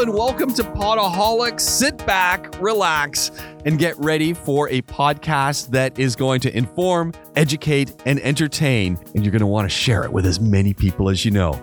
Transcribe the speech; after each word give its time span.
and 0.00 0.14
welcome 0.14 0.54
to 0.54 0.62
Podaholics. 0.62 1.60
Sit 1.60 1.98
back, 2.06 2.54
relax, 2.60 3.32
and 3.64 3.80
get 3.80 3.98
ready 3.98 4.32
for 4.32 4.68
a 4.68 4.80
podcast 4.82 5.70
that 5.70 5.98
is 5.98 6.14
going 6.14 6.40
to 6.42 6.56
inform, 6.56 7.12
educate, 7.34 8.00
and 8.06 8.20
entertain. 8.20 8.96
And 9.16 9.24
you're 9.24 9.32
going 9.32 9.40
to 9.40 9.46
want 9.48 9.64
to 9.64 9.68
share 9.68 10.04
it 10.04 10.12
with 10.12 10.24
as 10.24 10.38
many 10.38 10.72
people 10.72 11.08
as 11.08 11.24
you 11.24 11.32
know. 11.32 11.60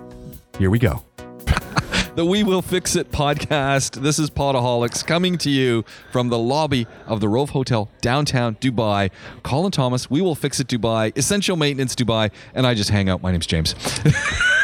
Here 0.60 0.70
we 0.70 0.80
go. 0.80 1.02
the 2.16 2.26
We 2.26 2.44
Will 2.44 2.62
Fix 2.62 2.98
It 2.98 3.10
podcast. 3.10 4.02
This 4.02 4.20
is 4.20 4.30
Podaholics 4.30 5.06
coming 5.08 5.38
to 5.38 5.50
you 5.50 5.86
from 6.12 6.28
the 6.28 6.38
lobby 6.38 6.88
of 7.08 7.22
the 7.22 7.30
Rove 7.30 7.52
Hotel, 7.52 7.90
downtown 8.02 8.56
Dubai. 8.56 9.12
Colin 9.44 9.72
Thomas, 9.72 10.10
We 10.10 10.20
Will 10.20 10.36
Fix 10.36 10.60
It 10.60 10.68
Dubai, 10.68 11.18
Essential 11.18 11.56
Maintenance 11.56 11.96
Dubai, 11.96 12.32
and 12.54 12.68
I 12.68 12.74
just 12.74 12.90
hang 12.90 13.08
out. 13.08 13.22
My 13.22 13.32
name's 13.32 13.48
James. 13.48 13.76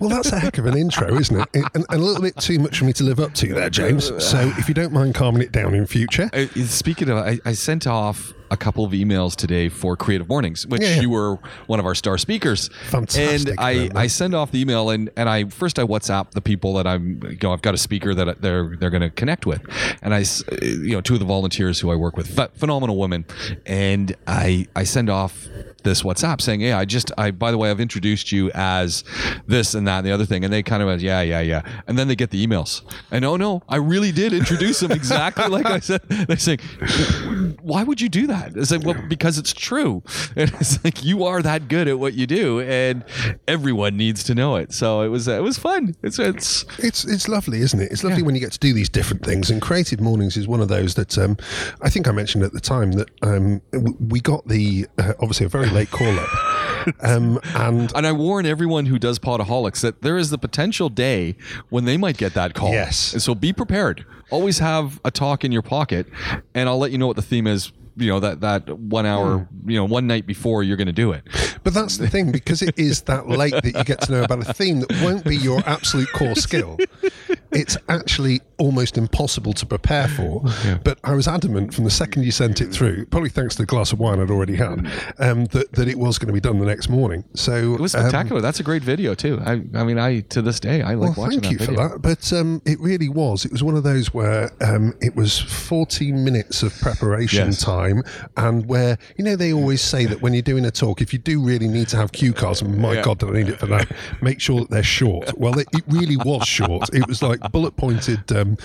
Well, 0.00 0.08
that's 0.08 0.32
a 0.32 0.38
heck 0.38 0.56
of 0.56 0.64
an 0.64 0.76
intro, 0.76 1.14
isn't 1.14 1.38
it? 1.38 1.48
And, 1.52 1.66
and 1.74 1.86
a 1.90 1.98
little 1.98 2.22
bit 2.22 2.34
too 2.36 2.58
much 2.58 2.78
for 2.78 2.86
me 2.86 2.92
to 2.94 3.04
live 3.04 3.20
up 3.20 3.34
to 3.34 3.52
there, 3.52 3.68
James. 3.68 4.06
So 4.24 4.40
if 4.56 4.66
you 4.66 4.74
don't 4.74 4.92
mind 4.92 5.14
calming 5.14 5.42
it 5.42 5.52
down 5.52 5.74
in 5.74 5.86
future. 5.86 6.30
Uh, 6.32 6.46
Speaking 6.64 7.10
of, 7.10 7.18
I, 7.18 7.38
I 7.44 7.52
sent 7.52 7.86
off 7.86 8.32
a 8.50 8.56
couple 8.56 8.84
of 8.84 8.92
emails 8.92 9.34
today 9.36 9.68
for 9.68 9.96
Creative 9.96 10.28
Mornings, 10.28 10.66
which 10.66 10.82
Yeah, 10.82 10.96
yeah. 10.96 11.00
you 11.02 11.10
were 11.10 11.38
one 11.66 11.78
of 11.80 11.86
our 11.86 11.94
star 11.94 12.18
speakers. 12.18 12.68
Fantastic, 12.88 13.50
And 13.50 13.60
I, 13.60 13.74
man. 13.74 13.96
I 13.96 14.06
send 14.08 14.34
off 14.34 14.50
the 14.50 14.60
email 14.60 14.90
and, 14.90 15.10
and 15.16 15.28
I 15.28 15.44
first 15.44 15.78
I 15.78 15.84
WhatsApp 15.84 16.32
the 16.32 16.40
people 16.40 16.74
that 16.74 16.86
I'm 16.86 17.20
you 17.24 17.38
know 17.42 17.52
I've 17.52 17.62
got 17.62 17.74
a 17.74 17.78
speaker 17.78 18.14
that 18.14 18.42
they're 18.42 18.76
they're 18.76 18.90
going 18.90 19.02
to 19.02 19.10
connect 19.10 19.46
with, 19.46 19.62
and 20.02 20.14
I 20.14 20.24
you 20.62 20.92
know 20.92 21.00
two 21.00 21.14
of 21.14 21.20
the 21.20 21.26
volunteers 21.26 21.78
who 21.80 21.90
I 21.90 21.94
work 21.96 22.16
with, 22.16 22.34
ph- 22.36 22.50
phenomenal 22.54 22.98
women, 22.98 23.24
and 23.66 24.14
I 24.26 24.66
I 24.74 24.84
send 24.84 25.08
off 25.10 25.46
this 25.82 26.02
WhatsApp 26.02 26.40
saying, 26.40 26.60
"Hey, 26.60 26.72
I 26.72 26.84
just 26.84 27.10
I 27.16 27.30
by 27.30 27.50
the 27.50 27.58
way 27.58 27.70
I've 27.70 27.80
introduced 27.80 28.32
you 28.32 28.50
as 28.54 29.02
this 29.46 29.74
and 29.74 29.86
that 29.88 29.98
and 29.98 30.06
the 30.06 30.12
other 30.12 30.26
thing," 30.26 30.44
and 30.44 30.52
they 30.52 30.62
kind 30.62 30.82
of 30.82 30.86
went, 30.88 31.00
"Yeah, 31.02 31.22
yeah, 31.22 31.40
yeah," 31.40 31.62
and 31.86 31.98
then 31.98 32.08
they 32.08 32.16
get 32.16 32.30
the 32.30 32.44
emails, 32.46 32.82
and 33.10 33.24
oh 33.24 33.36
no, 33.36 33.62
I 33.68 33.76
really 33.76 34.12
did 34.12 34.32
introduce 34.32 34.80
them 34.80 34.90
exactly 34.92 35.46
like 35.48 35.66
I 35.66 35.78
said. 35.80 36.00
They 36.28 36.36
say, 36.36 36.58
"Why 37.62 37.82
would 37.82 38.00
you 38.00 38.08
do 38.08 38.26
that?" 38.26 38.39
It's 38.54 38.70
like, 38.70 38.84
well, 38.84 38.96
because 39.08 39.38
it's 39.38 39.52
true, 39.52 40.02
and 40.36 40.50
it's 40.54 40.82
like 40.84 41.04
you 41.04 41.24
are 41.24 41.42
that 41.42 41.68
good 41.68 41.88
at 41.88 41.98
what 41.98 42.14
you 42.14 42.26
do, 42.26 42.60
and 42.60 43.04
everyone 43.48 43.96
needs 43.96 44.24
to 44.24 44.34
know 44.34 44.56
it. 44.56 44.72
So 44.72 45.02
it 45.02 45.08
was 45.08 45.28
it 45.28 45.42
was 45.42 45.58
fun. 45.58 45.94
It's 46.02 46.18
it's 46.18 46.64
It's 46.78 47.04
it's 47.04 47.28
lovely, 47.28 47.60
isn't 47.60 47.80
it? 47.80 47.90
It's 47.92 48.04
lovely 48.04 48.22
when 48.22 48.34
you 48.34 48.40
get 48.40 48.52
to 48.52 48.58
do 48.58 48.72
these 48.72 48.88
different 48.88 49.24
things. 49.24 49.50
And 49.50 49.60
Creative 49.60 50.00
Mornings 50.00 50.36
is 50.36 50.46
one 50.48 50.60
of 50.60 50.68
those 50.68 50.94
that 50.94 51.16
um, 51.18 51.36
I 51.82 51.90
think 51.90 52.08
I 52.08 52.12
mentioned 52.12 52.44
at 52.44 52.52
the 52.52 52.60
time 52.60 52.92
that 52.92 53.10
um, 53.22 53.60
we 54.08 54.20
got 54.20 54.46
the 54.48 54.86
uh, 54.98 55.12
obviously 55.20 55.46
a 55.46 55.48
very 55.48 55.68
late 55.70 55.90
call 55.90 56.18
up, 56.18 56.94
um, 57.02 57.38
and 57.54 57.92
and 57.94 58.06
I 58.06 58.12
warn 58.12 58.46
everyone 58.46 58.86
who 58.86 58.98
does 58.98 59.18
podaholics 59.18 59.80
that 59.80 60.02
there 60.02 60.16
is 60.16 60.30
the 60.30 60.38
potential 60.38 60.88
day 60.88 61.36
when 61.68 61.84
they 61.84 61.96
might 61.96 62.16
get 62.16 62.34
that 62.34 62.54
call. 62.54 62.72
Yes. 62.72 63.12
And 63.12 63.22
so 63.22 63.34
be 63.34 63.52
prepared. 63.52 64.04
Always 64.30 64.58
have 64.58 65.00
a 65.04 65.10
talk 65.10 65.44
in 65.44 65.52
your 65.52 65.62
pocket, 65.62 66.06
and 66.54 66.68
I'll 66.68 66.78
let 66.78 66.92
you 66.92 66.98
know 66.98 67.06
what 67.06 67.16
the 67.16 67.22
theme 67.22 67.46
is. 67.46 67.72
You 68.00 68.08
know 68.08 68.20
that 68.20 68.40
that 68.40 68.68
one 68.68 69.06
hour, 69.06 69.38
hmm. 69.38 69.70
you 69.70 69.76
know, 69.76 69.84
one 69.84 70.06
night 70.06 70.26
before 70.26 70.62
you're 70.62 70.76
going 70.76 70.86
to 70.86 70.92
do 70.92 71.12
it. 71.12 71.22
But 71.62 71.74
that's 71.74 71.98
the 71.98 72.08
thing, 72.08 72.32
because 72.32 72.62
it 72.62 72.78
is 72.78 73.02
that 73.02 73.28
late 73.28 73.52
that 73.52 73.74
you 73.74 73.84
get 73.84 74.00
to 74.02 74.12
know 74.12 74.22
about 74.24 74.48
a 74.48 74.52
theme 74.54 74.80
that 74.80 74.90
won't 75.02 75.24
be 75.24 75.36
your 75.36 75.62
absolute 75.66 76.10
core 76.12 76.34
skill. 76.34 76.78
It's 77.52 77.76
actually 77.88 78.40
almost 78.58 78.96
impossible 78.98 79.52
to 79.54 79.66
prepare 79.66 80.08
for. 80.08 80.42
But 80.84 80.98
I 81.04 81.14
was 81.14 81.26
adamant 81.28 81.74
from 81.74 81.84
the 81.84 81.90
second 81.90 82.22
you 82.24 82.30
sent 82.30 82.60
it 82.60 82.68
through, 82.72 83.06
probably 83.06 83.28
thanks 83.30 83.54
to 83.56 83.62
the 83.62 83.66
glass 83.66 83.92
of 83.92 83.98
wine 83.98 84.20
I'd 84.20 84.30
already 84.30 84.54
had, 84.56 84.86
um, 85.18 85.44
that, 85.46 85.72
that 85.72 85.88
it 85.88 85.98
was 85.98 86.18
going 86.18 86.28
to 86.28 86.32
be 86.32 86.40
done 86.40 86.58
the 86.58 86.64
next 86.66 86.88
morning. 86.88 87.24
So 87.34 87.74
It 87.74 87.80
was 87.80 87.94
um, 87.94 88.02
spectacular. 88.02 88.40
That's 88.40 88.60
a 88.60 88.62
great 88.62 88.82
video 88.82 89.14
too. 89.14 89.40
I 89.44 89.62
I 89.74 89.84
mean, 89.84 89.98
I 89.98 90.20
to 90.20 90.42
this 90.42 90.60
day 90.60 90.82
I 90.82 90.94
like 90.94 91.16
well, 91.16 91.26
watching 91.26 91.40
thank 91.40 91.52
you 91.52 91.58
that 91.58 91.64
for 91.66 91.72
that. 91.72 92.02
But 92.02 92.32
um, 92.32 92.62
it 92.66 92.78
really 92.80 93.08
was. 93.08 93.44
It 93.44 93.52
was 93.52 93.62
one 93.62 93.74
of 93.76 93.82
those 93.82 94.12
where 94.14 94.50
um, 94.62 94.94
it 95.00 95.16
was 95.16 95.38
14 95.38 96.24
minutes 96.24 96.62
of 96.62 96.72
preparation 96.80 97.46
Yes. 97.46 97.60
time, 97.62 98.02
and 98.36 98.66
where 98.66 98.98
you 99.16 99.24
know 99.24 99.36
they 99.36 99.52
always 99.52 99.80
say 99.80 100.06
that 100.06 100.20
when 100.22 100.32
you're 100.34 100.42
doing 100.42 100.64
a 100.64 100.70
talk, 100.70 101.00
if 101.00 101.12
you 101.12 101.18
do 101.18 101.42
really 101.42 101.68
need 101.68 101.88
to 101.88 101.96
have 101.96 102.12
cue 102.12 102.32
cards, 102.32 102.62
and 102.62 102.76
my 102.78 102.94
Yeah. 102.94 103.02
God, 103.02 103.18
do 103.18 103.28
I 103.28 103.32
need 103.32 103.48
it 103.48 103.58
for 103.58 103.66
that? 103.66 103.90
Make 104.22 104.40
sure 104.40 104.60
that 104.60 104.70
they're 104.70 104.82
short. 104.82 105.36
Well, 105.38 105.58
it, 105.58 105.68
it 105.72 105.84
really 105.88 106.16
was 106.16 106.46
short. 106.46 106.92
It 106.94 107.06
was 107.06 107.22
like 107.22 107.39
bullet 107.48 107.76
pointed, 107.76 108.30
um, 108.32 108.56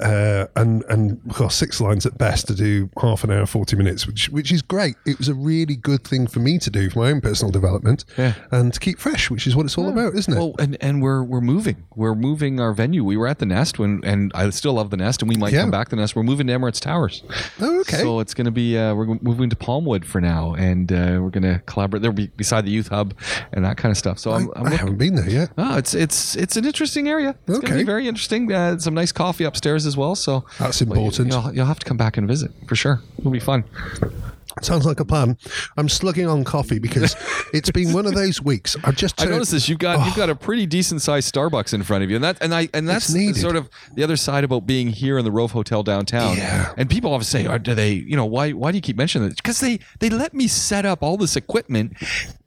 uh, 0.00 0.46
and 0.56 0.84
and 0.88 1.20
well, 1.38 1.50
six 1.50 1.80
lines 1.80 2.06
at 2.06 2.18
best 2.18 2.46
to 2.48 2.54
do 2.54 2.90
half 3.00 3.24
an 3.24 3.30
hour, 3.30 3.46
40 3.46 3.76
minutes, 3.76 4.06
which 4.06 4.28
which 4.30 4.52
is 4.52 4.62
great. 4.62 4.96
It 5.06 5.18
was 5.18 5.28
a 5.28 5.34
really 5.34 5.76
good 5.76 6.04
thing 6.04 6.26
for 6.26 6.40
me 6.40 6.58
to 6.58 6.70
do 6.70 6.90
for 6.90 7.00
my 7.00 7.10
own 7.10 7.20
personal 7.20 7.50
development, 7.52 8.04
Yeah. 8.18 8.34
and 8.50 8.72
to 8.74 8.80
keep 8.80 8.98
fresh, 8.98 9.30
which 9.30 9.46
is 9.46 9.54
what 9.56 9.66
it's 9.66 9.76
all 9.78 9.88
about, 9.88 10.14
isn't 10.14 10.32
it? 10.32 10.36
Well, 10.36 10.54
and, 10.58 10.76
and 10.80 11.02
we're 11.02 11.22
we're 11.22 11.40
moving. 11.40 11.84
We're 11.94 12.14
moving 12.14 12.60
our 12.60 12.72
venue. 12.72 13.04
We 13.04 13.16
were 13.16 13.26
at 13.28 13.38
the 13.38 13.46
Nest 13.46 13.78
when, 13.78 14.00
and 14.04 14.32
I 14.34 14.50
still 14.50 14.74
love 14.74 14.90
the 14.90 14.96
Nest, 14.96 15.22
and 15.22 15.28
we 15.28 15.36
might 15.36 15.52
Yeah. 15.52 15.62
come 15.62 15.70
back 15.70 15.88
to 15.90 15.96
the 15.96 16.02
Nest. 16.02 16.16
We're 16.16 16.22
moving 16.22 16.46
to 16.48 16.52
Emirates 16.52 16.80
Towers. 16.80 17.22
Oh, 17.60 17.80
okay. 17.80 17.98
So 17.98 18.20
it's 18.20 18.34
going 18.34 18.44
to 18.46 18.50
be 18.50 18.76
uh, 18.78 18.94
we're 18.94 19.18
moving 19.22 19.50
to 19.50 19.56
Palmwood 19.56 20.04
for 20.04 20.20
now, 20.20 20.54
and 20.54 20.90
uh, 20.92 21.18
we're 21.20 21.30
going 21.30 21.42
to 21.44 21.60
collaborate 21.66 22.02
There'll 22.02 22.14
be, 22.14 22.26
beside 22.28 22.64
the 22.66 22.70
youth 22.70 22.88
hub 22.88 23.14
and 23.52 23.64
that 23.64 23.76
kind 23.76 23.90
of 23.90 23.96
stuff. 23.98 24.18
So 24.18 24.32
I'm, 24.32 24.50
I, 24.56 24.60
I'm 24.60 24.66
I 24.66 24.76
haven't 24.76 24.96
been 24.98 25.14
there 25.14 25.28
yet. 25.30 25.50
Oh, 25.56 25.76
it's 25.78 25.94
it's 25.94 26.36
it's 26.36 26.56
an 26.56 26.64
interesting 26.64 27.08
area. 27.08 27.34
It's 27.46 27.58
Okay. 27.58 27.78
be 27.78 27.82
very 27.84 28.02
interesting. 28.02 28.15
Uh, 28.52 28.78
some 28.78 28.94
nice 28.94 29.12
coffee 29.12 29.44
upstairs 29.44 29.86
as 29.86 29.96
well. 29.96 30.14
So 30.14 30.44
That's 30.58 30.80
important. 30.82 31.32
You'll, 31.32 31.52
you'll 31.54 31.66
have 31.66 31.78
to 31.78 31.86
come 31.86 31.96
back 31.96 32.16
and 32.16 32.26
visit 32.26 32.50
for 32.66 32.76
sure. 32.76 33.00
It'll 33.18 33.30
be 33.30 33.40
fun. 33.40 33.64
Sounds 34.62 34.86
like 34.86 35.00
a 35.00 35.04
plan. 35.04 35.36
I'm 35.76 35.88
slugging 35.88 36.26
on 36.26 36.44
coffee 36.44 36.78
because 36.78 37.14
it's 37.52 37.70
been 37.70 37.92
one 37.92 38.06
of 38.06 38.14
those 38.14 38.40
weeks. 38.40 38.76
I've 38.84 38.96
just 38.96 39.20
I 39.20 39.24
turned- 39.24 39.36
noticed 39.36 39.52
this. 39.52 39.68
You've 39.68 39.78
got 39.78 40.06
you've 40.06 40.16
got 40.16 40.28
a 40.28 40.32
oh. 40.32 40.36
pretty 40.36 40.66
decent 40.66 41.02
sized 41.02 41.32
Starbucks 41.34 41.74
in 41.74 41.82
front 41.82 42.04
of 42.04 42.10
you, 42.10 42.16
and 42.16 42.24
that 42.24 42.38
and 42.40 42.54
I 42.54 42.68
and 42.72 42.88
that's 42.88 43.06
sort 43.40 43.56
of 43.56 43.68
the 43.94 44.02
other 44.02 44.16
side 44.16 44.44
about 44.44 44.66
being 44.66 44.88
here 44.88 45.18
in 45.18 45.24
the 45.24 45.30
Rove 45.30 45.52
Hotel 45.52 45.82
downtown. 45.82 46.36
Yeah. 46.36 46.72
And 46.76 46.88
people 46.88 47.12
often 47.12 47.24
say, 47.24 47.46
"Are 47.46 47.58
do 47.58 47.74
they? 47.74 47.92
You 47.92 48.16
know, 48.16 48.26
why 48.26 48.52
why 48.52 48.72
do 48.72 48.78
you 48.78 48.82
keep 48.82 48.96
mentioning 48.96 49.28
this? 49.28 49.36
Because 49.36 49.60
they 49.60 49.78
they 50.00 50.08
let 50.08 50.34
me 50.34 50.48
set 50.48 50.86
up 50.86 51.02
all 51.02 51.16
this 51.16 51.36
equipment 51.36 51.96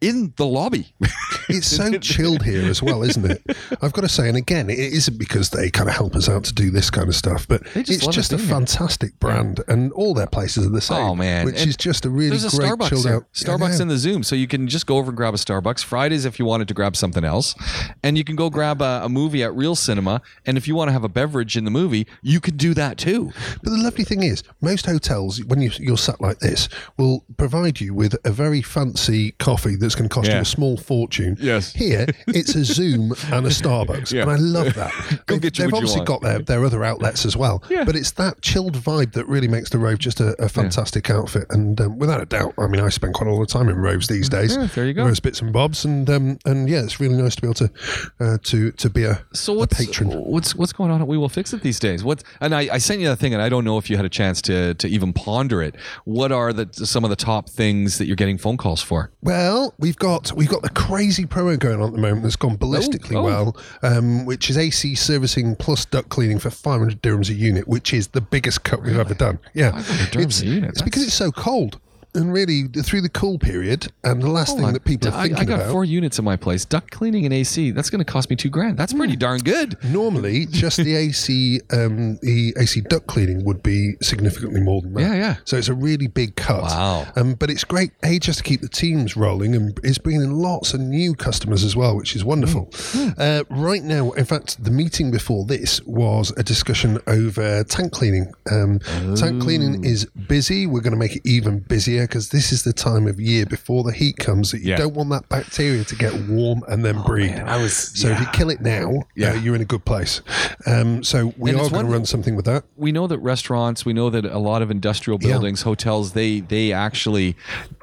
in 0.01 0.33
the 0.37 0.45
lobby. 0.45 0.93
It's 1.51 1.65
so 1.65 1.97
chilled 1.97 2.43
here 2.43 2.63
as 2.65 2.83
well, 2.83 3.01
isn't 3.01 3.25
it? 3.25 3.41
I've 3.81 3.91
got 3.91 4.01
to 4.01 4.07
say, 4.07 4.27
and 4.27 4.37
again, 4.37 4.69
it 4.69 4.77
isn't 4.77 5.17
because 5.17 5.49
they 5.49 5.71
kind 5.71 5.89
of 5.89 5.95
help 5.95 6.15
us 6.15 6.29
out 6.29 6.43
to 6.43 6.53
do 6.53 6.69
this 6.69 6.91
kind 6.91 7.07
of 7.07 7.15
stuff, 7.15 7.47
but 7.47 7.63
just 7.73 7.89
it's 7.89 8.07
just 8.07 8.31
a 8.33 8.37
fantastic 8.37 9.19
brand, 9.19 9.63
and 9.67 9.91
all 9.93 10.13
their 10.13 10.27
places 10.27 10.67
are 10.67 10.69
the 10.69 10.79
same. 10.79 10.97
Oh, 10.97 11.15
man. 11.15 11.47
which 11.47 11.59
And 11.59 11.69
is 11.69 11.75
just 11.75 11.98
a 12.05 12.09
really 12.09 12.29
There's 12.37 12.51
a 12.53 12.55
great 12.57 12.69
Starbucks 12.71 12.89
chilled 12.89 13.03
there. 13.05 13.15
out. 13.15 13.33
Starbucks 13.33 13.81
in 13.81 13.87
the 13.87 13.97
Zoom, 13.97 14.23
so 14.23 14.35
you 14.35 14.47
can 14.47 14.67
just 14.67 14.85
go 14.85 14.97
over 14.97 15.09
and 15.09 15.17
grab 15.17 15.33
a 15.33 15.37
Starbucks. 15.37 15.83
Fridays, 15.83 16.25
if 16.25 16.39
you 16.39 16.45
wanted 16.45 16.67
to 16.67 16.73
grab 16.73 16.95
something 16.95 17.23
else, 17.23 17.55
and 18.03 18.17
you 18.17 18.23
can 18.23 18.35
go 18.35 18.49
grab 18.49 18.81
a, 18.81 19.01
a 19.03 19.09
movie 19.09 19.43
at 19.43 19.53
Reel 19.55 19.75
Cinema. 19.75 20.21
And 20.45 20.57
if 20.57 20.67
you 20.67 20.75
want 20.75 20.89
to 20.89 20.93
have 20.93 21.03
a 21.03 21.09
beverage 21.09 21.57
in 21.57 21.63
the 21.65 21.71
movie, 21.71 22.07
you 22.21 22.39
can 22.39 22.57
do 22.57 22.73
that 22.73 22.97
too. 22.97 23.31
But 23.63 23.71
the 23.71 23.77
lovely 23.77 24.03
thing 24.03 24.23
is, 24.23 24.43
most 24.61 24.85
hotels, 24.85 25.43
when 25.45 25.61
you, 25.61 25.71
you're 25.79 25.97
sat 25.97 26.19
like 26.21 26.39
this, 26.39 26.69
will 26.97 27.23
provide 27.38 27.79
you 27.79 27.93
with 27.93 28.15
a 28.25 28.31
very 28.31 28.61
fancy 28.61 29.31
coffee 29.39 29.75
that's 29.75 29.95
going 29.95 30.09
to 30.09 30.13
cost 30.13 30.27
you 30.27 30.33
Yeah. 30.35 30.41
a 30.41 30.45
small 30.45 30.77
fortune. 30.77 31.38
Yes. 31.39 31.73
Here, 31.73 32.05
it's 32.27 32.55
a 32.55 32.63
Zoom 32.63 33.11
and 33.31 33.45
a 33.45 33.49
Starbucks. 33.49 34.11
Yeah. 34.11 34.23
And 34.23 34.31
I 34.31 34.35
love 34.35 34.73
that. 34.75 34.91
Go 35.25 35.35
They've, 35.35 35.41
get 35.41 35.57
you 35.57 35.63
they've 35.65 35.71
what 35.71 35.79
you 35.81 35.88
obviously 35.88 35.99
want. 35.99 36.07
got 36.07 36.21
their, 36.21 36.39
their 36.39 36.65
other 36.65 36.83
outlets 36.83 37.25
as 37.25 37.35
well. 37.38 37.63
Yeah. 37.69 37.83
But 37.83 37.95
it's 37.95 38.11
that 38.11 38.41
chilled 38.41 38.75
vibe 38.77 39.13
that 39.13 39.25
really 39.27 39.47
makes 39.47 39.69
the 39.69 39.77
Rove 39.79 39.99
just 39.99 40.19
a, 40.19 40.35
a 40.41 40.49
fantastic 40.49 41.09
outfit. 41.09 41.45
And 41.49 41.79
um, 41.81 41.88
without 41.97 42.22
a 42.22 42.25
doubt, 42.25 42.53
I 42.57 42.67
mean, 42.67 42.81
I 42.81 42.89
spend 42.89 43.13
quite 43.13 43.27
a 43.29 43.33
lot 43.33 43.41
of 43.41 43.47
time 43.47 43.69
in 43.69 43.77
Roves 43.77 44.07
these 44.07 44.29
days. 44.29 44.55
Yeah, 44.55 44.67
there 44.67 44.85
you 44.85 44.94
go. 44.94 45.05
Roves 45.05 45.19
bits 45.19 45.41
and 45.41 45.51
bobs. 45.51 45.85
And 45.85 46.09
um, 46.09 46.39
and 46.45 46.69
yeah, 46.69 46.81
it's 46.81 47.00
really 47.00 47.16
nice 47.16 47.35
to 47.35 47.41
be 47.41 47.47
able 47.47 47.55
to 47.55 47.72
uh, 48.19 48.38
to 48.44 48.72
to 48.72 48.89
be 48.89 49.03
a, 49.03 49.23
So 49.33 49.61
a 49.61 49.67
patron. 49.67 50.09
what's 50.11 50.55
what's 50.55 50.73
going 50.73 50.91
on 50.91 51.01
at 51.01 51.07
We 51.07 51.17
Will 51.17 51.29
Fix 51.29 51.53
It 51.53 51.61
these 51.61 51.79
days? 51.79 52.03
What 52.03 52.23
and 52.41 52.53
I, 52.53 52.73
I 52.73 52.77
sent 52.77 53.01
you 53.01 53.07
that 53.07 53.17
thing, 53.17 53.33
and 53.33 53.41
I 53.41 53.50
don't 53.50 53.63
know 53.63 53.77
if 53.77 53.89
you 53.89 53.95
had 53.95 54.05
a 54.05 54.09
chance 54.09 54.41
to 54.44 54.73
to 54.75 54.88
even 54.88 55.13
ponder 55.13 55.61
it. 55.61 55.75
What 56.05 56.31
are 56.31 56.53
the 56.53 56.69
some 56.85 57.03
of 57.03 57.09
the 57.09 57.16
top 57.16 57.50
things 57.50 57.97
that 57.97 58.06
you're 58.06 58.16
getting 58.16 58.38
phone 58.38 58.57
calls 58.57 58.81
for? 58.81 59.11
Well, 59.21 59.73
we've 59.79 59.97
got 59.97 60.31
we've 60.33 60.50
got 60.50 60.62
the 60.62 60.69
crazy 60.69 61.25
promo 61.25 61.57
going 61.59 61.81
on 61.81 61.89
at 61.89 61.94
the 61.94 62.01
moment 62.01 62.24
that's 62.24 62.36
gone 62.36 62.57
ballistically 62.57 63.15
oh. 63.15 63.24
well, 63.24 63.57
um, 63.83 64.25
which 64.25 64.50
is 64.50 64.57
AC 64.57 64.95
servicing 64.95 65.56
plus 65.56 65.86
duct 65.86 66.09
cleaning 66.09 66.39
for 66.39 66.50
500 66.50 67.01
dirhams 67.01 67.30
a 67.30 67.33
unit, 67.33 67.68
which 67.68 67.94
is 67.94 68.07
the 68.09 68.21
biggest 68.21 68.63
cut 68.63 68.83
we've 68.83 68.97
ever 68.97 69.13
done. 69.13 69.39
Yeah, 69.53 69.71
500 69.71 70.12
dirhams 70.12 70.24
it's, 70.25 70.41
a 70.41 70.45
unit, 70.45 70.69
it's 70.71 70.81
because 70.81 71.03
it's 71.03 71.13
so 71.13 71.31
cold. 71.31 71.78
And 72.15 72.33
really, 72.33 72.63
through 72.67 73.01
the 73.01 73.09
cool 73.09 73.38
period, 73.38 73.91
and 74.03 74.21
the 74.21 74.29
last 74.29 74.47
Hold 74.50 74.59
thing 74.59 74.67
on. 74.67 74.73
that 74.73 74.83
people 74.83 75.09
are 75.09 75.13
I, 75.17 75.23
thinking 75.27 75.38
I 75.38 75.45
got 75.45 75.59
about. 75.61 75.71
four 75.71 75.85
units 75.85 76.17
in 76.17 76.25
my 76.25 76.35
place. 76.35 76.65
Duct 76.65 76.89
cleaning 76.89 77.25
and 77.25 77.33
AC. 77.33 77.69
That's 77.71 77.89
going 77.91 78.03
to 78.03 78.11
cost 78.11 78.29
me 78.31 78.35
two 78.35 78.50
grand. 78.50 78.77
That's 78.77 78.94
pretty 78.94 79.15
darn 79.15 79.41
good. 79.41 79.77
Normally, 79.83 80.47
just 80.47 80.77
the 80.77 80.95
AC, 80.95 81.61
um, 81.71 82.17
the 82.23 82.56
AC 82.59 82.81
duct 82.81 83.06
cleaning 83.07 83.45
would 83.45 83.61
be 83.61 83.94
significantly 84.01 84.59
more 84.59 84.81
than 84.81 84.94
that. 84.95 85.01
Yeah, 85.01 85.13
yeah. 85.13 85.35
So 85.45 85.56
it's 85.57 85.67
a 85.67 85.73
really 85.75 86.07
big 86.07 86.35
cut. 86.35 86.63
Wow. 86.63 87.06
Um, 87.15 87.35
but 87.35 87.51
it's 87.51 87.63
great, 87.63 87.91
a 88.03 88.17
just 88.17 88.39
to 88.39 88.44
keep 88.44 88.62
the 88.62 88.69
teams 88.69 89.15
rolling, 89.15 89.53
and 89.55 89.79
it's 89.83 90.00
bringing 90.00 90.23
in 90.23 90.31
lots 90.31 90.73
of 90.73 90.79
new 90.79 91.13
customers 91.13 91.63
as 91.63 91.75
well, 91.75 91.95
which 91.95 92.15
is 92.15 92.25
wonderful. 92.25 92.69
Hmm. 92.73 93.09
Uh, 93.17 93.44
right 93.51 93.83
now, 93.83 94.12
in 94.12 94.25
fact, 94.25 94.63
the 94.63 94.71
meeting 94.71 95.12
before 95.12 95.45
this 95.45 95.79
was 95.85 96.33
a 96.38 96.44
discussion 96.44 96.97
over 97.05 97.63
tank 97.65 97.91
cleaning. 97.91 98.33
Um, 98.51 98.79
Tank 99.15 99.41
cleaning 99.41 99.83
is 99.85 100.05
busy. 100.05 100.65
We're 100.65 100.81
going 100.81 100.94
to 100.94 100.97
make 101.00 101.15
it 101.17 101.21
even 101.25 101.59
busier. 101.59 101.99
Bacteria 102.00 102.07
because 102.07 102.30
this 102.30 102.51
is 102.51 102.63
the 102.63 102.74
time 102.74 103.07
of 103.07 103.19
year 103.19 103.46
before 103.46 103.84
the 103.84 103.92
heat 103.92 104.18
comes 104.18 104.51
that 104.51 104.60
you 104.62 104.69
Yeah. 104.69 104.78
don't 104.78 104.94
want 104.94 105.10
that 105.10 105.28
bacteria 105.30 105.84
to 105.84 105.96
get 105.96 106.13
warm 106.28 106.63
and 106.68 106.84
then 106.86 107.01
breed. 107.04 107.31
man, 107.31 107.48
I 107.48 107.57
was- 107.62 107.74
so 108.00 108.10
if 108.10 108.19
you 108.19 108.25
kill 108.34 108.50
it 108.50 108.62
now, 108.62 109.04
Yeah. 109.16 109.31
uh, 109.31 109.34
you're 109.36 109.56
in 109.56 109.62
a 109.62 109.66
good 109.66 109.86
place. 109.86 110.22
Um, 110.66 111.04
so 111.04 111.34
we 111.38 111.51
And 111.51 111.60
are 111.60 111.69
going 111.69 111.86
to 111.86 111.92
run 111.92 112.06
something 112.06 112.36
with 112.36 112.46
that. 112.46 112.63
we 112.75 112.92
know 112.92 113.07
that 113.07 113.19
restaurants, 113.19 113.86
we 113.86 113.94
know 113.94 114.10
that 114.10 114.25
a 114.25 114.38
lot 114.40 114.62
of 114.62 114.72
industrial 114.72 115.19
Yeah. 115.22 115.30
buildings, 115.30 115.62
hotels, 115.63 116.12
they 116.13 116.40
they 116.42 116.72
actually 116.72 117.36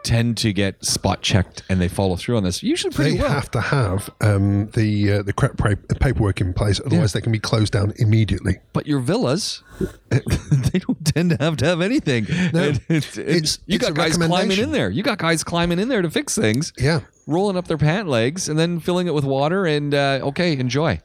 tend 0.02 0.36
to 0.38 0.52
get 0.52 0.84
spot 0.84 1.20
checked 1.22 1.62
and 1.68 1.80
they 1.80 1.88
follow 1.88 2.16
through 2.16 2.36
on 2.36 2.44
this. 2.44 2.62
Usually 2.62 2.92
pretty 2.92 3.16
They 3.16 3.22
well. 3.22 3.30
have 3.32 3.50
to 3.52 3.60
have 3.60 4.08
um, 4.20 4.68
the 4.74 5.12
uh, 5.12 5.22
the 5.22 5.32
correct 5.32 5.56
paperwork 6.00 6.40
in 6.40 6.52
place, 6.54 6.80
otherwise 6.84 7.12
they 7.12 7.20
can 7.20 7.32
be 7.32 7.38
closed 7.38 7.72
down 7.72 7.92
immediately. 7.96 8.58
but 8.72 8.86
your 8.86 9.00
villas, 9.00 9.62
they 10.10 10.78
don't 10.78 11.04
tend 11.04 11.30
to 11.30 11.36
have 11.40 11.56
to 11.58 11.64
have 11.66 11.80
anything. 11.80 12.26
No. 12.52 12.62
And 12.68 12.80
and 12.88 13.04
It's- 13.18 13.58
you 13.66 13.78
got 13.78 13.94
guys 13.94 14.16
climbing 14.16 14.58
in 14.58 14.72
there. 14.72 14.90
You 14.90 15.02
got 15.02 15.18
guys 15.18 15.44
climbing 15.44 15.78
in 15.78 15.88
there 15.88 16.02
to 16.02 16.10
fix 16.10 16.34
things. 16.34 16.72
Yeah. 16.78 17.00
Rolling 17.26 17.56
up 17.56 17.66
their 17.66 17.78
pant 17.78 18.08
legs 18.08 18.48
and 18.48 18.58
then 18.58 18.78
filling 18.78 19.06
it 19.08 19.14
with 19.14 19.24
water 19.24 19.66
and 19.66 19.92
uh, 19.94 20.20
okay, 20.22 20.52
enjoy. 20.58 21.00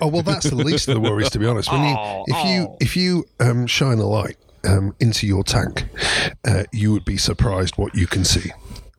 Oh 0.00 0.08
well, 0.08 0.22
that's 0.22 0.48
the 0.48 0.56
least 0.56 0.88
of 0.88 0.94
the 0.94 1.00
worries, 1.00 1.28
to 1.30 1.38
be 1.38 1.46
honest. 1.46 1.70
When 1.70 1.82
you, 1.82 1.94
Oh, 1.98 2.24
if 2.28 2.46
you 2.46 2.76
if 2.80 2.96
you 2.96 3.24
um, 3.40 3.66
shine 3.66 3.98
a 3.98 4.06
light 4.06 4.36
um, 4.64 4.94
into 5.00 5.26
your 5.26 5.44
tank, 5.44 5.84
uh, 6.46 6.64
you 6.72 6.92
would 6.92 7.04
be 7.04 7.16
surprised 7.18 7.76
what 7.76 7.94
you 7.94 8.06
can 8.06 8.24
see. 8.24 8.50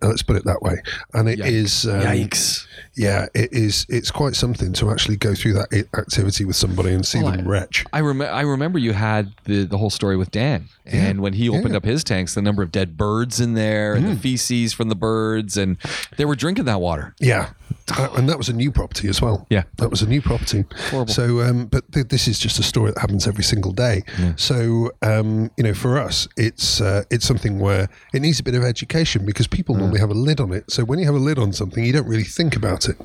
Let's 0.02 0.22
put 0.22 0.36
it 0.36 0.44
that 0.44 0.62
way. 0.62 0.82
And 1.14 1.30
it 1.30 1.40
is, 1.40 1.88
um, 1.88 2.02
Yikes. 2.02 2.68
Yeah, 2.96 3.28
it 3.34 3.52
is. 3.54 3.86
It's 3.90 4.12
quite 4.12 4.36
something 4.36 4.74
to 4.74 4.92
actually 4.92 5.18
go 5.18 5.34
through 5.34 5.54
that 5.54 5.88
activity 5.98 6.46
with 6.46 6.56
somebody 6.56 6.94
and 6.94 7.06
see 7.06 7.22
Well, 7.24 7.32
them 7.32 7.48
I- 7.48 7.50
retch. 7.50 7.86
I, 7.94 8.02
rem- 8.02 8.22
I 8.22 8.42
remember 8.42 8.78
you 8.80 8.94
had 8.94 9.34
the, 9.46 9.64
the 9.66 9.78
whole 9.78 9.90
story 9.90 10.16
with 10.18 10.32
Dan. 10.32 10.70
And 10.86 11.22
when 11.22 11.34
he 11.34 11.48
opened 11.50 11.72
yeah. 11.72 11.78
up 11.78 11.86
his 11.86 12.04
tanks, 12.04 12.36
the 12.36 12.42
number 12.42 12.62
of 12.62 12.70
dead 12.72 12.98
birds 12.98 13.40
in 13.40 13.54
there 13.54 13.94
and 13.94 14.06
the 14.06 14.16
feces 14.18 14.74
from 14.74 14.90
the 14.90 14.96
birds, 14.96 15.56
and 15.56 15.78
they 16.18 16.26
were 16.26 16.36
drinking 16.36 16.66
that 16.66 16.82
water. 16.82 17.16
Yeah, 17.20 17.52
Uh, 17.98 18.10
and 18.18 18.28
that 18.30 18.38
was 18.38 18.50
a 18.50 18.54
new 18.54 18.70
property 18.72 19.08
as 19.08 19.22
well. 19.22 19.48
Yeah. 19.50 19.64
that 19.78 19.90
was 19.90 20.02
a 20.02 20.08
new 20.08 20.22
property. 20.22 20.66
Horrible. 20.90 21.14
So, 21.14 21.42
um, 21.42 21.66
but 21.68 21.90
th- 21.94 22.08
this 22.10 22.28
is 22.28 22.38
just 22.38 22.60
a 22.60 22.64
story 22.64 22.92
that 22.92 23.00
happens 23.00 23.28
every 23.28 23.44
single 23.46 23.72
day. 23.72 24.04
So, 24.36 24.92
um, 25.02 25.52
you 25.58 25.64
know, 25.64 25.74
for 25.74 25.98
us, 25.98 26.28
it's 26.38 26.82
uh, 26.82 27.04
it's 27.10 27.26
something 27.26 27.60
where 27.60 27.88
it 28.14 28.22
needs 28.22 28.40
a 28.40 28.44
bit 28.44 28.56
of 28.56 28.64
education 28.64 29.26
because 29.26 29.48
people 29.48 29.76
normally 29.76 30.00
have 30.02 30.10
a 30.12 30.14
lid 30.16 30.40
on 30.42 30.52
it. 30.52 30.70
So 30.72 30.84
when 30.84 31.00
you 31.00 31.06
have 31.06 31.16
a 31.16 31.20
lid 31.20 31.40
on 31.40 31.54
something, 31.54 31.84
you 31.84 31.94
don't 31.94 32.08
really 32.08 32.24
think 32.24 32.56
about 32.56 32.83
it. 32.88 32.98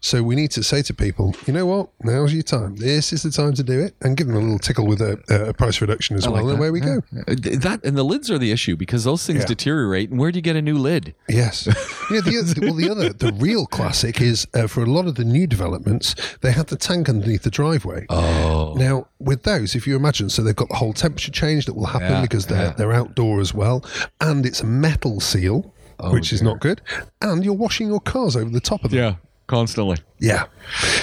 So 0.00 0.22
we 0.22 0.34
need 0.36 0.50
to 0.52 0.62
say 0.62 0.82
to 0.82 0.94
people, 0.94 1.34
you 1.46 1.52
know 1.52 1.66
what? 1.66 1.88
Now's 2.02 2.32
your 2.32 2.42
time. 2.42 2.76
This 2.76 3.12
is 3.12 3.22
the 3.22 3.30
time 3.30 3.54
to 3.54 3.62
do 3.62 3.80
it, 3.80 3.94
and 4.02 4.16
give 4.16 4.26
them 4.26 4.36
a 4.36 4.40
little 4.40 4.58
tickle 4.58 4.86
with 4.86 5.00
a, 5.00 5.18
a 5.50 5.52
price 5.54 5.80
reduction 5.80 6.16
as 6.16 6.26
I 6.26 6.30
well. 6.30 6.44
like 6.44 6.50
and 6.54 6.58
away 6.60 6.70
we 6.70 6.80
go. 6.80 7.02
Yeah. 7.12 7.22
Uh, 7.28 7.34
That 7.60 7.80
and 7.84 7.96
the 7.96 8.04
lids 8.04 8.30
are 8.30 8.38
the 8.38 8.52
issue 8.52 8.76
because 8.76 9.04
those 9.04 9.26
things 9.26 9.40
Yeah. 9.40 9.46
deteriorate. 9.46 10.10
And 10.10 10.18
where 10.18 10.30
do 10.32 10.38
you 10.38 10.42
get 10.42 10.56
a 10.56 10.62
new 10.62 10.78
lid? 10.78 11.14
Yes. 11.28 11.66
Yeah. 12.10 12.20
The, 12.22 12.58
well, 12.62 12.72
the 12.74 12.88
other, 12.90 13.12
the 13.12 13.32
real 13.34 13.66
classic 13.66 14.22
is 14.22 14.46
uh, 14.54 14.66
for 14.66 14.82
a 14.82 14.86
lot 14.86 15.06
of 15.06 15.16
the 15.16 15.24
new 15.24 15.46
developments, 15.46 16.14
they 16.40 16.52
have 16.52 16.66
the 16.66 16.76
tank 16.76 17.06
underneath 17.08 17.42
the 17.42 17.50
driveway. 17.50 18.06
Oh, 18.08 18.72
Now, 18.78 19.08
with 19.18 19.42
those, 19.42 19.74
if 19.74 19.86
you 19.86 19.94
imagine, 19.94 20.30
so 20.30 20.42
they've 20.42 20.56
got 20.56 20.70
the 20.70 20.76
whole 20.76 20.94
temperature 20.94 21.30
change 21.30 21.66
that 21.66 21.74
will 21.74 21.84
happen 21.86 22.10
Yeah, 22.12 22.22
because 22.22 22.46
they're 22.46 22.70
they're 22.78 22.92
outdoor 22.94 23.40
as 23.40 23.52
well, 23.52 23.84
and 24.22 24.46
it's 24.46 24.62
a 24.62 24.66
metal 24.66 25.20
seal, 25.20 25.74
which 26.10 26.32
is 26.32 26.40
Oh, 26.42 26.44
not 26.46 26.60
good, 26.60 26.80
and 27.20 27.44
you're 27.44 27.54
washing 27.54 27.88
your 27.88 28.00
cars 28.00 28.36
over 28.36 28.50
the 28.50 28.60
top 28.60 28.84
of 28.84 28.90
them. 28.90 28.98
yeah, 29.00 29.14
constantly. 29.46 29.98
Yeah. 30.18 30.44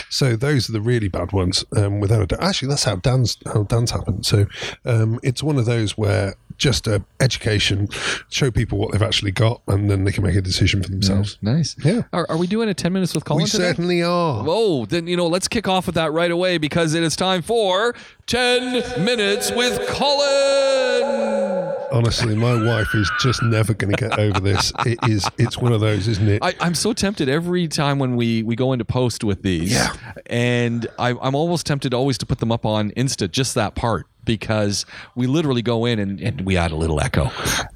So 0.09 0.35
those 0.35 0.69
are 0.69 0.73
the 0.73 0.81
really 0.81 1.07
bad 1.07 1.31
ones, 1.31 1.65
um, 1.75 1.99
without 1.99 2.21
a 2.21 2.27
doubt. 2.27 2.43
Actually, 2.43 2.69
that's 2.69 2.83
how 2.83 2.95
Dan's 2.97 3.37
how 3.45 3.63
Dan's 3.63 3.91
happened. 3.91 4.25
So 4.25 4.45
um, 4.85 5.19
it's 5.23 5.41
one 5.43 5.57
of 5.57 5.65
those 5.65 5.97
where 5.97 6.35
just 6.57 6.87
uh, 6.87 6.99
education, 7.19 7.87
show 8.29 8.51
people 8.51 8.77
what 8.77 8.91
they've 8.91 9.01
actually 9.01 9.31
got, 9.31 9.61
and 9.67 9.89
then 9.89 10.03
they 10.03 10.11
can 10.11 10.23
make 10.23 10.35
a 10.35 10.41
decision 10.41 10.81
for 10.83 10.89
themselves. 10.89 11.37
Nice. 11.41 11.75
Yeah. 11.83 12.03
Are, 12.13 12.25
are 12.29 12.37
we 12.37 12.47
doing 12.47 12.69
a 12.69 12.73
ten 12.73 12.93
minutes 12.93 13.13
with 13.13 13.25
Colin 13.25 13.43
We 13.43 13.49
today? 13.49 13.63
certainly 13.69 14.01
are. 14.03 14.43
Whoa, 14.43 14.85
then 14.85 15.07
you 15.07 15.17
know, 15.17 15.27
let's 15.27 15.47
kick 15.47 15.67
off 15.67 15.85
with 15.85 15.95
that 15.95 16.11
right 16.11 16.31
away 16.31 16.57
because 16.57 16.93
it 16.93 17.03
is 17.03 17.15
time 17.15 17.41
for 17.41 17.95
10 18.27 19.03
minutes 19.05 19.51
with 19.51 19.79
Colin. 19.87 21.73
Honestly, 21.91 22.35
my 22.35 22.53
wife 22.65 22.93
is 22.95 23.09
just 23.19 23.41
never 23.43 23.73
going 23.73 23.95
to 23.95 24.09
get 24.09 24.17
over 24.19 24.39
this. 24.39 24.71
It 24.85 24.99
is. 25.07 25.27
It's 25.37 25.57
one 25.57 25.71
of 25.73 25.81
those, 25.81 26.07
isn't 26.07 26.27
it? 26.27 26.39
I, 26.43 26.53
I'm 26.59 26.75
so 26.75 26.93
tempted 26.93 27.27
every 27.29 27.67
time 27.67 27.97
when 27.97 28.15
we, 28.15 28.43
we 28.43 28.55
go 28.55 28.71
into 28.71 28.85
post 28.85 29.23
with 29.23 29.41
these. 29.41 29.71
Yeah. 29.71 29.93
And 30.27 30.87
I, 30.99 31.11
I'm 31.21 31.33
almost 31.33 31.65
tempted 31.65 31.93
always 31.93 32.17
to 32.19 32.25
put 32.25 32.39
them 32.39 32.51
up 32.51 32.65
on 32.65 32.91
Insta, 32.91 33.29
just 33.31 33.55
that 33.55 33.73
part, 33.73 34.05
because 34.25 34.85
we 35.15 35.27
literally 35.27 35.61
go 35.61 35.85
in 35.85 35.99
and, 35.99 36.19
and 36.19 36.41
we 36.41 36.57
add 36.57 36.71
a 36.71 36.75
little 36.75 36.99
echo. 36.99 37.29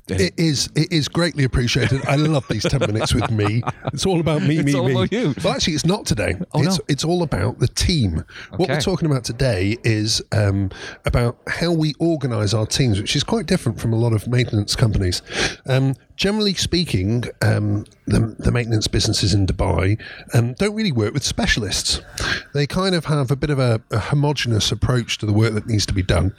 It 0.08 0.34
is. 0.38 0.70
It 0.76 0.92
is 0.92 1.08
greatly 1.08 1.44
appreciated. 1.44 2.06
I 2.08 2.16
love 2.16 2.48
these 2.50 2.64
ten 2.64 2.80
minutes 2.80 3.14
with 3.14 3.30
me. 3.32 3.62
It's 3.94 4.06
all 4.06 4.20
about 4.20 4.42
me, 4.42 4.62
me, 4.62 4.74
all 4.74 4.86
me. 4.86 4.92
about 4.94 5.12
you. 5.12 5.34
But 5.36 5.48
actually, 5.48 5.76
it's 5.76 5.86
not 5.86 6.06
today. 6.06 6.36
Oh, 6.54 6.64
it's 6.64 6.80
no. 6.80 6.86
it's 6.88 7.04
all 7.04 7.24
about 7.24 7.60
the 7.60 7.68
team. 7.68 8.24
What 8.56 8.70
we're 8.70 8.82
talking 8.82 9.10
about 9.10 9.24
today 9.24 9.78
is 9.84 10.22
um, 10.32 10.72
about 11.06 11.38
how 11.48 11.72
we 11.72 11.94
organise 12.00 12.54
our 12.54 12.66
teams, 12.66 13.00
which 13.00 13.16
is 13.16 13.24
quite 13.24 13.46
different 13.46 13.80
from 13.80 13.94
a 13.94 13.98
lot 13.98 14.14
of 14.14 14.28
maintenance 14.28 14.76
companies. 14.76 15.22
Um, 15.68 15.96
generally 16.20 16.54
speaking, 16.54 17.24
um, 17.42 17.86
the, 18.06 18.36
the 18.38 18.52
maintenance 18.52 18.88
businesses 18.88 19.34
in 19.34 19.48
Dubai 19.48 20.00
um, 20.34 20.54
don't 20.54 20.76
really 20.76 20.92
work 20.92 21.14
with 21.14 21.24
specialists. 21.24 22.02
They 22.54 22.68
kind 22.68 22.94
of 22.94 23.06
have 23.06 23.32
a 23.32 23.38
bit 23.38 23.50
of 23.50 23.58
a, 23.58 23.82
a 23.90 24.00
homogenous 24.00 24.72
approach 24.72 25.18
to 25.20 25.26
the 25.26 25.34
work 25.34 25.54
that 25.54 25.66
needs 25.66 25.86
to 25.88 25.94
be 25.94 26.04
done. 26.04 26.36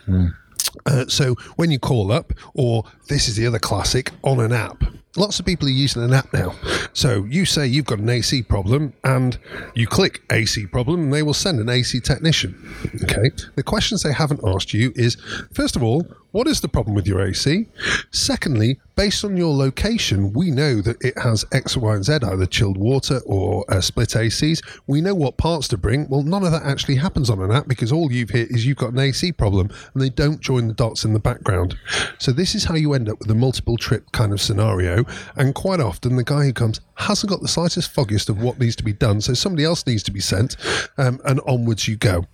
Uh, 0.86 1.06
so 1.08 1.34
when 1.56 1.70
you 1.70 1.78
call 1.78 2.12
up, 2.12 2.32
or 2.54 2.84
this 3.08 3.26
is 3.26 3.36
the 3.36 3.46
other 3.46 3.58
classic, 3.58 4.12
on 4.22 4.38
an 4.38 4.52
app. 4.52 4.84
Lots 5.16 5.40
of 5.40 5.46
people 5.46 5.66
are 5.66 5.72
using 5.72 6.04
an 6.04 6.12
app 6.12 6.32
now. 6.32 6.54
So 6.92 7.24
you 7.24 7.44
say 7.44 7.66
you've 7.66 7.86
got 7.86 7.98
an 7.98 8.08
AC 8.08 8.42
problem, 8.42 8.92
and 9.02 9.38
you 9.74 9.86
click 9.86 10.22
AC 10.30 10.66
problem, 10.66 11.04
and 11.04 11.12
they 11.12 11.22
will 11.22 11.34
send 11.34 11.58
an 11.58 11.68
AC 11.68 12.00
technician. 12.00 12.54
Okay. 13.02 13.30
The 13.56 13.62
questions 13.62 14.02
they 14.02 14.12
haven't 14.12 14.40
asked 14.46 14.72
you 14.72 14.92
is, 14.94 15.16
first 15.52 15.74
of 15.74 15.82
all, 15.82 16.06
what 16.32 16.46
is 16.46 16.60
the 16.60 16.68
problem 16.68 16.94
with 16.94 17.06
your 17.06 17.20
AC? 17.20 17.66
Secondly, 18.10 18.78
based 18.94 19.24
on 19.24 19.36
your 19.36 19.54
location, 19.54 20.32
we 20.32 20.50
know 20.50 20.80
that 20.80 21.02
it 21.02 21.18
has 21.18 21.44
X, 21.52 21.76
Y, 21.76 21.94
and 21.94 22.04
Z, 22.04 22.18
either 22.22 22.46
chilled 22.46 22.76
water 22.76 23.20
or 23.26 23.64
uh, 23.68 23.80
split 23.80 24.10
ACs. 24.10 24.62
We 24.86 25.00
know 25.00 25.14
what 25.14 25.36
parts 25.36 25.68
to 25.68 25.78
bring. 25.78 26.08
Well, 26.08 26.22
none 26.22 26.44
of 26.44 26.52
that 26.52 26.62
actually 26.62 26.96
happens 26.96 27.30
on 27.30 27.40
an 27.40 27.50
app 27.50 27.66
because 27.66 27.92
all 27.92 28.12
you've 28.12 28.30
hit 28.30 28.50
is 28.50 28.66
you've 28.66 28.76
got 28.76 28.92
an 28.92 28.98
AC 28.98 29.32
problem 29.32 29.70
and 29.94 30.02
they 30.02 30.10
don't 30.10 30.40
join 30.40 30.68
the 30.68 30.74
dots 30.74 31.04
in 31.04 31.12
the 31.12 31.18
background. 31.18 31.76
So 32.18 32.30
this 32.32 32.54
is 32.54 32.64
how 32.64 32.74
you 32.74 32.92
end 32.92 33.08
up 33.08 33.18
with 33.18 33.30
a 33.30 33.34
multiple 33.34 33.76
trip 33.76 34.12
kind 34.12 34.32
of 34.32 34.40
scenario. 34.40 35.04
And 35.36 35.54
quite 35.54 35.80
often, 35.80 36.16
the 36.16 36.24
guy 36.24 36.44
who 36.44 36.52
comes 36.52 36.80
hasn't 36.94 37.30
got 37.30 37.40
the 37.40 37.48
slightest 37.48 37.90
foggiest 37.90 38.28
of 38.28 38.42
what 38.42 38.58
needs 38.58 38.76
to 38.76 38.84
be 38.84 38.92
done. 38.92 39.20
So 39.20 39.34
somebody 39.34 39.64
else 39.64 39.86
needs 39.86 40.02
to 40.04 40.10
be 40.10 40.20
sent, 40.20 40.56
um, 40.98 41.20
and 41.24 41.40
onwards 41.46 41.88
you 41.88 41.96
go. 41.96 42.26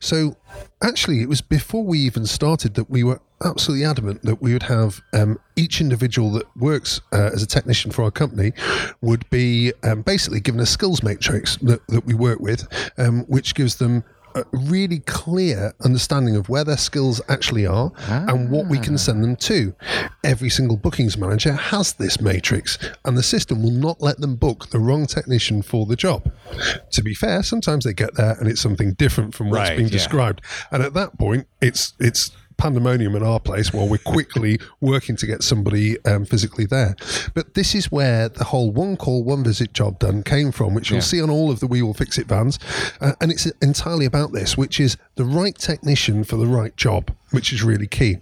So 0.00 0.36
actually, 0.82 1.22
it 1.22 1.28
was 1.28 1.40
before 1.40 1.84
we 1.84 1.98
even 2.00 2.26
started 2.26 2.74
that 2.74 2.90
we 2.90 3.04
were 3.04 3.20
absolutely 3.44 3.84
adamant 3.84 4.22
that 4.22 4.40
we 4.40 4.52
would 4.52 4.64
have 4.64 5.00
um, 5.12 5.38
each 5.56 5.80
individual 5.80 6.30
that 6.32 6.56
works 6.56 7.00
uh, 7.12 7.30
as 7.32 7.42
a 7.42 7.46
technician 7.46 7.90
for 7.90 8.02
our 8.04 8.10
company 8.10 8.52
would 9.00 9.28
be 9.30 9.72
um, 9.82 10.02
basically 10.02 10.40
given 10.40 10.60
a 10.60 10.66
skills 10.66 11.02
matrix 11.02 11.56
that, 11.56 11.86
that 11.88 12.04
we 12.04 12.14
work 12.14 12.40
with, 12.40 12.66
um, 12.98 13.24
which 13.24 13.54
gives 13.54 13.76
them 13.76 14.04
a 14.34 14.44
really 14.52 15.00
clear 15.00 15.72
understanding 15.84 16.36
of 16.36 16.48
where 16.48 16.64
their 16.64 16.76
skills 16.76 17.20
actually 17.28 17.66
are 17.66 17.92
and 18.08 18.50
what 18.50 18.66
we 18.66 18.78
can 18.78 18.98
send 18.98 19.22
them 19.22 19.36
to. 19.36 19.74
Every 20.24 20.48
single 20.50 20.76
bookings 20.76 21.16
manager 21.16 21.52
has 21.52 21.94
this 21.94 22.20
matrix, 22.20 22.78
and 23.04 23.16
the 23.16 23.22
system 23.22 23.62
will 23.62 23.70
not 23.70 24.00
let 24.00 24.18
them 24.18 24.36
book 24.36 24.68
the 24.70 24.78
wrong 24.78 25.06
technician 25.06 25.62
for 25.62 25.86
the 25.86 25.96
job. 25.96 26.30
To 26.92 27.02
be 27.02 27.14
fair, 27.14 27.42
sometimes 27.42 27.84
they 27.84 27.92
get 27.92 28.14
there 28.14 28.36
and 28.38 28.48
it's 28.48 28.60
something 28.60 28.94
different 28.94 29.34
from 29.34 29.50
what's 29.50 29.68
Right, 29.68 29.76
being 29.76 29.88
yeah. 29.88 29.92
described, 29.92 30.42
and 30.70 30.82
at 30.82 30.94
that 30.94 31.18
point, 31.18 31.46
it's 31.60 31.94
it's 31.98 32.30
pandemonium 32.62 33.16
in 33.16 33.24
our 33.24 33.40
place 33.40 33.72
while 33.72 33.88
we're 33.88 33.98
quickly 33.98 34.56
working 34.80 35.16
to 35.16 35.26
get 35.26 35.42
somebody 35.42 35.96
um, 36.04 36.24
physically 36.24 36.64
there. 36.64 36.94
But 37.34 37.54
this 37.54 37.74
is 37.74 37.90
where 37.90 38.28
the 38.28 38.44
whole 38.44 38.70
one 38.70 38.96
call, 38.96 39.24
one 39.24 39.42
visit 39.42 39.72
job 39.72 39.98
done 39.98 40.22
came 40.22 40.52
from, 40.52 40.72
which 40.72 40.88
you'll 40.88 41.00
see 41.00 41.20
on 41.20 41.28
all 41.28 41.50
of 41.50 41.58
the 41.58 41.66
We 41.66 41.82
Will 41.82 41.92
Fix 41.92 42.18
It 42.18 42.28
vans. 42.28 42.60
Uh, 43.00 43.14
and 43.20 43.32
it's 43.32 43.46
entirely 43.60 44.06
about 44.06 44.30
this, 44.30 44.56
which 44.56 44.78
is 44.78 44.96
the 45.16 45.24
right 45.24 45.58
technician 45.58 46.22
for 46.22 46.36
the 46.36 46.46
right 46.46 46.76
job, 46.76 47.10
which 47.32 47.52
is 47.52 47.64
really 47.64 47.88
key. 47.88 48.18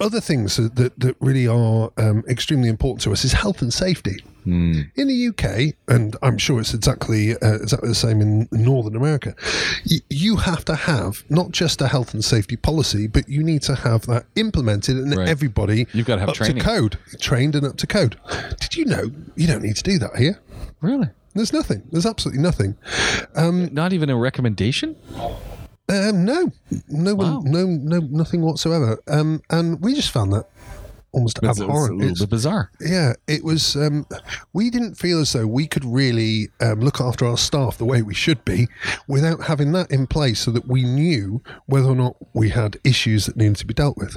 Other 0.00 0.20
things 0.20 0.56
that, 0.56 0.74
that, 0.74 0.98
that 0.98 1.16
really 1.20 1.46
are 1.46 1.92
um, 1.96 2.24
extremely 2.28 2.68
important 2.68 3.02
to 3.02 3.12
us 3.12 3.24
is 3.24 3.34
health 3.34 3.62
and 3.62 3.72
safety. 3.72 4.18
In 4.46 4.90
the 4.96 5.28
UK, 5.28 5.74
and 5.88 6.16
I'm 6.22 6.38
sure 6.38 6.60
it's 6.60 6.74
exactly 6.74 7.32
uh, 7.36 7.54
exactly 7.54 7.88
the 7.88 7.94
same 7.94 8.20
in 8.20 8.48
Northern 8.52 8.94
America, 8.96 9.34
y- 9.90 9.98
you 10.10 10.36
have 10.36 10.64
to 10.66 10.74
have 10.74 11.24
not 11.30 11.50
just 11.50 11.80
a 11.80 11.88
health 11.88 12.12
and 12.14 12.24
safety 12.24 12.56
policy, 12.56 13.06
but 13.06 13.28
you 13.28 13.42
need 13.42 13.62
to 13.62 13.74
have 13.74 14.06
that 14.06 14.26
implemented 14.36 14.96
and 14.96 15.16
Right. 15.16 15.28
everybody 15.28 15.86
You've 15.92 16.06
got 16.06 16.16
to 16.16 16.20
have 16.20 16.28
up 16.30 16.34
training. 16.34 16.56
to 16.58 16.64
code, 16.64 16.98
trained 17.20 17.54
and 17.54 17.66
up 17.66 17.76
to 17.78 17.86
code. 17.86 18.16
Did 18.60 18.76
you 18.76 18.84
know 18.84 19.10
you 19.36 19.46
don't 19.46 19.62
need 19.62 19.76
to 19.76 19.82
do 19.82 19.98
that 19.98 20.16
here? 20.16 20.40
Really? 20.80 21.08
There's 21.34 21.52
nothing. 21.52 21.82
There's 21.90 22.06
absolutely 22.06 22.42
nothing. 22.42 22.76
Not 23.36 23.92
even 23.92 24.10
a 24.10 24.16
recommendation? 24.16 24.96
Um, 25.88 26.24
no, 26.24 26.50
no 26.88 27.14
Wow. 27.14 27.40
one, 27.40 27.50
no, 27.50 27.66
no, 27.66 28.06
nothing 28.10 28.40
whatsoever. 28.40 28.98
Um, 29.08 29.42
and 29.50 29.80
we 29.82 29.94
just 29.94 30.10
found 30.10 30.32
that 30.32 30.48
almost 31.14 31.38
It's, 31.38 31.48
it's 31.50 31.60
a 31.60 31.64
abhorrent. 31.64 31.96
little 31.98 32.12
It's- 32.12 32.20
bit 32.20 32.30
bizarre. 32.30 32.70
yeah, 32.80 33.12
it 33.26 33.44
was. 33.44 33.76
Um, 33.76 34.06
we 34.52 34.70
didn't 34.70 34.96
feel 34.96 35.20
as 35.20 35.32
though 35.32 35.46
we 35.46 35.66
could 35.66 35.84
really 35.84 36.48
um, 36.60 36.80
look 36.80 37.00
after 37.00 37.24
our 37.26 37.36
staff 37.38 37.78
the 37.78 37.84
way 37.84 38.02
we 38.02 38.14
should 38.14 38.44
be 38.44 38.68
without 39.08 39.44
having 39.44 39.72
that 39.72 39.90
in 39.90 40.06
place 40.06 40.40
so 40.40 40.50
that 40.50 40.66
we 40.68 40.82
knew 40.82 41.42
whether 41.66 41.88
or 41.88 41.94
not 41.96 42.16
we 42.34 42.50
had 42.50 42.78
issues 42.84 43.26
that 43.26 43.36
needed 43.36 43.56
to 43.56 43.66
be 43.66 43.74
dealt 43.74 43.96
with. 43.96 44.16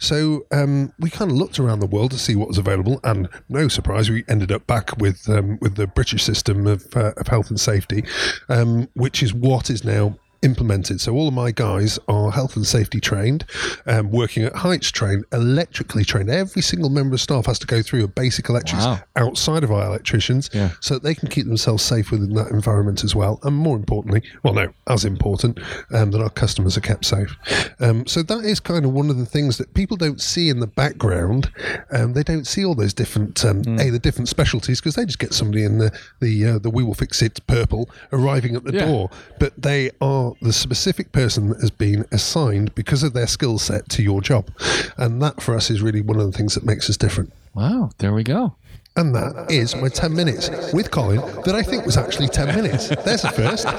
So 0.00 0.46
um, 0.52 0.92
we 0.98 1.10
kind 1.10 1.30
of 1.30 1.36
looked 1.36 1.58
around 1.58 1.80
the 1.80 1.86
world 1.86 2.10
to 2.12 2.18
see 2.18 2.34
what 2.36 2.48
was 2.48 2.58
available, 2.58 3.00
and 3.04 3.28
no 3.48 3.68
surprise, 3.68 4.10
we 4.10 4.24
ended 4.28 4.50
up 4.52 4.66
back 4.66 4.96
with 4.98 5.28
um, 5.28 5.58
with 5.60 5.74
the 5.76 5.86
British 5.86 6.22
system 6.24 6.66
of, 6.66 6.84
uh, 6.96 7.12
of 7.16 7.28
health 7.28 7.50
and 7.50 7.60
safety, 7.60 8.04
um, 8.48 8.88
which 8.94 9.22
is 9.22 9.34
what 9.34 9.70
is 9.70 9.84
now 9.84 10.16
implemented. 10.42 11.00
So 11.00 11.14
all 11.14 11.28
of 11.28 11.34
my 11.34 11.50
guys 11.50 11.98
are 12.08 12.30
health 12.30 12.56
and 12.56 12.66
safety 12.66 13.00
trained, 13.00 13.44
um, 13.86 14.10
working 14.10 14.44
at 14.44 14.54
heights 14.54 14.90
trained, 14.90 15.24
electrically 15.32 16.04
trained. 16.04 16.30
Every 16.30 16.62
single 16.62 16.90
member 16.90 17.14
of 17.14 17.20
staff 17.20 17.46
has 17.46 17.58
to 17.60 17.66
go 17.66 17.82
through 17.82 18.04
a 18.04 18.08
basic 18.08 18.48
electrics 18.48 18.84
Wow. 18.84 19.00
outside 19.16 19.64
of 19.64 19.70
our 19.72 19.84
electricians 19.84 20.48
Yeah. 20.52 20.70
so 20.80 20.94
that 20.94 21.02
they 21.02 21.14
can 21.14 21.28
keep 21.28 21.46
themselves 21.46 21.82
safe 21.82 22.10
within 22.10 22.34
that 22.34 22.50
environment 22.50 23.02
as 23.04 23.14
well. 23.14 23.40
And 23.42 23.56
more 23.56 23.76
importantly, 23.76 24.22
well, 24.42 24.54
no, 24.54 24.68
as 24.86 25.04
important, 25.04 25.58
um, 25.92 26.10
that 26.12 26.20
our 26.20 26.30
customers 26.30 26.76
are 26.76 26.80
kept 26.82 27.04
safe. 27.04 27.34
Um, 27.80 28.06
so 28.06 28.22
that 28.22 28.44
is 28.44 28.60
kind 28.60 28.84
of 28.84 28.92
one 28.92 29.10
of 29.10 29.18
the 29.18 29.26
things 29.26 29.58
that 29.58 29.74
people 29.74 29.96
don't 29.96 30.20
see 30.20 30.48
in 30.48 30.60
the 30.60 30.66
background. 30.66 31.50
Um, 31.90 32.12
they 32.12 32.22
don't 32.22 32.46
see 32.46 32.64
all 32.64 32.74
those 32.74 32.94
different, 32.94 33.44
um, 33.44 33.62
a 33.78 33.90
the 33.90 33.98
different 33.98 34.28
specialties 34.28 34.80
because 34.80 34.94
they 34.94 35.04
just 35.04 35.18
get 35.18 35.32
somebody 35.34 35.64
in 35.64 35.78
the 35.78 35.90
the 36.20 36.44
uh, 36.46 36.58
the 36.58 36.70
we 36.70 36.82
will 36.84 36.94
fix 36.94 37.22
it 37.22 37.40
purple 37.46 37.88
arriving 38.12 38.54
at 38.56 38.64
the 38.64 38.72
Yeah. 38.72 38.86
door, 38.86 39.10
but 39.38 39.52
they 39.60 39.90
are 40.00 40.27
the 40.40 40.52
specific 40.52 41.12
person 41.12 41.48
that 41.50 41.60
has 41.60 41.70
been 41.70 42.04
assigned 42.12 42.74
because 42.74 43.02
of 43.02 43.12
their 43.12 43.26
skill 43.26 43.58
set 43.58 43.88
to 43.90 44.02
your 44.02 44.20
job, 44.20 44.50
and 44.96 45.22
that 45.22 45.42
for 45.42 45.54
us 45.54 45.70
is 45.70 45.82
really 45.82 46.00
one 46.00 46.18
of 46.18 46.30
the 46.30 46.36
things 46.36 46.54
that 46.54 46.64
makes 46.64 46.88
us 46.90 46.96
different. 46.96 47.32
Wow, 47.54 47.90
there 47.98 48.12
we 48.12 48.22
go. 48.24 48.54
And 48.98 49.14
that 49.14 49.46
is 49.48 49.76
my 49.76 49.88
10 49.88 50.12
minutes 50.12 50.50
with 50.72 50.90
Colin 50.90 51.20
that 51.44 51.54
I 51.54 51.62
think 51.62 51.86
was 51.86 51.96
actually 51.96 52.26
10 52.26 52.48
minutes. 52.48 52.88
There's 52.88 53.22
a 53.22 53.30
first. 53.30 53.64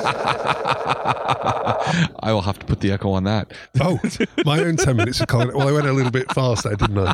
I 2.21 2.31
will 2.31 2.41
have 2.41 2.57
to 2.59 2.65
put 2.65 2.79
the 2.79 2.93
echo 2.93 3.11
on 3.11 3.25
that. 3.25 3.51
Oh, 3.81 3.99
my 4.45 4.61
own 4.61 4.77
10 4.77 4.95
minutes 4.95 5.19
with 5.19 5.27
Colin. 5.27 5.53
Well, 5.53 5.67
I 5.67 5.73
went 5.73 5.87
a 5.87 5.91
little 5.91 6.09
bit 6.09 6.33
fast 6.33 6.63
there, 6.63 6.77
didn't 6.77 6.99
I? 6.99 7.13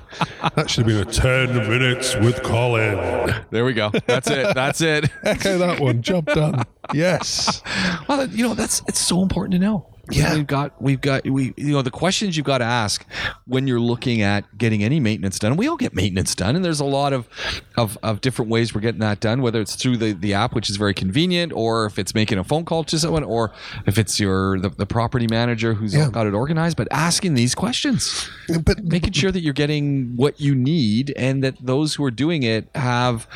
That 0.56 0.70
should 0.70 0.88
have 0.88 1.00
been 1.00 1.08
a 1.08 1.12
10 1.12 1.56
minutes 1.68 2.16
with 2.18 2.44
Colin. 2.44 3.34
There 3.50 3.66
we 3.66 3.74
go. 3.74 3.90
That's 4.06 4.30
it. 4.30 4.54
That's 4.54 4.82
it. 4.82 5.10
Echo 5.24 5.58
that 5.58 5.80
one. 5.80 6.04
Job 6.04 6.28
done. 6.28 6.62
Yes. 6.94 7.64
Well, 8.08 8.28
you 8.28 8.48
know, 8.48 8.54
that's 8.54 8.84
it's 8.88 9.00
so 9.00 9.24
important 9.24 9.54
to 9.54 9.60
know. 9.60 9.95
Yeah. 10.12 10.36
we've 10.36 10.48
got 10.48 10.80
we've 10.82 11.02
got 11.02 11.28
we 11.28 11.54
you 11.58 11.72
know 11.74 11.82
the 11.82 11.92
questions 11.92 12.38
you've 12.38 12.46
got 12.46 12.60
to 12.60 12.66
ask 12.66 13.06
when 13.46 13.68
you're 13.68 13.80
looking 13.80 14.22
at 14.22 14.58
getting 14.58 14.84
any 14.84 15.00
maintenance 15.00 15.40
done. 15.40 15.58
We 15.58 15.68
all 15.68 15.78
get 15.78 15.94
maintenance 15.96 16.36
done, 16.36 16.56
and 16.56 16.64
there's 16.64 16.80
a 16.80 16.86
lot 16.86 17.14
of 17.14 17.28
of, 17.76 17.98
of 18.04 18.22
different 18.22 18.52
ways 18.52 18.74
we're 18.76 18.82
getting 18.82 19.02
that 19.02 19.20
done. 19.20 19.42
Whether 19.42 19.62
it's 19.62 19.76
through 19.76 19.98
the, 19.98 20.14
the 20.14 20.34
app, 20.34 20.54
which 20.54 20.70
is 20.70 20.76
very 20.78 20.94
convenient, 20.94 21.54
or 21.54 21.86
if 21.86 21.98
it's 21.98 22.14
making 22.14 22.38
a 22.38 22.44
phone 22.44 22.66
call 22.66 22.84
to 22.86 23.00
someone, 23.00 23.24
or 23.24 23.52
if 23.86 23.98
it's 23.98 24.20
your 24.20 24.60
the, 24.60 24.70
the 24.70 24.86
property 24.86 25.28
manager 25.30 25.74
who's 25.74 25.94
Yeah. 25.96 26.10
got 26.12 26.28
it 26.28 26.34
organized. 26.34 26.78
But 26.78 26.88
asking 26.92 27.34
these 27.34 27.56
questions, 27.56 28.30
But 28.64 28.84
making 28.84 29.14
sure 29.14 29.32
that 29.32 29.42
you're 29.42 29.54
getting 29.54 30.16
what 30.16 30.40
you 30.40 30.54
need, 30.56 31.14
and 31.18 31.44
that 31.44 31.56
those 31.60 31.96
who 31.96 32.04
are 32.06 32.12
doing 32.12 32.44
it 32.44 32.68
have 32.76 33.28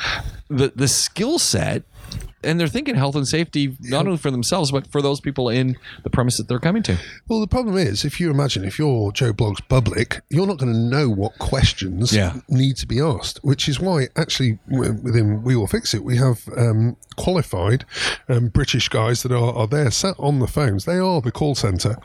the 0.50 0.72
the 0.76 0.88
skill 0.88 1.40
set. 1.40 1.84
And 2.42 2.58
they're 2.58 2.68
thinking 2.70 2.96
health 2.96 3.16
and 3.16 3.28
safety 3.28 3.76
not 3.82 4.06
only 4.06 4.18
for 4.18 4.32
themselves 4.32 4.72
but 4.72 4.88
for 4.88 5.02
those 5.02 5.20
people 5.20 5.50
in 5.50 5.76
the 6.04 6.10
premise 6.10 6.38
that 6.38 6.48
they're 6.48 6.58
coming 6.60 6.82
to. 6.84 6.98
Well, 7.28 7.42
the 7.42 7.48
problem 7.48 7.76
is, 7.78 8.06
if 8.06 8.18
you 8.20 8.30
imagine, 8.32 8.64
if 8.64 8.80
you're 8.80 9.12
Joe 9.12 9.34
Bloggs 9.34 9.60
public, 9.68 10.22
you're 10.30 10.48
not 10.48 10.58
going 10.58 10.72
to 10.72 10.80
know 10.80 11.10
what 11.10 11.38
questions 11.38 12.14
Yeah. 12.16 12.38
need 12.48 12.78
to 12.78 12.88
be 12.88 13.02
asked, 13.02 13.40
which 13.44 13.68
is 13.68 13.82
why, 13.82 14.08
actually, 14.16 14.58
within 14.70 15.44
We 15.44 15.58
Will 15.58 15.68
Fix 15.68 15.94
It, 15.94 16.04
we 16.06 16.16
have 16.16 16.48
um, 16.56 16.96
qualified 17.18 17.84
um, 18.30 18.48
British 18.48 18.88
guys 18.88 19.22
that 19.24 19.34
are, 19.34 19.54
are 19.54 19.68
there 19.68 19.92
sat 19.92 20.16
on 20.18 20.40
the 20.40 20.48
phones. 20.48 20.86
They 20.86 20.98
are 20.98 21.20
the 21.20 21.32
call 21.34 21.56
centre. 21.56 21.98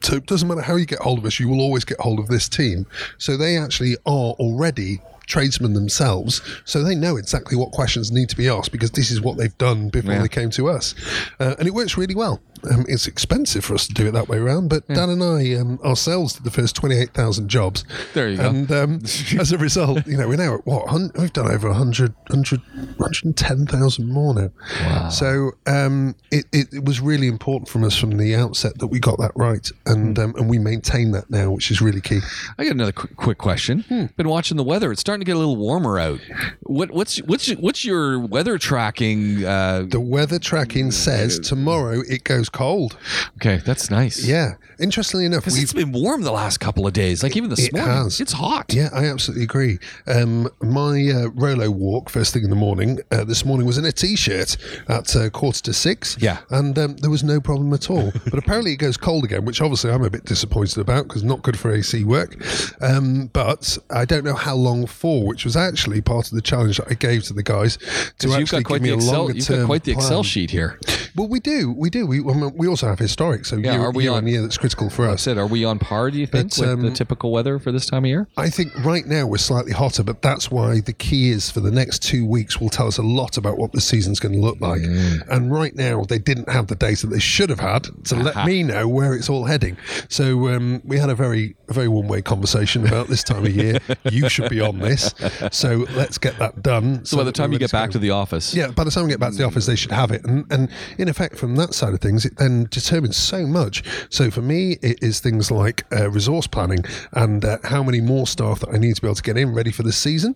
So 0.00 0.14
it 0.16 0.24
doesn't 0.26 0.48
matter 0.48 0.62
how 0.62 0.76
you 0.76 0.86
get 0.86 1.00
hold 1.00 1.18
of 1.18 1.26
us, 1.26 1.38
you 1.38 1.48
will 1.48 1.60
always 1.60 1.84
get 1.84 2.00
hold 2.00 2.18
of 2.20 2.28
this 2.28 2.48
team. 2.48 2.86
So 3.18 3.36
they 3.36 3.58
actually 3.58 3.96
are 4.06 4.32
already 4.40 5.00
tradesmen 5.26 5.72
themselves, 5.74 6.40
so 6.64 6.82
they 6.82 6.94
know 6.94 7.16
exactly 7.16 7.56
what 7.56 7.70
questions 7.72 8.10
need 8.12 8.28
to 8.28 8.36
be 8.36 8.48
asked 8.48 8.72
because 8.72 8.90
this 8.92 9.10
is 9.10 9.20
what 9.20 9.36
they've 9.36 9.56
done 9.58 9.88
before 9.88 10.12
Yeah. 10.12 10.22
they 10.22 10.28
came 10.28 10.50
to 10.50 10.68
us, 10.68 10.94
uh, 11.40 11.54
and 11.58 11.66
it 11.68 11.74
works 11.74 11.96
really 11.96 12.14
well. 12.14 12.40
Um, 12.70 12.84
it's 12.88 13.06
expensive 13.06 13.64
for 13.64 13.74
us 13.74 13.86
to 13.86 13.94
do 13.94 14.06
it 14.08 14.12
that 14.12 14.28
way 14.28 14.38
around, 14.38 14.68
but 14.68 14.86
Dan 14.88 15.10
and 15.10 15.22
I 15.22 15.54
um, 15.54 15.78
ourselves 15.84 16.34
did 16.34 16.44
the 16.44 16.50
first 16.50 16.74
twenty-eight 16.76 17.12
thousand 17.14 17.48
jobs. 17.48 17.84
There 18.14 18.28
you 18.28 18.36
go. 18.38 18.48
And 18.48 18.70
um, 18.72 19.00
as 19.38 19.52
a 19.52 19.58
result, 19.58 20.06
you 20.06 20.16
know, 20.16 20.28
we're 20.28 20.36
now 20.36 20.54
at 20.54 20.66
what? 20.66 20.88
hun- 20.88 21.10
We've 21.18 21.32
done 21.32 21.50
over 21.50 21.68
100, 21.68 22.14
100 22.28 22.60
110,000 22.98 24.08
more 24.12 24.34
now. 24.34 24.50
Wow. 24.80 25.08
So 25.08 25.52
um, 25.66 26.14
it, 26.30 26.44
it, 26.52 26.72
it 26.72 26.84
was 26.84 27.00
really 27.00 27.28
important 27.28 27.68
from 27.68 27.84
us 27.84 27.96
from 27.96 28.16
the 28.16 28.34
outset 28.34 28.78
that 28.78 28.86
we 28.88 28.98
got 28.98 29.18
that 29.18 29.32
right, 29.34 29.70
and 29.86 30.18
um, 30.18 30.34
and 30.36 30.48
we 30.48 30.58
maintain 30.58 31.12
that 31.12 31.30
now, 31.30 31.50
which 31.50 31.70
is 31.70 31.80
really 31.80 32.00
key. 32.00 32.20
I 32.58 32.64
got 32.64 32.72
another 32.72 32.92
quick, 32.92 33.16
quick 33.16 33.38
question. 33.38 34.10
Been 34.16 34.28
watching 34.28 34.56
the 34.56 34.64
weather. 34.64 34.90
It's 34.92 35.00
starting 35.00 35.20
to 35.20 35.26
get 35.26 35.36
a 35.36 35.38
little 35.38 35.56
warmer 35.56 35.98
out. 35.98 36.20
What, 36.62 36.90
what's 36.90 37.18
what's 37.22 37.50
what's 37.56 37.84
your 37.84 38.18
weather 38.18 38.58
tracking? 38.58 39.44
Uh, 39.44 39.84
The 39.88 40.00
weather 40.00 40.38
tracking 40.38 40.90
says 40.90 41.38
tomorrow 41.38 42.02
it 42.08 42.24
goes 42.24 42.48
cold. 42.54 42.96
okay, 43.36 43.58
that's 43.58 43.90
nice. 43.90 44.24
Yeah. 44.26 44.54
Interestingly 44.80 45.24
enough, 45.24 45.44
because 45.44 45.62
it's 45.62 45.72
been 45.72 45.92
warm 45.92 46.22
the 46.22 46.32
last 46.32 46.58
couple 46.58 46.84
of 46.84 46.92
days. 46.92 47.22
Like 47.22 47.36
even 47.36 47.48
this 47.48 47.68
It 47.68 47.72
morning, 47.74 47.92
has. 47.94 48.20
it's 48.20 48.32
hot. 48.32 48.74
Yeah, 48.74 48.88
I 48.92 49.04
absolutely 49.06 49.44
agree. 49.44 49.78
Um, 50.08 50.48
my 50.60 51.08
uh, 51.14 51.28
Rolo 51.34 51.70
walk 51.70 52.10
first 52.10 52.32
thing 52.32 52.42
in 52.42 52.50
the 52.50 52.56
morning 52.56 52.98
uh, 53.12 53.22
this 53.22 53.44
morning 53.44 53.68
was 53.68 53.78
in 53.78 53.84
a 53.84 53.92
t-shirt 53.92 54.56
at 54.88 55.14
uh, 55.14 55.30
quarter 55.30 55.62
to 55.62 55.72
six. 55.72 56.16
Yeah. 56.20 56.38
and 56.50 56.76
um, 56.76 56.96
there 56.96 57.10
was 57.10 57.22
no 57.22 57.40
problem 57.40 57.72
at 57.72 57.88
all. 57.88 58.10
but 58.24 58.34
apparently 58.38 58.72
it 58.72 58.78
goes 58.78 58.96
cold 58.96 59.22
again, 59.24 59.44
which 59.44 59.60
obviously 59.62 59.92
I'm 59.92 60.02
a 60.02 60.10
bit 60.10 60.24
disappointed 60.24 60.78
about 60.78 61.06
because 61.06 61.22
not 61.22 61.42
good 61.42 61.56
for 61.56 61.72
AC 61.72 62.02
work. 62.02 62.36
Um, 62.80 63.30
but 63.32 63.78
I 63.90 64.04
don't 64.04 64.24
know 64.24 64.34
how 64.34 64.56
long 64.56 64.86
for, 64.88 65.24
which 65.26 65.44
was 65.44 65.56
actually 65.56 66.00
part 66.00 66.26
of 66.26 66.34
the 66.34 66.42
challenge 66.42 66.78
that 66.78 66.88
I 66.90 66.94
gave 66.94 67.22
to 67.24 67.32
the 67.32 67.44
guys 67.44 67.76
to 67.76 67.84
'Cause 67.86 68.12
you've 68.24 68.32
actually 68.34 68.62
got 68.62 68.66
quite 68.66 68.76
give 68.78 68.82
me 68.82 68.88
the 68.90 68.94
a 68.94 68.98
Excel. 68.98 69.14
longer 69.18 69.32
You've 69.34 69.48
got 69.48 69.66
quite 69.66 69.84
the 69.84 69.92
Excel 69.92 70.22
sheet 70.24 70.50
here. 70.50 70.80
Well, 71.14 71.28
we 71.28 71.38
do, 71.38 71.72
we 71.72 71.90
do. 71.90 72.06
We 72.06 72.20
mean, 72.44 72.54
we 72.56 72.68
also 72.68 72.86
have 72.88 72.98
historic, 72.98 73.44
so 73.44 73.56
Yeah, 73.56 73.72
year, 73.72 73.80
are 73.82 73.90
we 73.92 74.04
year 74.04 74.12
on- 74.12 74.18
on 74.18 74.26
year 74.26 74.42
that's 74.42 74.58
critical 74.58 74.90
for 74.90 75.08
us. 75.08 75.26
It. 75.26 75.38
Are 75.38 75.46
we 75.46 75.64
on 75.64 75.78
par? 75.78 76.10
Do 76.10 76.18
you 76.18 76.26
think 76.26 76.50
But, 76.56 76.58
with 76.68 76.80
the 76.82 76.88
um, 76.88 76.94
typical 76.94 77.32
weather 77.32 77.58
for 77.58 77.72
this 77.72 77.86
time 77.86 78.04
of 78.04 78.08
year? 78.08 78.26
I 78.36 78.48
think 78.50 78.72
right 78.84 79.06
now 79.06 79.26
we're 79.26 79.38
slightly 79.38 79.72
hotter, 79.72 80.02
but 80.02 80.22
that's 80.22 80.50
why 80.50 80.80
the 80.80 80.92
key 80.92 81.30
is 81.30 81.50
for 81.50 81.60
the 81.60 81.70
next 81.70 82.02
two 82.02 82.26
weeks 82.26 82.60
will 82.60 82.68
tell 82.68 82.86
us 82.86 82.98
a 82.98 83.02
lot 83.02 83.36
about 83.36 83.58
what 83.58 83.72
the 83.72 83.80
season's 83.80 84.20
going 84.20 84.34
to 84.34 84.40
look 84.40 84.60
like. 84.60 84.82
And 85.28 85.52
right 85.52 85.74
now 85.74 86.04
they 86.04 86.18
didn't 86.18 86.48
have 86.48 86.66
the 86.68 86.74
data 86.76 87.06
they 87.06 87.18
should 87.18 87.50
have 87.50 87.60
had 87.60 87.84
to 88.04 88.16
let 88.16 88.46
me 88.46 88.62
know 88.62 88.86
where 88.88 89.14
it's 89.14 89.28
all 89.28 89.44
heading. 89.44 89.76
So 90.08 90.48
um, 90.48 90.80
we 90.84 90.98
had 90.98 91.10
a 91.10 91.14
very 91.14 91.56
a 91.68 91.72
very 91.72 91.88
one 91.88 92.08
way 92.08 92.20
conversation 92.22 92.86
about 92.86 93.08
this 93.08 93.22
time 93.24 93.44
of 93.46 93.54
year. 93.54 93.78
you 94.10 94.28
should 94.28 94.50
be 94.50 94.60
on 94.60 94.78
this. 94.78 95.14
So 95.50 95.86
let's 95.94 96.18
get 96.18 96.38
that 96.38 96.62
done. 96.62 97.04
So 97.04 97.16
by 97.16 97.24
the 97.24 97.32
time 97.32 97.52
you 97.52 97.58
get 97.58 97.72
back 97.72 97.90
go. 97.90 97.92
to 97.92 97.98
the 97.98 98.10
office, 98.10 98.54
Yeah, 98.54 98.68
by 98.68 98.84
the 98.84 98.90
time 98.90 99.04
we 99.04 99.10
get 99.10 99.20
back 99.20 99.32
to 99.32 99.38
the 99.38 99.44
office, 99.44 99.66
they 99.66 99.76
should 99.76 99.92
have 99.92 100.10
it. 100.10 100.24
And, 100.24 100.44
and 100.50 100.68
in 100.98 101.08
effect, 101.08 101.36
from 101.36 101.56
that 101.56 101.74
side 101.74 101.94
of 101.94 102.00
things, 102.00 102.24
it 102.24 102.33
then 102.36 102.66
determines 102.70 103.16
so 103.16 103.46
much. 103.46 103.82
So 104.10 104.30
for 104.30 104.42
me, 104.42 104.78
it 104.82 105.02
is 105.02 105.20
things 105.20 105.50
like 105.50 105.84
uh, 105.92 106.10
resource 106.10 106.46
planning 106.46 106.84
and 107.12 107.44
uh, 107.44 107.58
how 107.64 107.82
many 107.82 108.00
more 108.00 108.26
staff 108.26 108.60
that 108.60 108.70
I 108.70 108.78
need 108.78 108.96
to 108.96 109.02
be 109.02 109.08
able 109.08 109.14
to 109.16 109.22
get 109.22 109.36
in 109.36 109.54
ready 109.54 109.70
for 109.70 109.82
this 109.82 109.96
season. 109.96 110.34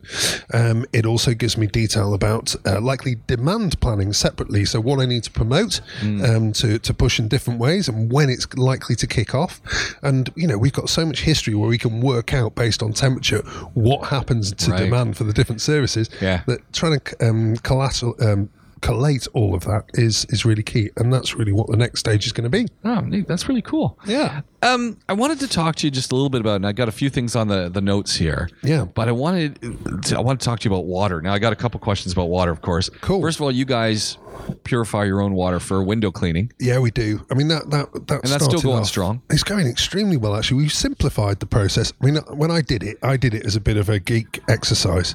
Um, 0.52 0.84
it 0.92 1.06
also 1.06 1.34
gives 1.34 1.56
me 1.56 1.66
detail 1.66 2.14
about 2.14 2.54
uh, 2.66 2.80
likely 2.80 3.16
demand 3.26 3.80
planning 3.80 4.12
separately. 4.12 4.64
So 4.64 4.80
what 4.80 5.00
I 5.00 5.06
need 5.06 5.24
to 5.24 5.30
promote 5.30 5.80
um, 6.02 6.52
to, 6.54 6.78
to 6.78 6.94
push 6.94 7.18
in 7.18 7.28
different 7.28 7.58
ways 7.60 7.88
and 7.88 8.12
when 8.12 8.30
it's 8.30 8.52
likely 8.56 8.96
to 8.96 9.06
kick 9.06 9.34
off. 9.34 9.60
And, 10.02 10.30
you 10.36 10.46
know, 10.46 10.58
we've 10.58 10.72
got 10.72 10.88
so 10.88 11.04
much 11.06 11.20
history 11.22 11.54
where 11.54 11.68
we 11.68 11.78
can 11.78 12.00
work 12.00 12.32
out 12.34 12.54
based 12.54 12.82
on 12.82 12.92
temperature 12.92 13.42
what 13.74 14.08
happens 14.08 14.52
to 14.52 14.70
Right. 14.70 14.84
demand 14.84 15.16
for 15.16 15.24
the 15.24 15.32
different 15.32 15.60
services 15.62 16.10
Yeah. 16.20 16.42
that 16.46 16.72
trying 16.72 17.00
to 17.00 17.26
um, 17.28 17.56
collateral, 17.58 18.14
um, 18.20 18.50
collate 18.80 19.26
all 19.34 19.54
of 19.54 19.64
that 19.64 19.84
is 19.94 20.24
is 20.30 20.44
really 20.44 20.62
key, 20.62 20.90
and 20.96 21.12
that's 21.12 21.34
really 21.36 21.52
what 21.52 21.68
the 21.68 21.76
next 21.76 22.00
stage 22.00 22.26
is 22.26 22.32
going 22.32 22.50
to 22.50 22.50
be. 22.50 22.66
oh, 22.84 23.00
neat. 23.00 23.26
that's 23.28 23.48
really 23.48 23.62
cool. 23.62 23.98
Yeah, 24.06 24.42
Um, 24.62 24.98
I 25.08 25.12
wanted 25.12 25.40
to 25.40 25.48
talk 25.48 25.76
to 25.76 25.86
you 25.86 25.90
just 25.90 26.12
a 26.12 26.14
little 26.14 26.30
bit 26.30 26.40
about, 26.40 26.56
and 26.56 26.66
I 26.66 26.72
got 26.72 26.88
a 26.88 26.92
few 26.92 27.10
things 27.10 27.36
on 27.36 27.48
the, 27.48 27.68
the 27.68 27.80
notes 27.80 28.16
here. 28.16 28.48
Yeah. 28.62 28.84
But 28.84 29.08
I 29.08 29.12
wanted 29.12 29.60
to, 30.04 30.16
I 30.16 30.20
want 30.20 30.40
to 30.40 30.44
talk 30.44 30.60
to 30.60 30.68
you 30.68 30.74
about 30.74 30.86
water. 30.86 31.20
Now 31.22 31.32
I 31.32 31.38
got 31.38 31.52
a 31.52 31.56
couple 31.56 31.78
questions 31.80 32.12
about 32.12 32.28
water, 32.28 32.50
of 32.50 32.60
course. 32.62 32.88
Cool. 33.00 33.20
First 33.20 33.38
of 33.38 33.42
all, 33.42 33.52
you 33.52 33.64
guys 33.64 34.18
purify 34.64 35.04
your 35.04 35.20
own 35.20 35.32
water 35.34 35.60
for 35.60 35.82
window 35.82 36.10
cleaning. 36.10 36.52
Yeah, 36.58 36.78
we 36.78 36.90
do. 36.90 37.24
I 37.30 37.34
mean 37.34 37.48
that 37.48 37.70
that 37.70 37.92
that 38.08 38.22
And 38.22 38.32
that's 38.32 38.44
still 38.44 38.60
going 38.60 38.80
off- 38.80 38.86
strong. 38.86 39.22
It's 39.30 39.42
going 39.44 39.66
extremely 39.66 40.16
well, 40.16 40.34
actually. 40.36 40.58
We've 40.58 40.72
simplified 40.72 41.40
the 41.40 41.46
process. 41.46 41.92
I 42.00 42.04
mean, 42.06 42.16
when 42.34 42.50
I 42.50 42.60
did 42.60 42.82
it, 42.82 42.98
I 43.02 43.16
did 43.16 43.34
it 43.34 43.44
as 43.46 43.56
a 43.56 43.60
bit 43.60 43.76
of 43.76 43.88
a 43.88 43.98
geek 43.98 44.40
exercise, 44.48 45.14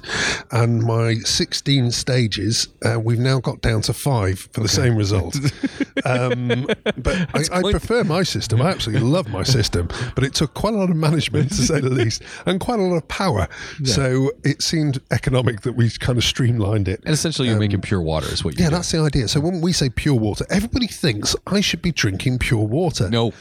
and 0.52 0.84
my 0.84 1.16
16 1.16 1.92
stages, 1.92 2.68
uh, 2.86 3.00
we've 3.00 3.20
now 3.20 3.40
got 3.40 3.62
down 3.62 3.82
to 3.84 3.94
five 3.94 4.48
for 4.54 4.62
the 4.62 4.68
same 4.70 4.96
result. 4.96 5.36
um, 6.06 6.66
but 6.98 7.16
I, 7.34 7.60
I 7.60 7.62
prefer 7.72 8.04
my 8.04 8.24
system. 8.24 8.62
I 8.62 8.70
absolutely 8.70 9.08
love 9.08 9.28
my 9.30 9.44
system, 9.44 9.88
but 10.16 10.24
it 10.24 10.34
took 10.34 10.54
quite 10.54 10.74
a 10.74 10.78
lot 10.78 10.90
of 10.90 10.96
management, 10.96 11.50
to 11.50 11.56
say 11.64 11.80
the 11.80 11.90
least, 12.02 12.24
and 12.46 12.60
quite 12.60 12.80
a 12.80 12.84
lot 12.84 12.96
of 12.98 13.08
power. 13.08 13.48
So 13.84 14.32
it 14.44 14.62
seemed 14.62 15.00
economic 15.12 15.62
that 15.62 15.74
we 15.74 15.90
kind 15.92 16.18
of 16.18 16.24
streamlined 16.24 16.88
it. 16.88 17.02
And 17.06 17.14
essentially, 17.14 17.48
you're 17.50 17.60
making 17.60 17.82
pure 17.82 18.02
water, 18.02 18.28
is 18.28 18.44
what 18.44 18.58
you 18.58 18.64
Yeah, 18.64 18.70
do. 18.70 18.76
that's 18.78 18.92
the 18.92 19.00
idea. 19.00 19.13
So 19.28 19.40
when 19.40 19.62
we 19.62 19.72
say 19.72 19.90
pure 19.90 20.16
water, 20.16 20.46
everybody 20.50 20.88
thinks 20.88 21.36
I 21.46 21.62
should 21.62 21.82
be 21.82 21.92
drinking 21.92 22.40
pure 22.40 22.66
water. 22.66 23.10
No. 23.10 23.32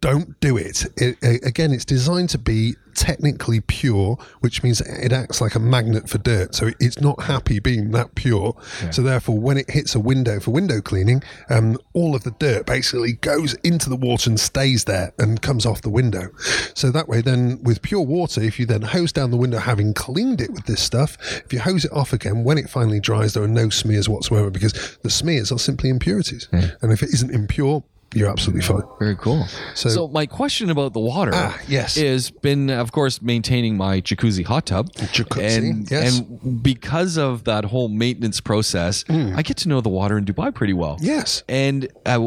Don't 0.00 0.38
do 0.40 0.56
it. 0.56 0.84
it. 0.96 1.16
Again, 1.44 1.72
it's 1.72 1.84
designed 1.84 2.30
to 2.30 2.38
be 2.38 2.74
technically 2.94 3.60
pure, 3.60 4.16
which 4.40 4.62
means 4.62 4.80
it 4.80 5.12
acts 5.12 5.40
like 5.40 5.54
a 5.54 5.60
magnet 5.60 6.08
for 6.08 6.18
dirt. 6.18 6.54
So 6.54 6.70
it's 6.80 7.00
not 7.00 7.22
happy 7.22 7.58
being 7.58 7.90
that 7.92 8.14
pure. 8.14 8.54
So 8.90 9.02
therefore, 9.02 9.38
when 9.38 9.58
it 9.58 9.70
hits 9.70 9.94
a 9.94 10.00
window 10.00 10.40
for 10.40 10.50
window 10.50 10.80
cleaning, 10.80 11.22
um, 11.50 11.78
all 11.92 12.14
of 12.14 12.24
the 12.24 12.30
dirt 12.32 12.66
basically 12.66 13.12
goes 13.14 13.54
into 13.64 13.88
the 13.88 13.96
water 13.96 14.30
and 14.30 14.38
stays 14.38 14.84
there 14.84 15.12
and 15.18 15.40
comes 15.40 15.66
off 15.66 15.82
the 15.82 15.90
window. 15.90 16.30
So 16.74 16.90
that 16.90 17.08
way, 17.08 17.20
then 17.20 17.62
with 17.62 17.82
pure 17.82 18.02
water, 18.02 18.42
if 18.42 18.58
you 18.58 18.66
then 18.66 18.82
hose 18.82 19.12
down 19.12 19.30
the 19.30 19.36
window, 19.36 19.58
having 19.58 19.94
cleaned 19.94 20.40
it 20.40 20.50
with 20.50 20.66
this 20.66 20.82
stuff, 20.82 21.16
if 21.44 21.52
you 21.52 21.60
hose 21.60 21.84
it 21.84 21.92
off 21.92 22.12
again, 22.12 22.44
when 22.44 22.58
it 22.58 22.68
finally 22.68 23.00
dries, 23.00 23.34
there 23.34 23.42
are 23.42 23.48
no 23.48 23.68
smears 23.68 24.08
whatsoever 24.08 24.50
because 24.50 24.98
the 25.02 25.10
smears 25.10 25.52
are 25.52 25.58
simply 25.58 25.90
impurities. 25.90 26.48
And 26.82 26.92
if 26.92 27.02
it 27.02 27.10
isn't 27.12 27.30
impure, 27.30 27.84
you're 28.14 28.28
absolutely 28.30 28.62
fine. 28.62 28.82
Very 28.98 29.16
cool. 29.16 29.46
So, 29.74 29.88
So- 29.88 30.08
my 30.08 30.26
question 30.26 30.70
about 30.70 30.92
the 30.92 31.00
water 31.00 31.32
Ah, 31.34 31.58
yes. 31.68 31.96
is 31.96 32.30
been, 32.30 32.70
of 32.70 32.92
course, 32.92 33.22
maintaining 33.22 33.76
my 33.76 34.00
jacuzzi 34.00 34.44
hot 34.44 34.66
tub. 34.66 34.92
Jacuzzi, 34.92 35.58
and, 35.58 35.90
yes. 35.90 36.18
and 36.18 36.62
because 36.62 37.16
of 37.16 37.44
that 37.44 37.64
whole 37.64 37.88
maintenance 37.88 38.40
process, 38.40 39.04
I 39.08 39.42
get 39.42 39.56
to 39.58 39.68
know 39.68 39.80
the 39.80 39.88
water 39.88 40.18
in 40.18 40.24
Dubai 40.24 40.54
pretty 40.54 40.72
well. 40.74 40.98
Yes. 41.00 41.42
And 41.48 41.88
uh, 42.06 42.20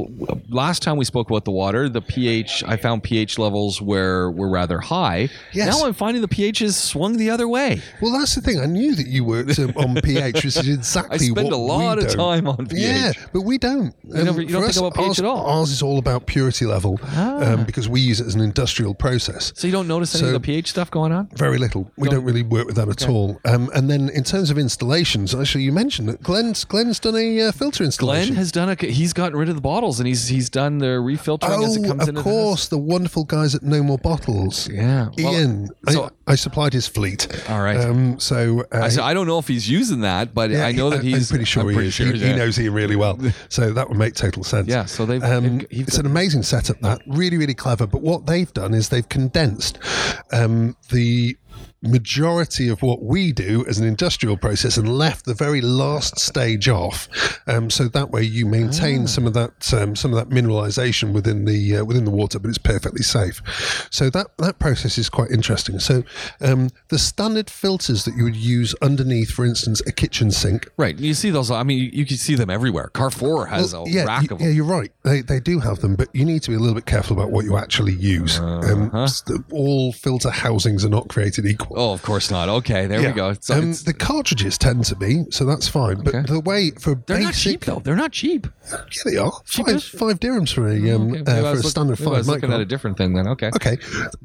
last 0.50 0.82
time 0.82 0.98
we 0.98 1.06
spoke 1.06 1.30
about 1.30 1.46
the 1.46 1.51
water, 1.51 1.88
the 1.89 2.01
pH, 2.01 2.63
I 2.68 2.77
found 2.77 3.04
pH 3.04 3.38
levels 3.38 3.82
were 3.82 4.32
were 4.32 4.50
rather 4.50 4.80
high. 4.80 5.30
Yes. 5.54 5.68
Now 5.77 5.86
I'm 5.86 5.94
finding 5.94 6.22
the 6.22 6.27
pH 6.27 6.60
has 6.60 6.75
swung 6.75 7.18
the 7.18 7.30
other 7.30 7.48
way. 7.48 7.82
Well, 8.01 8.12
that's 8.18 8.36
the 8.36 8.42
thing. 8.42 8.60
I 8.60 8.65
knew 8.65 8.96
that 8.96 9.08
you 9.08 9.24
worked 9.24 9.58
um, 9.60 9.74
on 9.75 9.96
pH, 10.01 10.36
which 10.46 10.58
is 10.58 10.68
exactly 10.80 11.32
what 11.32 11.39
I 11.39 11.42
spend 11.42 11.46
what 11.51 11.54
a 11.54 11.58
lot 11.58 11.98
of 12.00 12.08
don't. 12.08 12.18
time 12.18 12.48
on 12.48 12.68
pH. 12.68 12.80
Yeah, 12.82 13.12
but 13.34 13.42
we 13.42 13.58
don't. 13.58 13.94
Um, 14.13 14.39
you 14.39 14.48
don't 14.48 14.63
for 14.63 14.72
think 14.72 14.77
about 14.77 14.94
pH 14.96 15.08
ours, 15.08 15.20
at 15.20 15.25
all? 15.25 15.46
Ours 15.46 15.75
is 15.75 15.82
all 15.82 15.98
about 15.98 16.25
purity 16.25 16.65
level 16.65 17.00
um, 17.15 17.63
because 17.65 17.88
we 17.89 18.01
use 18.01 18.20
it 18.20 18.27
as 18.27 18.36
an 18.36 18.41
industrial 18.41 18.94
process. 18.94 19.51
So 19.55 19.67
you 19.67 19.74
don't 19.74 19.88
notice 19.88 20.13
any 20.15 20.22
So- 20.22 20.27
of 20.27 20.34
the 20.34 20.39
pH 20.39 20.70
stuff 20.70 20.89
going 20.91 21.12
on? 21.12 21.27
Very 21.36 21.58
little. 21.58 21.91
We 21.98 22.10
don't 22.10 22.24
really 22.24 22.44
work 22.44 22.65
with 22.67 22.75
that 22.77 22.89
at 22.89 23.08
all. 23.10 23.39
Um, 23.46 23.70
and 23.75 23.89
then 23.89 24.10
in 24.10 24.24
terms 24.24 24.50
of 24.50 24.58
installations, 24.58 25.34
actually, 25.36 25.63
you 25.63 25.72
mentioned 25.72 26.08
that 26.10 26.22
Glenn's 26.24 26.63
Glenn's 26.65 27.00
done 27.00 27.15
a 27.15 27.41
uh, 27.41 27.51
filter 27.51 27.79
Glenn 27.79 27.88
installation. 27.88 28.36
has 28.36 28.51
done 28.51 28.70
a. 28.70 28.75
He's 28.86 29.13
gotten 29.13 29.38
rid 29.38 29.50
of 29.50 29.55
the 29.55 29.62
bottles 29.62 30.00
and 30.00 30.08
he's 30.08 30.27
he's 30.27 30.50
done 30.50 30.77
the 30.79 30.88
refiltering 31.12 31.63
as 31.65 31.75
it 31.77 31.86
Oh, 31.86 31.88
comes 31.89 32.03
of 32.03 32.10
into 32.10 32.22
course, 32.22 32.67
the 32.67 32.77
wonderful 32.77 33.24
guys 33.25 33.53
at 33.55 33.63
No 33.63 33.84
More 33.84 33.98
Bottles. 33.98 34.70
Yeah. 34.70 35.10
Well, 35.17 35.34
Ian. 35.34 35.70
so- 35.89 36.10
I, 36.25 36.25
I 36.27 36.34
supplied 36.36 36.74
his 36.74 36.88
fleet. 36.88 37.27
All 37.50 37.62
right. 37.62 37.79
Um, 37.79 38.20
so 38.20 38.62
uh, 38.72 38.79
I, 38.86 38.89
so 38.89 39.03
I 39.03 39.13
don't 39.13 39.27
know 39.27 39.38
if 39.38 39.48
he's 39.48 39.70
using 39.70 40.01
that, 40.01 40.34
but 40.34 40.50
Yeah, 40.50 40.65
I 40.65 40.72
know 40.72 40.89
that 40.89 41.03
he's. 41.03 41.29
I'm 41.29 41.36
pretty 41.36 41.46
sure 41.46 41.70
he 41.70 41.77
is. 41.88 41.94
sure, 41.94 42.08
he, 42.08 42.13
he 42.17 42.25
yeah. 42.29 42.36
knows 42.36 42.60
Ian 42.60 42.74
really 42.74 42.96
well, 42.96 43.20
so 43.50 43.72
that 43.74 43.89
would 43.89 43.98
make 44.00 44.15
total 44.15 44.44
sense. 44.44 44.67
Yeah, 44.67 44.86
so 44.86 45.05
they've- 45.05 45.24
Um, 45.24 45.62
it's 45.70 45.98
an 46.00 46.05
amazing 46.08 46.41
setup. 46.44 46.79
That 46.82 47.01
really, 47.05 47.38
really 47.38 47.53
clever. 47.53 47.86
But 47.86 48.01
what 48.01 48.25
they've 48.25 48.51
done 48.53 48.74
is 48.74 48.89
they've 48.89 49.08
condensed 49.08 49.77
um, 50.32 50.76
the 50.92 51.38
majority 51.82 52.68
of 52.68 52.82
what 52.82 53.04
we 53.04 53.32
do 53.32 53.64
as 53.68 53.78
an 53.78 53.88
industrial 53.88 54.36
process 54.36 54.76
and 54.76 54.98
left 54.98 55.26
the 55.26 55.34
very 55.34 55.62
last 55.62 56.20
stage 56.20 56.68
off. 56.68 57.08
Um, 57.48 57.70
so 57.70 57.88
that 57.90 58.10
way 58.10 58.24
you 58.24 58.46
maintain 58.46 59.04
Ah. 59.04 59.06
some 59.06 59.28
of 59.28 59.34
that 59.36 59.74
um, 59.74 59.96
some 59.96 60.12
of 60.14 60.18
that 60.18 60.34
mineralization 60.36 61.14
within 61.14 61.46
the 61.46 61.78
uh, 61.78 61.86
within 61.86 62.04
the 62.04 62.12
water, 62.12 62.40
but 62.40 62.50
it's 62.50 62.58
perfectly 62.58 63.04
safe. 63.04 63.42
So 63.92 64.10
that 64.10 64.28
that 64.40 64.58
process 64.60 64.98
is 64.98 65.10
quite 65.10 65.32
interesting. 65.32 65.80
So 65.80 66.04
um, 66.42 66.70
the 66.90 66.98
standard 67.00 67.50
filters 67.50 68.04
that 68.06 68.16
you 68.16 68.24
would 68.24 68.36
use 68.36 68.74
underneath, 68.82 69.30
for 69.32 69.46
instance, 69.46 69.82
a 69.86 69.92
kitchen 69.92 70.32
sink. 70.32 70.68
Right. 70.78 70.98
You 70.98 71.14
see 71.14 71.30
those. 71.30 71.52
I 71.52 71.64
mean, 71.64 71.78
you, 71.80 71.90
you 71.94 72.06
can 72.06 72.18
see 72.18 72.36
them 72.36 72.50
everywhere. 72.50 72.90
Carrefour 72.94 73.46
has 73.46 73.74
a 73.74 73.84
yeah, 73.86 74.06
rack 74.06 74.32
y- 74.32 74.36
of 74.36 74.42
yeah, 74.42 74.50
you're 74.50 74.66
right. 74.66 74.92
They, 75.04 75.22
they 75.22 75.40
do 75.40 75.60
have 75.60 75.80
them, 75.80 75.96
but 75.96 76.10
you 76.14 76.25
need 76.25 76.42
to 76.44 76.50
be 76.50 76.56
a 76.56 76.60
little 76.60 76.75
bit 76.75 76.86
careful 76.88 77.16
about 77.16 77.32
what 77.32 77.46
you 77.46 77.58
actually 77.58 77.94
use. 77.94 78.40
Um, 78.40 78.90
Uh-huh. 78.94 79.08
all 79.51 79.94
filter 80.05 80.29
housings 80.29 80.85
are 80.85 80.89
not 80.89 81.07
created 81.09 81.48
equal. 81.48 81.79
Oh, 81.79 81.91
of 81.94 82.03
course 82.03 82.29
not. 82.29 82.48
Okay, 82.48 82.85
there 82.85 83.01
Yeah. 83.01 83.07
we 83.07 83.13
go. 83.15 83.33
So 83.41 83.55
um, 83.57 83.74
the 83.85 83.94
cartridges 83.94 84.55
tend 84.59 84.85
to 84.85 84.96
be, 84.96 85.24
so 85.31 85.46
that's 85.46 85.68
fine. 85.68 85.98
But 86.03 86.13
Okay. 86.13 86.31
the 86.31 86.41
way 86.41 86.72
for 86.79 86.94
they're 87.07 87.22
not 87.22 87.33
cheap 87.33 87.65
though. 87.65 87.81
They're 87.83 87.96
not 87.96 88.11
cheap. 88.11 88.46
yeah, 88.72 88.77
they 89.05 89.18
are 89.18 89.31
five, 89.46 89.83
five 89.83 90.20
dirhams 90.20 90.53
for 90.53 90.68
a 90.68 90.75
um, 90.91 91.11
Okay, 91.11 91.22
uh, 91.22 91.24
for 91.25 91.31
a 91.31 91.53
look- 91.53 91.65
standard 91.65 92.00
maybe 92.00 92.03
I 92.03 92.09
five 92.11 92.18
was 92.20 92.27
looking 92.27 92.50
micron. 92.50 92.53
at 92.53 92.61
a 92.61 92.65
different 92.65 92.98
thing 92.98 93.13
then. 93.15 93.27
Okay. 93.29 93.50
Okay, 93.55 93.77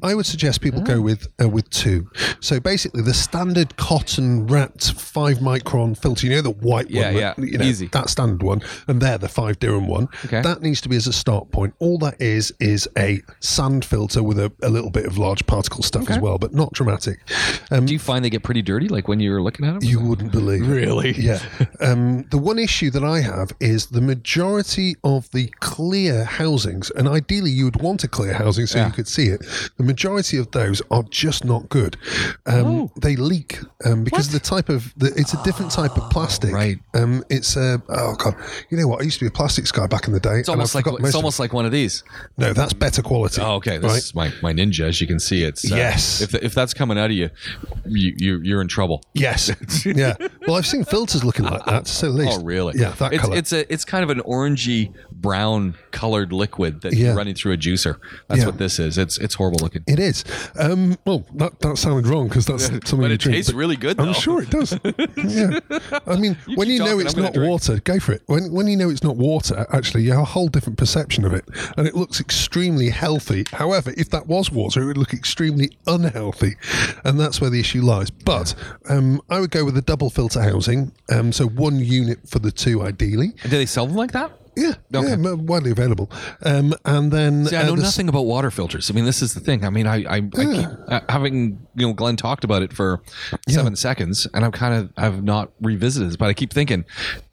I 0.03 0.13
would 0.13 0.25
suggest 0.27 0.61
people 0.61 0.81
go 0.81 1.01
with 1.01 1.27
uh, 1.41 1.49
with 1.49 1.67
two. 1.71 2.09
So 2.41 2.59
basically, 2.59 3.01
the 3.01 3.13
standard 3.15 3.75
cotton 3.77 4.45
wrapped 4.45 4.91
five 4.93 5.37
micron 5.39 5.97
filter, 5.97 6.27
you 6.27 6.35
know, 6.35 6.41
the 6.41 6.51
white 6.51 6.91
Yeah, 6.91 7.05
one, 7.11 7.15
yeah, 7.15 7.33
you 7.37 7.57
know, 7.57 7.65
easy. 7.65 7.87
that 7.87 8.09
standard 8.09 8.43
one, 8.43 8.61
and 8.87 9.01
they're 9.01 9.17
the 9.17 9.29
five 9.29 9.57
dirham 9.59 9.87
one. 9.87 10.07
Okay. 10.25 10.41
That 10.41 10.61
needs 10.61 10.81
to 10.81 10.89
be 10.89 10.95
as 10.97 11.07
a 11.07 11.13
start 11.13 11.49
point. 11.51 11.73
All 11.79 11.97
that 11.99 12.21
is 12.21 12.53
is 12.59 12.87
a 12.97 13.21
sand 13.39 13.83
filter 13.85 14.21
with 14.21 14.37
a, 14.37 14.51
a 14.61 14.69
little 14.69 14.91
bit 14.91 15.05
of 15.05 15.17
large 15.17 15.45
particle 15.47 15.70
stuff 15.81 16.09
as 16.09 16.19
well, 16.19 16.37
but 16.37 16.53
not 16.53 16.73
dramatic. 16.73 17.19
Um, 17.71 17.85
Do 17.85 17.93
you 17.93 17.99
find 17.99 18.23
they 18.25 18.29
get 18.29 18.43
pretty 18.43 18.61
dirty, 18.61 18.87
like 18.89 19.07
when 19.07 19.19
you're 19.19 19.41
looking 19.41 19.65
at 19.65 19.79
them? 19.79 19.83
you 19.89 19.99
wouldn't 20.01 20.31
believe. 20.31 20.67
Really? 20.67 21.11
Yeah. 21.21 21.39
Um, 21.79 22.23
the 22.31 22.37
one 22.37 22.57
issue 22.59 22.89
that 22.91 23.03
I 23.03 23.21
have 23.21 23.51
is 23.59 23.87
the 23.87 24.01
majority 24.01 24.95
of 25.03 25.29
the 25.31 25.47
clear 25.59 26.23
housings, 26.25 26.89
and 26.91 27.07
ideally 27.07 27.51
you 27.51 27.65
would 27.65 27.81
want 27.81 28.03
a 28.03 28.07
clear 28.07 28.33
housing 28.33 28.65
so 28.65 28.79
Yeah. 28.79 28.87
you 28.87 28.93
could 28.93 29.07
see 29.07 29.27
it. 29.27 29.41
The 29.77 29.83
majority 29.83 30.37
of 30.37 30.49
those 30.51 30.81
are 30.89 31.03
just 31.03 31.45
not 31.45 31.69
good. 31.69 31.97
Um, 32.45 32.65
Oh. 32.65 32.91
They 32.95 33.15
leak 33.15 33.59
um, 33.85 34.03
because 34.03 34.27
What? 34.27 34.33
the 34.33 34.39
type 34.39 34.69
of 34.69 34.93
the, 34.97 35.07
it's 35.15 35.33
a 35.33 35.43
different 35.43 35.71
type 35.71 35.95
of 35.97 36.09
plastic. 36.09 36.51
right. 36.53 36.77
Um, 36.93 37.23
it's 37.29 37.55
a 37.55 37.81
oh 37.89 38.15
god. 38.15 38.35
You 38.69 38.77
know 38.77 38.87
what? 38.87 39.01
I 39.01 39.03
used 39.03 39.19
to 39.19 39.25
be 39.25 39.27
a 39.27 39.31
plastics 39.31 39.71
guy 39.71 39.87
back 39.87 40.07
in 40.07 40.13
the 40.13 40.19
day. 40.19 40.39
It's 40.39 40.49
almost 40.49 40.73
like 40.75 40.85
it's 40.87 41.15
almost 41.15 41.39
like 41.39 41.53
one 41.53 41.65
of 41.65 41.71
these. 41.71 42.03
no. 42.37 42.53
That's 42.53 42.73
better 42.73 43.01
quality. 43.01 43.41
Oh, 43.41 43.55
okay. 43.55 43.77
This 43.77 43.91
right? 43.91 43.97
is 43.97 44.15
my, 44.15 44.31
my 44.41 44.53
ninja. 44.53 44.87
As 44.87 44.99
you 45.01 45.07
can 45.07 45.19
see, 45.19 45.43
it's 45.43 45.60
uh, 45.69 45.75
Yes. 45.75 46.21
If, 46.21 46.33
if 46.35 46.53
that's 46.53 46.73
coming 46.73 46.97
out 46.97 47.05
of 47.05 47.11
you, 47.11 47.29
you, 47.85 48.13
you 48.17 48.41
you're 48.43 48.61
in 48.61 48.67
trouble. 48.67 49.03
Yes. 49.13 49.51
yeah. 49.85 50.15
Well, 50.47 50.55
I've 50.55 50.65
seen 50.65 50.83
filters 50.85 51.23
looking 51.23 51.45
like 51.45 51.65
that, 51.65 51.85
to 51.85 51.91
say 51.91 52.07
the 52.07 52.13
least. 52.13 52.39
Oh, 52.39 52.43
really? 52.43 52.77
Yeah, 52.79 52.91
that 52.91 53.13
it's, 53.13 53.21
color. 53.23 53.35
It's 53.37 53.51
a 53.53 53.71
it's 53.73 53.85
kind 53.85 54.03
of 54.03 54.09
an 54.09 54.19
orangey 54.21 54.93
brown 55.11 55.75
colored 55.91 56.31
liquid 56.33 56.81
that 56.81 56.93
Yeah. 56.93 57.07
you're 57.07 57.15
running 57.15 57.35
through 57.35 57.53
a 57.53 57.57
juicer. 57.57 57.97
That's 58.27 58.41
Yeah. 58.41 58.45
what 58.47 58.57
this 58.57 58.79
is. 58.79 58.97
It's 58.97 59.17
it's 59.17 59.35
horrible 59.35 59.59
looking. 59.61 59.83
It 59.87 59.99
is. 59.99 60.23
Um, 60.59 60.97
well, 61.05 61.25
that, 61.35 61.59
that 61.59 61.77
sounded 61.77 62.07
wrong 62.07 62.27
because 62.27 62.45
that's 62.45 62.65
something 62.65 62.99
But 63.01 63.07
you 63.09 63.13
it 63.15 63.19
drink. 63.19 63.35
tastes 63.37 63.51
but 63.51 63.57
really 63.57 63.75
good, 63.75 63.97
though. 63.97 64.05
I'm 64.05 64.13
sure 64.13 64.41
it 64.41 64.49
does. 64.49 64.71
yeah. 65.17 65.59
I 66.07 66.15
mean, 66.15 66.37
when 66.55 66.67
keep 66.67 66.73
you 66.73 66.79
know 66.79 66.85
talking, 66.85 67.01
it's 67.05 67.13
I'm 67.13 67.15
gonna 67.17 67.21
not 67.27 67.33
drink. 67.33 67.49
water, 67.51 67.79
go 67.83 67.99
for 67.99 68.13
it. 68.13 68.23
When 68.27 68.51
when 68.51 68.67
you 68.67 68.77
know 68.77 68.89
it's 68.89 69.03
not 69.03 69.17
water, 69.17 69.65
actually, 69.71 70.03
you 70.03 70.11
have 70.11 70.21
a 70.21 70.25
whole 70.25 70.47
different 70.47 70.77
perception 70.77 71.25
of 71.25 71.33
it, 71.33 71.45
and 71.77 71.87
it 71.87 71.95
looks 71.95 72.19
extremely 72.19 72.89
healthy. 72.89 73.45
However, 73.51 73.93
if 73.97 74.09
that 74.11 74.27
was 74.27 74.51
water, 74.51 74.81
it 74.81 74.85
would 74.85 74.97
look 74.97 75.13
extremely 75.13 75.50
unhealthy, 75.87 76.55
and 77.03 77.19
that's 77.19 77.39
where 77.41 77.49
the 77.49 77.59
issue 77.59 77.81
lies. 77.81 78.09
But 78.09 78.53
um, 78.89 79.21
I 79.29 79.39
would 79.39 79.51
go 79.51 79.65
with 79.65 79.77
a 79.77 79.81
double 79.81 80.09
filter 80.09 80.41
housing, 80.41 80.91
um, 81.11 81.31
so 81.31 81.47
one 81.47 81.79
unit 81.79 82.19
for 82.29 82.39
the 82.39 82.51
two, 82.51 82.81
ideally. 82.81 83.29
Do 83.43 83.49
they 83.49 83.65
sell 83.65 83.87
them 83.87 83.95
like 83.95 84.11
that? 84.13 84.31
Yeah, 84.57 84.73
Okay. 84.93 85.09
yeah, 85.21 85.33
widely 85.33 85.71
available. 85.71 86.11
Um, 86.43 86.73
and 86.83 87.09
then 87.09 87.45
See, 87.45 87.55
I 87.55 87.61
uh, 87.61 87.67
know 87.67 87.73
s- 87.75 87.79
nothing 87.81 88.09
about 88.09 88.25
water 88.25 88.51
filters. 88.51 88.91
I 88.91 88.93
mean, 88.93 89.05
this 89.05 89.21
is 89.21 89.33
the 89.33 89.39
thing. 89.39 89.63
I 89.63 89.69
mean, 89.69 89.87
I, 89.87 90.03
I, 90.03 90.15
I 90.17 90.19
keep 90.45 90.67
uh, 90.89 90.99
having 91.07 91.65
you 91.75 91.87
know 91.87 91.93
Glenn 91.93 92.17
talked 92.17 92.43
about 92.43 92.61
it 92.61 92.73
for 92.73 93.01
seven 93.47 93.77
seconds, 93.77 94.27
and 94.33 94.43
I'm 94.43 94.51
kind 94.51 94.73
of 94.73 94.91
I've 94.97 95.23
not 95.23 95.51
revisited 95.61 96.09
this, 96.09 96.17
but 96.17 96.25
I 96.27 96.33
keep 96.33 96.51
thinking 96.51 96.83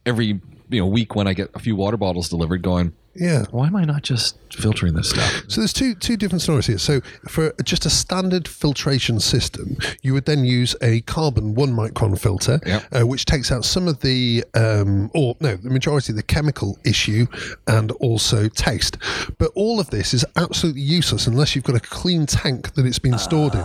every 0.06 0.40
you 0.70 0.80
know 0.80 0.86
week 0.86 1.16
when 1.16 1.26
I 1.26 1.32
get 1.32 1.50
a 1.54 1.58
few 1.58 1.74
water 1.74 1.96
bottles 1.96 2.28
delivered, 2.28 2.62
going, 2.62 2.92
Yeah. 3.18 3.44
Why 3.50 3.66
am 3.66 3.76
I 3.76 3.84
not 3.84 4.02
just 4.02 4.36
filtering 4.52 4.94
this 4.94 5.10
stuff? 5.10 5.42
So 5.48 5.60
there's 5.60 5.72
two 5.72 5.94
two 5.94 6.16
different 6.16 6.42
scenarios 6.42 6.66
here. 6.66 6.78
So 6.78 7.00
for 7.28 7.52
just 7.64 7.84
a 7.86 7.90
standard 7.90 8.46
filtration 8.48 9.20
system, 9.20 9.76
you 10.02 10.12
would 10.14 10.24
then 10.24 10.44
use 10.44 10.74
a 10.82 11.00
carbon 11.02 11.54
one 11.54 11.72
micron 11.72 12.18
filter, 12.18 12.60
Yep. 12.66 12.82
uh, 12.92 13.06
which 13.06 13.24
takes 13.24 13.50
out 13.52 13.64
some 13.64 13.88
of 13.88 14.00
the 14.00 14.44
um, 14.54 15.10
or 15.14 15.36
no, 15.40 15.56
the 15.56 15.70
majority 15.70 16.12
of 16.12 16.16
the 16.16 16.22
chemical 16.22 16.78
issue 16.84 17.26
and 17.66 17.90
also 17.92 18.48
taste. 18.48 18.96
But 19.38 19.50
all 19.54 19.80
of 19.80 19.90
this 19.90 20.14
is 20.14 20.24
absolutely 20.36 20.82
useless 20.82 21.26
unless 21.26 21.54
you've 21.54 21.64
got 21.64 21.76
a 21.76 21.80
clean 21.80 22.26
tank 22.26 22.74
that 22.74 22.86
it's 22.86 22.98
been 22.98 23.18
stored 23.18 23.54
in. 23.54 23.64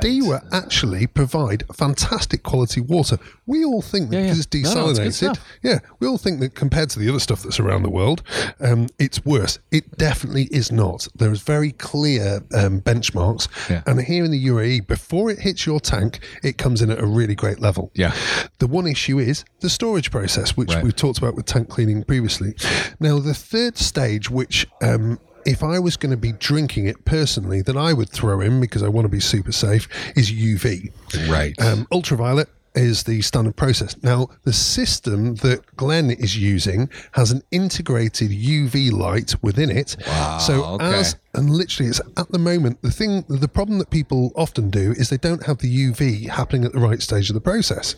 Dewa 0.00 0.42
actually 0.52 1.06
provide 1.06 1.64
fantastic 1.74 2.42
quality 2.42 2.80
water. 2.80 3.18
We 3.46 3.64
all 3.64 3.82
think 3.82 4.10
that 4.10 4.16
Yeah, 4.16 4.22
yeah. 4.22 4.26
because 4.34 4.38
it's 4.62 4.74
No, 4.74 4.86
no, 4.86 4.90
it's 5.02 5.20
desalinated, 5.20 5.38
yeah, 5.62 5.78
we 6.00 6.06
all 6.06 6.18
think 6.18 6.40
that 6.40 6.54
compared 6.54 6.90
to 6.90 6.98
the 6.98 7.08
other 7.08 7.18
stuff 7.20 7.42
that's 7.42 7.60
around 7.60 7.82
the 7.82 7.90
world, 7.90 8.22
um, 8.60 8.85
it's 8.98 9.24
worse. 9.24 9.58
It 9.70 9.96
definitely 9.98 10.44
is 10.50 10.70
not. 10.72 11.08
There 11.14 11.32
is 11.32 11.42
very 11.42 11.72
clear 11.72 12.42
um, 12.54 12.80
benchmarks, 12.80 13.48
Yeah. 13.70 13.82
and 13.86 14.00
here 14.00 14.24
in 14.24 14.30
the 14.30 14.46
UAE, 14.46 14.86
before 14.86 15.30
it 15.30 15.38
hits 15.40 15.66
your 15.66 15.80
tank, 15.80 16.20
it 16.42 16.58
comes 16.58 16.82
in 16.82 16.90
at 16.90 16.98
a 17.00 17.06
really 17.06 17.34
great 17.34 17.60
level. 17.60 17.90
Yeah. 17.94 18.14
The 18.58 18.66
one 18.66 18.86
issue 18.86 19.18
is 19.18 19.44
the 19.60 19.70
storage 19.70 20.10
process, 20.10 20.56
which 20.56 20.72
Right. 20.74 20.82
we've 20.84 20.96
talked 20.96 21.18
about 21.18 21.34
with 21.34 21.46
tank 21.46 21.68
cleaning 21.68 22.02
previously. 22.04 22.54
Now, 23.00 23.18
the 23.18 23.34
third 23.34 23.76
stage, 23.78 24.30
which 24.30 24.66
um, 24.82 25.18
if 25.44 25.62
I 25.62 25.78
was 25.78 25.96
going 25.96 26.10
to 26.10 26.16
be 26.16 26.32
drinking 26.32 26.86
it 26.86 27.04
personally, 27.04 27.62
then 27.62 27.76
I 27.76 27.92
would 27.92 28.10
throw 28.10 28.40
in 28.40 28.60
because 28.60 28.82
I 28.82 28.88
want 28.88 29.04
to 29.04 29.08
be 29.08 29.20
super 29.20 29.52
safe, 29.52 29.88
is 30.16 30.30
UV. 30.30 30.90
Right. 31.28 31.54
Um, 31.60 31.86
ultraviolet 31.92 32.48
is 32.76 33.04
the 33.04 33.22
standard 33.22 33.56
process. 33.56 34.00
Now, 34.02 34.28
the 34.44 34.52
system 34.52 35.36
that 35.36 35.64
Glenn 35.76 36.10
is 36.10 36.36
using 36.36 36.88
has 37.12 37.32
an 37.32 37.42
integrated 37.50 38.30
UV 38.30 38.92
light 38.92 39.34
within 39.42 39.70
it. 39.70 39.96
Wow, 40.06 40.38
So 40.38 40.64
okay. 40.64 40.84
as 40.98 41.16
and 41.36 41.50
literally, 41.50 41.90
it's 41.90 42.00
at 42.16 42.30
the 42.32 42.38
moment 42.38 42.80
the 42.80 42.90
thing. 42.90 43.22
The 43.28 43.46
problem 43.48 43.78
that 43.78 43.90
people 43.90 44.32
often 44.36 44.70
do 44.70 44.92
is 44.92 45.10
they 45.10 45.18
don't 45.18 45.44
have 45.44 45.58
the 45.58 45.90
UV 45.90 46.28
happening 46.30 46.64
at 46.64 46.72
the 46.72 46.78
right 46.78 47.02
stage 47.02 47.28
of 47.28 47.34
the 47.34 47.42
process. 47.42 47.94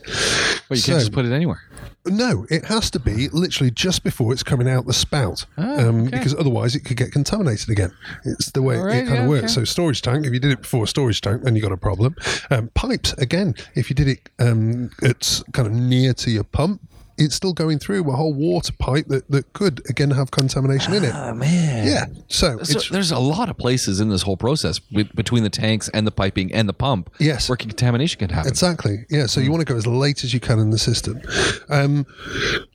well, 0.68 0.76
you 0.76 0.82
can't 0.82 0.98
just 0.98 1.12
put 1.12 1.24
it 1.24 1.32
anywhere. 1.32 1.60
No, 2.06 2.46
it 2.50 2.64
has 2.64 2.90
to 2.92 2.98
be 2.98 3.28
literally 3.28 3.70
just 3.70 4.02
before 4.02 4.32
it's 4.32 4.42
coming 4.42 4.68
out 4.68 4.86
the 4.86 4.92
spout, 4.92 5.44
um, 5.56 6.02
okay. 6.06 6.10
because 6.18 6.34
otherwise 6.34 6.74
it 6.74 6.80
could 6.80 6.96
get 6.96 7.12
contaminated 7.12 7.68
again. 7.68 7.92
It's 8.24 8.50
the 8.50 8.62
way 8.62 8.76
All 8.78 8.86
right, 8.86 8.96
it 8.96 9.04
kind 9.04 9.16
yeah, 9.16 9.22
of 9.22 9.28
works. 9.28 9.44
okay. 9.44 9.52
So 9.52 9.64
storage 9.64 10.02
tank, 10.02 10.26
if 10.26 10.32
you 10.32 10.40
did 10.40 10.50
it 10.52 10.62
before 10.62 10.84
a 10.84 10.86
storage 10.88 11.20
tank, 11.20 11.42
then 11.42 11.54
you 11.54 11.62
got 11.62 11.72
a 11.72 11.76
problem. 11.76 12.16
Um, 12.50 12.70
pipes 12.74 13.12
again, 13.14 13.54
if 13.74 13.88
you 13.90 13.94
did 13.94 14.08
it, 14.08 14.28
um, 14.38 14.67
Um, 14.74 14.90
it's 15.02 15.42
kind 15.52 15.66
of 15.66 15.72
near 15.72 16.14
to 16.14 16.30
your 16.30 16.44
pump. 16.44 16.80
It's 17.20 17.34
still 17.34 17.52
going 17.52 17.80
through 17.80 18.08
a 18.08 18.14
whole 18.14 18.32
water 18.32 18.72
pipe 18.78 19.08
that, 19.08 19.28
that 19.28 19.52
could 19.52 19.82
again 19.90 20.12
have 20.12 20.30
contamination 20.30 20.94
in 20.94 21.02
it. 21.02 21.12
Oh 21.12 21.34
man. 21.34 21.84
Yeah, 21.84 22.04
so, 22.28 22.62
So 22.62 22.78
there's 22.92 23.10
a 23.10 23.18
lot 23.18 23.48
of 23.48 23.58
places 23.58 23.98
in 23.98 24.08
this 24.08 24.22
whole 24.22 24.36
process 24.36 24.80
with, 24.92 25.12
between 25.16 25.42
the 25.42 25.50
tanks 25.50 25.88
and 25.88 26.06
the 26.06 26.12
piping 26.12 26.54
and 26.54 26.68
the 26.68 26.72
pump. 26.72 27.10
Yes. 27.18 27.48
where 27.48 27.56
contamination 27.56 28.20
can 28.20 28.30
happen. 28.30 28.48
Exactly. 28.48 29.04
Yeah. 29.10 29.26
So 29.26 29.40
you 29.40 29.46
hmm. 29.46 29.52
want 29.54 29.66
to 29.66 29.72
go 29.72 29.76
as 29.76 29.84
late 29.84 30.22
as 30.22 30.32
you 30.32 30.38
can 30.38 30.60
in 30.60 30.70
the 30.70 30.78
system. 30.78 31.20
Um, 31.68 32.06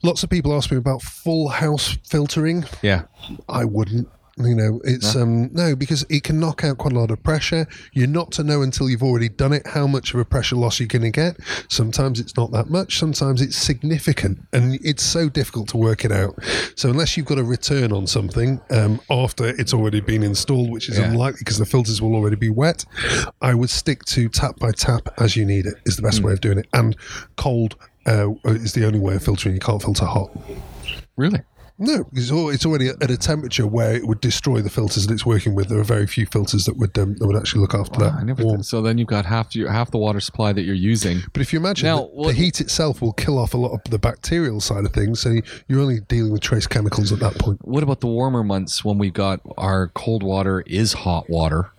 lots 0.02 0.22
of 0.22 0.28
people 0.28 0.54
ask 0.54 0.70
me 0.70 0.76
about 0.76 1.00
full 1.00 1.48
house 1.48 1.96
filtering. 2.04 2.64
yeah. 2.82 3.04
I 3.48 3.64
wouldn't. 3.64 4.08
You 4.36 4.54
know, 4.56 4.80
it's 4.82 5.14
um 5.14 5.52
no 5.52 5.76
because 5.76 6.04
it 6.10 6.24
can 6.24 6.40
knock 6.40 6.64
out 6.64 6.78
quite 6.78 6.92
a 6.92 6.98
lot 6.98 7.12
of 7.12 7.22
pressure. 7.22 7.68
You're 7.92 8.08
not 8.08 8.32
to 8.32 8.42
know 8.42 8.62
until 8.62 8.90
you've 8.90 9.02
already 9.02 9.28
done 9.28 9.52
it 9.52 9.64
how 9.64 9.86
much 9.86 10.12
of 10.12 10.18
a 10.18 10.24
pressure 10.24 10.56
loss 10.56 10.80
you're 10.80 10.88
going 10.88 11.02
to 11.02 11.10
get. 11.12 11.36
Sometimes 11.68 12.18
it's 12.18 12.36
not 12.36 12.50
that 12.50 12.68
much. 12.68 12.98
Sometimes 12.98 13.40
it's 13.40 13.56
significant, 13.56 14.40
and 14.52 14.74
it's 14.82 15.04
so 15.04 15.28
difficult 15.28 15.68
to 15.68 15.76
work 15.76 16.04
it 16.04 16.10
out. 16.10 16.34
So 16.74 16.90
unless 16.90 17.16
you've 17.16 17.26
got 17.26 17.38
a 17.38 17.44
return 17.44 17.92
on 17.92 18.08
something 18.08 18.60
um, 18.70 19.00
after 19.08 19.46
it's 19.46 19.72
already 19.72 20.00
been 20.00 20.24
installed, 20.24 20.70
which 20.72 20.88
is 20.88 20.98
Yeah. 20.98 21.10
unlikely 21.10 21.38
because 21.38 21.58
the 21.58 21.66
filters 21.66 22.02
will 22.02 22.16
already 22.16 22.36
be 22.36 22.50
wet, 22.50 22.84
I 23.40 23.54
would 23.54 23.70
stick 23.70 24.04
to 24.06 24.28
tap 24.28 24.58
by 24.58 24.72
tap 24.72 25.08
as 25.20 25.36
you 25.36 25.44
need 25.44 25.66
it. 25.66 25.74
Is 25.86 25.94
the 25.94 26.02
best 26.02 26.22
way 26.22 26.32
of 26.32 26.40
doing 26.40 26.58
it, 26.58 26.66
and 26.72 26.96
cold. 27.36 27.76
Uh, 28.06 28.34
is 28.44 28.74
the 28.74 28.84
only 28.84 28.98
way 28.98 29.14
of 29.14 29.22
filtering. 29.22 29.54
You 29.54 29.60
can't 29.60 29.80
filter 29.80 30.04
hot. 30.04 30.28
Really? 31.16 31.40
No, 31.76 32.08
it's 32.12 32.30
al- 32.30 32.50
it's 32.50 32.64
already 32.64 32.88
at 32.88 33.10
a 33.10 33.16
temperature 33.16 33.66
where 33.66 33.96
it 33.96 34.06
would 34.06 34.20
destroy 34.20 34.60
the 34.62 34.70
filters 34.70 35.06
that 35.08 35.12
it's 35.12 35.26
working 35.26 35.56
with. 35.56 35.68
There 35.68 35.80
are 35.80 35.84
very 35.84 36.06
few 36.06 36.24
filters 36.24 36.66
that 36.66 36.76
would 36.76 36.96
um, 36.96 37.16
that 37.18 37.26
would 37.26 37.36
actually 37.36 37.62
look 37.62 37.74
after 37.74 38.04
I 38.04 38.10
that 38.10 38.24
never. 38.24 38.44
warm. 38.44 38.62
so 38.62 38.80
then 38.80 38.96
you've 38.96 39.08
got 39.08 39.24
half 39.26 39.56
your 39.56 39.70
half 39.72 39.90
the 39.90 39.98
water 39.98 40.20
supply 40.20 40.52
that 40.52 40.62
you're 40.62 40.74
using. 40.76 41.22
But 41.32 41.42
if 41.42 41.52
you 41.52 41.58
imagine 41.58 41.86
Now, 41.86 41.96
that 42.02 42.10
what- 42.14 42.26
the 42.28 42.32
heat 42.34 42.60
itself 42.60 43.02
will 43.02 43.12
kill 43.12 43.38
off 43.38 43.54
a 43.54 43.56
lot 43.56 43.72
of 43.72 43.80
the 43.90 43.98
bacterial 43.98 44.60
side 44.60 44.84
of 44.84 44.92
things, 44.92 45.18
so 45.18 45.34
you're 45.66 45.80
only 45.80 45.98
dealing 46.00 46.30
with 46.30 46.42
trace 46.42 46.68
chemicals 46.68 47.10
at 47.10 47.18
that 47.18 47.34
point. 47.40 47.58
What 47.66 47.82
about 47.82 48.00
the 48.00 48.06
warmer 48.06 48.44
months 48.44 48.84
when 48.84 48.96
we've 48.98 49.12
got 49.12 49.40
our 49.58 49.88
cold 49.88 50.22
water 50.22 50.62
is 50.68 50.92
hot 50.92 51.28
water? 51.28 51.70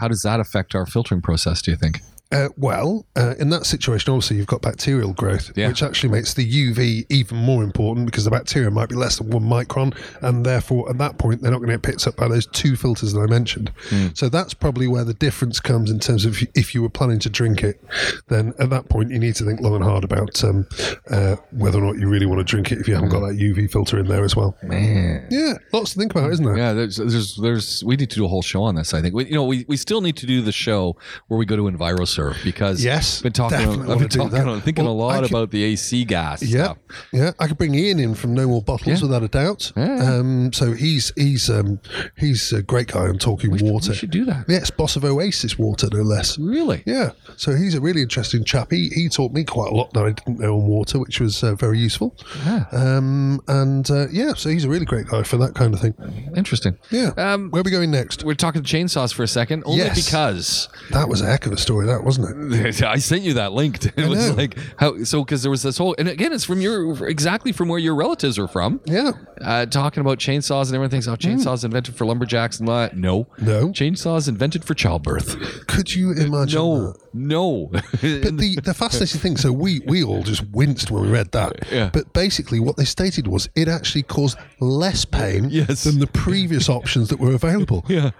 How 0.00 0.08
does 0.08 0.20
that 0.22 0.38
affect 0.38 0.74
our 0.74 0.84
filtering 0.84 1.22
process? 1.22 1.62
Do 1.62 1.70
you 1.70 1.76
think? 1.78 2.00
Uh, 2.34 2.48
well, 2.56 3.06
uh, 3.16 3.34
in 3.38 3.48
that 3.50 3.64
situation, 3.64 4.12
obviously 4.12 4.36
you've 4.36 4.46
got 4.48 4.60
bacterial 4.60 5.12
growth, 5.12 5.52
Yeah. 5.54 5.68
which 5.68 5.84
actually 5.84 6.08
makes 6.10 6.34
the 6.34 6.44
UV 6.44 7.06
even 7.08 7.38
more 7.38 7.62
important 7.62 8.06
because 8.06 8.24
the 8.24 8.30
bacteria 8.30 8.70
might 8.72 8.88
be 8.88 8.96
less 8.96 9.18
than 9.18 9.30
one 9.30 9.44
micron, 9.44 9.94
and 10.20 10.44
therefore 10.44 10.90
at 10.90 10.98
that 10.98 11.16
point 11.16 11.42
they're 11.42 11.52
not 11.52 11.58
going 11.58 11.68
to 11.70 11.74
get 11.74 11.82
picked 11.82 12.06
up 12.08 12.16
by 12.16 12.26
those 12.26 12.46
two 12.46 12.74
filters 12.74 13.12
that 13.12 13.20
I 13.20 13.26
mentioned. 13.26 13.70
Hmm. 13.88 14.08
So 14.14 14.28
that's 14.28 14.52
probably 14.52 14.88
where 14.88 15.04
the 15.04 15.14
difference 15.14 15.60
comes 15.60 15.92
in 15.92 16.00
terms 16.00 16.24
of 16.24 16.42
if 16.56 16.74
you 16.74 16.82
were 16.82 16.88
planning 16.88 17.20
to 17.20 17.30
drink 17.30 17.62
it, 17.62 17.80
then 18.28 18.52
at 18.58 18.68
that 18.70 18.88
point 18.88 19.10
you 19.12 19.20
need 19.20 19.36
to 19.36 19.44
think 19.44 19.60
long 19.60 19.76
and 19.76 19.84
hard 19.84 20.02
about 20.02 20.42
um, 20.42 20.66
uh, 21.10 21.36
whether 21.52 21.78
or 21.78 21.82
not 21.82 21.98
you 22.00 22.08
really 22.08 22.26
want 22.26 22.40
to 22.40 22.44
drink 22.44 22.72
it 22.72 22.78
if 22.80 22.88
you 22.88 22.94
haven't 22.94 23.10
got 23.10 23.20
that 23.20 23.38
UV 23.38 23.70
filter 23.70 23.96
in 24.00 24.08
there 24.08 24.24
as 24.24 24.34
well. 24.34 24.56
Man. 24.64 25.24
Yeah, 25.30 25.54
lots 25.72 25.92
to 25.92 26.00
think 26.00 26.10
about, 26.10 26.32
isn't 26.32 26.44
there? 26.44 26.56
Yeah, 26.56 26.72
there's, 26.72 26.96
there's, 26.96 27.36
there's, 27.36 27.84
we 27.84 27.94
need 27.94 28.10
to 28.10 28.16
do 28.16 28.24
a 28.24 28.28
whole 28.28 28.42
show 28.42 28.64
on 28.64 28.74
this. 28.74 28.92
I 28.92 29.00
think, 29.00 29.14
we, 29.14 29.26
you 29.26 29.34
know, 29.34 29.44
we, 29.44 29.64
we 29.68 29.76
still 29.76 30.00
need 30.00 30.16
to 30.16 30.26
do 30.26 30.40
the 30.42 30.50
show 30.50 30.96
where 31.28 31.38
we 31.38 31.46
go 31.46 31.54
to 31.54 31.62
EnviroServe 31.62 32.23
because 32.44 32.82
Yes, 32.84 33.20
been 33.22 33.32
talking, 33.32 33.58
definitely 33.58 33.92
I've 33.92 33.98
been 33.98 34.08
talking, 34.08 34.30
that. 34.44 34.62
thinking 34.64 34.84
Well, 34.84 34.94
a 34.94 34.96
lot 34.96 35.20
could- 35.22 35.30
about 35.30 35.50
the 35.50 35.62
AC 35.64 36.04
gas. 36.04 36.42
Yeah, 36.42 36.64
stuff. 36.64 36.78
yeah. 37.12 37.30
I 37.38 37.46
could 37.48 37.58
bring 37.58 37.74
Ian 37.74 37.98
in 37.98 38.14
from 38.14 38.34
No 38.34 38.46
More 38.46 38.62
Bottles 38.62 39.00
Yeah. 39.00 39.06
without 39.06 39.22
a 39.22 39.28
doubt. 39.28 39.72
Yeah. 39.76 40.14
Um, 40.18 40.52
so 40.52 40.72
he's 40.72 41.12
he's 41.16 41.50
um, 41.50 41.80
he's 42.16 42.52
a 42.52 42.62
great 42.62 42.88
guy 42.88 43.00
on 43.08 43.18
talking 43.18 43.50
water. 43.50 43.90
we 43.90 43.96
should 43.96 44.10
do 44.10 44.24
that. 44.26 44.44
Yes, 44.48 44.70
boss 44.70 44.96
of 44.96 45.04
Oasis 45.04 45.58
Water, 45.58 45.88
no 45.92 46.02
less. 46.02 46.38
Really? 46.38 46.82
Yeah, 46.86 47.10
so 47.36 47.54
he's 47.54 47.74
a 47.74 47.80
really 47.80 48.02
interesting 48.02 48.44
chap. 48.44 48.70
He, 48.70 48.88
he 48.94 49.08
taught 49.08 49.32
me 49.32 49.44
quite 49.44 49.70
a 49.72 49.74
lot 49.74 49.92
that 49.94 50.04
I 50.04 50.12
didn't 50.12 50.38
know 50.40 50.56
on 50.56 50.66
water, 50.66 50.98
which 50.98 51.20
was 51.20 51.42
uh, 51.42 51.54
very 51.54 51.78
useful. 51.78 52.16
Yeah. 52.46 52.64
Um, 52.72 53.40
and 53.48 53.90
uh, 53.90 54.08
yeah, 54.10 54.34
so 54.34 54.48
he's 54.50 54.64
a 54.64 54.68
really 54.68 54.84
great 54.86 55.06
guy 55.08 55.22
for 55.22 55.36
that 55.38 55.54
kind 55.54 55.74
of 55.74 55.80
thing. 55.80 55.94
Interesting. 56.36 56.76
Yeah. 56.90 57.12
Um, 57.16 57.50
Where 57.50 57.60
are 57.60 57.64
we 57.64 57.70
going 57.70 57.90
next? 57.90 58.24
we're 58.24 58.34
talking 58.34 58.62
chainsaws 58.62 59.12
for 59.12 59.22
a 59.22 59.28
second, 59.28 59.62
only 59.66 59.78
Yes. 59.84 60.04
because 60.04 60.68
That 60.90 61.08
was 61.08 61.20
a 61.20 61.26
heck 61.26 61.46
of 61.46 61.52
a 61.52 61.56
story, 61.56 61.86
that 61.86 62.04
wasn't 62.18 62.54
it? 62.54 62.82
I 62.84 62.96
sent 62.96 63.22
you 63.22 63.34
that 63.34 63.52
link. 63.52 63.84
It 63.84 64.08
was 64.08 64.36
like 64.36 64.56
how 64.78 65.02
so 65.04 65.24
because 65.24 65.42
there 65.42 65.50
was 65.50 65.62
this 65.62 65.78
whole 65.78 65.94
and 65.98 66.08
again 66.08 66.32
it's 66.32 66.44
from 66.44 66.60
your 66.60 67.06
exactly 67.08 67.52
from 67.52 67.68
where 67.68 67.78
your 67.78 67.94
relatives 67.94 68.38
are 68.38 68.48
from. 68.48 68.80
Yeah. 68.84 69.12
Uh, 69.40 69.66
talking 69.66 70.00
about 70.00 70.18
chainsaws 70.18 70.66
and 70.66 70.74
everything. 70.76 71.02
So 71.02 71.16
chainsaws 71.16 71.64
invented 71.64 71.96
for 71.96 72.06
lumberjacks 72.06 72.58
and 72.60 72.68
that. 72.68 72.96
No, 72.96 73.26
No. 73.38 73.68
chainsaws 73.68 74.28
invented 74.28 74.64
for 74.64 74.74
childbirth. 74.74 75.66
Could 75.66 75.94
you 75.94 76.12
imagine? 76.12 76.58
No, 76.58 76.92
that? 76.92 76.98
no. 77.14 77.66
But 77.72 78.36
the, 78.38 78.58
the 78.62 78.74
fascinating 78.74 79.20
thing, 79.20 79.36
so 79.36 79.52
we, 79.52 79.80
we 79.86 80.02
all 80.04 80.22
just 80.22 80.42
winced 80.50 80.90
when 80.90 81.02
we 81.04 81.08
read 81.10 81.32
that. 81.32 81.70
Yeah. 81.70 81.90
But 81.92 82.12
basically, 82.12 82.60
what 82.60 82.76
they 82.76 82.84
stated 82.84 83.26
was 83.26 83.48
it 83.54 83.68
actually 83.68 84.02
caused 84.04 84.38
less 84.60 85.04
pain 85.04 85.48
Yes. 85.50 85.84
than 85.84 85.98
the 85.98 86.06
previous 86.06 86.68
options 86.68 87.08
that 87.08 87.18
were 87.18 87.34
available. 87.34 87.84
yeah. 87.88 88.10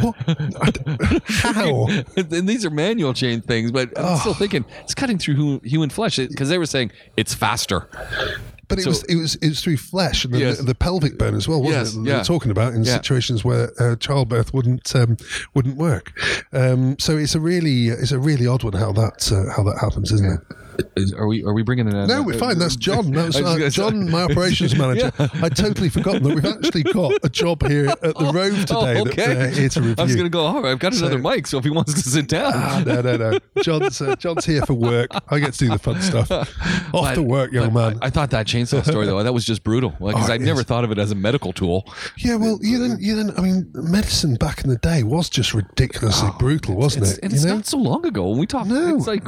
What? 0.00 0.16
How? 1.26 1.86
and 2.16 2.48
these 2.48 2.64
are 2.64 2.70
manual 2.70 3.12
things, 3.40 3.70
but 3.72 3.98
I'm 3.98 4.18
still 4.18 4.34
thinking 4.34 4.64
it's 4.82 4.94
cutting 4.94 5.18
through 5.18 5.60
human 5.64 5.90
flesh 5.90 6.16
because 6.16 6.48
they 6.48 6.58
were 6.58 6.66
saying 6.66 6.92
it's 7.16 7.34
faster. 7.34 7.88
But 8.66 8.78
it 8.78 8.82
So- 8.82 8.90
was 8.90 9.02
it 9.04 9.16
was 9.16 9.34
it 9.36 9.48
was 9.50 9.60
through 9.60 9.76
flesh 9.76 10.24
and 10.24 10.32
the, 10.32 10.38
Yes. 10.38 10.56
the, 10.56 10.62
the 10.64 10.74
pelvic 10.74 11.18
bone 11.18 11.34
as 11.34 11.46
well, 11.46 11.62
wasn't 11.62 11.84
Yes, 11.84 11.94
it? 11.94 12.02
They 12.04 12.10
yeah. 12.10 12.18
were 12.18 12.24
talking 12.24 12.50
about 12.50 12.72
in 12.72 12.82
Yeah. 12.84 12.94
situations 12.94 13.44
where 13.44 13.70
uh, 13.78 13.96
childbirth 13.96 14.54
wouldn't 14.54 14.94
um, 14.96 15.16
wouldn't 15.54 15.76
work. 15.76 16.12
Um, 16.52 16.96
so 16.98 17.16
it's 17.18 17.34
a 17.34 17.40
really 17.40 17.88
it's 17.88 18.12
a 18.12 18.18
really 18.18 18.46
odd 18.46 18.62
one 18.64 18.72
how 18.72 18.92
that 18.92 19.30
uh, 19.30 19.52
how 19.54 19.62
that 19.64 19.78
happens, 19.78 20.10
isn't 20.12 20.32
it? 20.32 20.40
Is, 20.96 21.12
are 21.12 21.26
we? 21.26 21.44
Are 21.44 21.52
we 21.52 21.62
bringing 21.62 21.88
it? 21.88 21.94
in? 21.94 22.06
No, 22.08 22.22
we're 22.22 22.38
fine. 22.38 22.58
That's 22.58 22.76
John. 22.76 23.10
That 23.12 23.34
I 23.36 23.54
was 23.54 23.62
uh, 23.62 23.70
John, 23.70 24.10
my 24.10 24.22
operations 24.24 24.74
manager. 24.78 25.12
I'd 25.18 25.56
totally 25.56 25.88
forgotten 25.88 26.22
that 26.22 26.34
we've 26.34 26.44
actually 26.44 26.82
got 26.84 27.12
a 27.22 27.28
job 27.28 27.66
here 27.66 27.88
at 27.88 28.00
the 28.00 28.14
Rove 28.34 28.60
today 28.66 28.98
Oh, 28.98 29.06
okay. 29.08 29.34
we're 29.36 29.48
here 29.50 29.68
to 29.68 29.80
review. 29.80 29.94
I 29.98 30.02
was 30.04 30.14
going 30.14 30.26
to 30.26 30.30
go. 30.30 30.44
All 30.46 30.62
right, 30.62 30.70
I've 30.72 30.78
got 30.78 30.94
another 30.96 31.20
So- 31.22 31.30
mic, 31.30 31.46
so 31.46 31.58
if 31.58 31.64
he 31.64 31.70
wants 31.70 31.94
to 31.94 32.00
sit 32.08 32.28
down, 32.28 32.52
Ah, 32.54 32.82
no, 32.86 33.00
no, 33.00 33.16
no. 33.16 33.38
John's 33.62 34.00
uh, 34.00 34.16
John's 34.16 34.44
here 34.44 34.62
for 34.66 34.74
work. 34.74 35.10
I 35.28 35.38
get 35.38 35.52
to 35.54 35.58
do 35.58 35.68
the 35.70 35.78
fun 35.78 36.00
stuff. 36.02 36.30
Off 36.94 37.14
to 37.14 37.22
work, 37.22 37.52
young 37.52 37.72
man. 37.72 37.98
I, 38.02 38.06
I 38.06 38.10
thought 38.10 38.30
that 38.30 38.46
chainsaw 38.46 38.84
story 38.84 39.06
though 39.06 39.22
that 39.22 39.32
was 39.32 39.44
just 39.44 39.64
brutal 39.64 39.90
because 39.90 40.28
Oh, 40.30 40.32
I'd 40.32 40.40
never 40.40 40.62
thought 40.62 40.84
of 40.84 40.90
it 40.92 40.98
as 40.98 41.10
a 41.10 41.14
medical 41.14 41.52
tool. 41.52 41.86
yeah, 42.18 42.36
well, 42.36 42.58
you 42.62 42.78
then, 42.78 42.98
you 43.00 43.16
then. 43.16 43.32
I 43.36 43.40
mean, 43.40 43.70
medicine 43.74 44.34
back 44.36 44.62
in 44.64 44.70
the 44.70 44.76
day 44.78 45.02
was 45.02 45.28
just 45.28 45.54
ridiculously 45.54 46.30
brutal, 46.38 46.76
wasn't 46.76 47.04
Oh, 47.06 47.08
It's, 47.08 47.18
it? 47.18 47.24
and 47.24 47.32
You 47.32 47.36
it's 47.36 47.44
know? 47.44 47.54
not 47.56 47.66
so 47.66 47.78
long 47.78 48.06
ago 48.06 48.28
when 48.28 48.38
we 48.38 48.46
talked. 48.46 48.68
No. 48.68 48.96
It's 48.96 49.06
like 49.06 49.24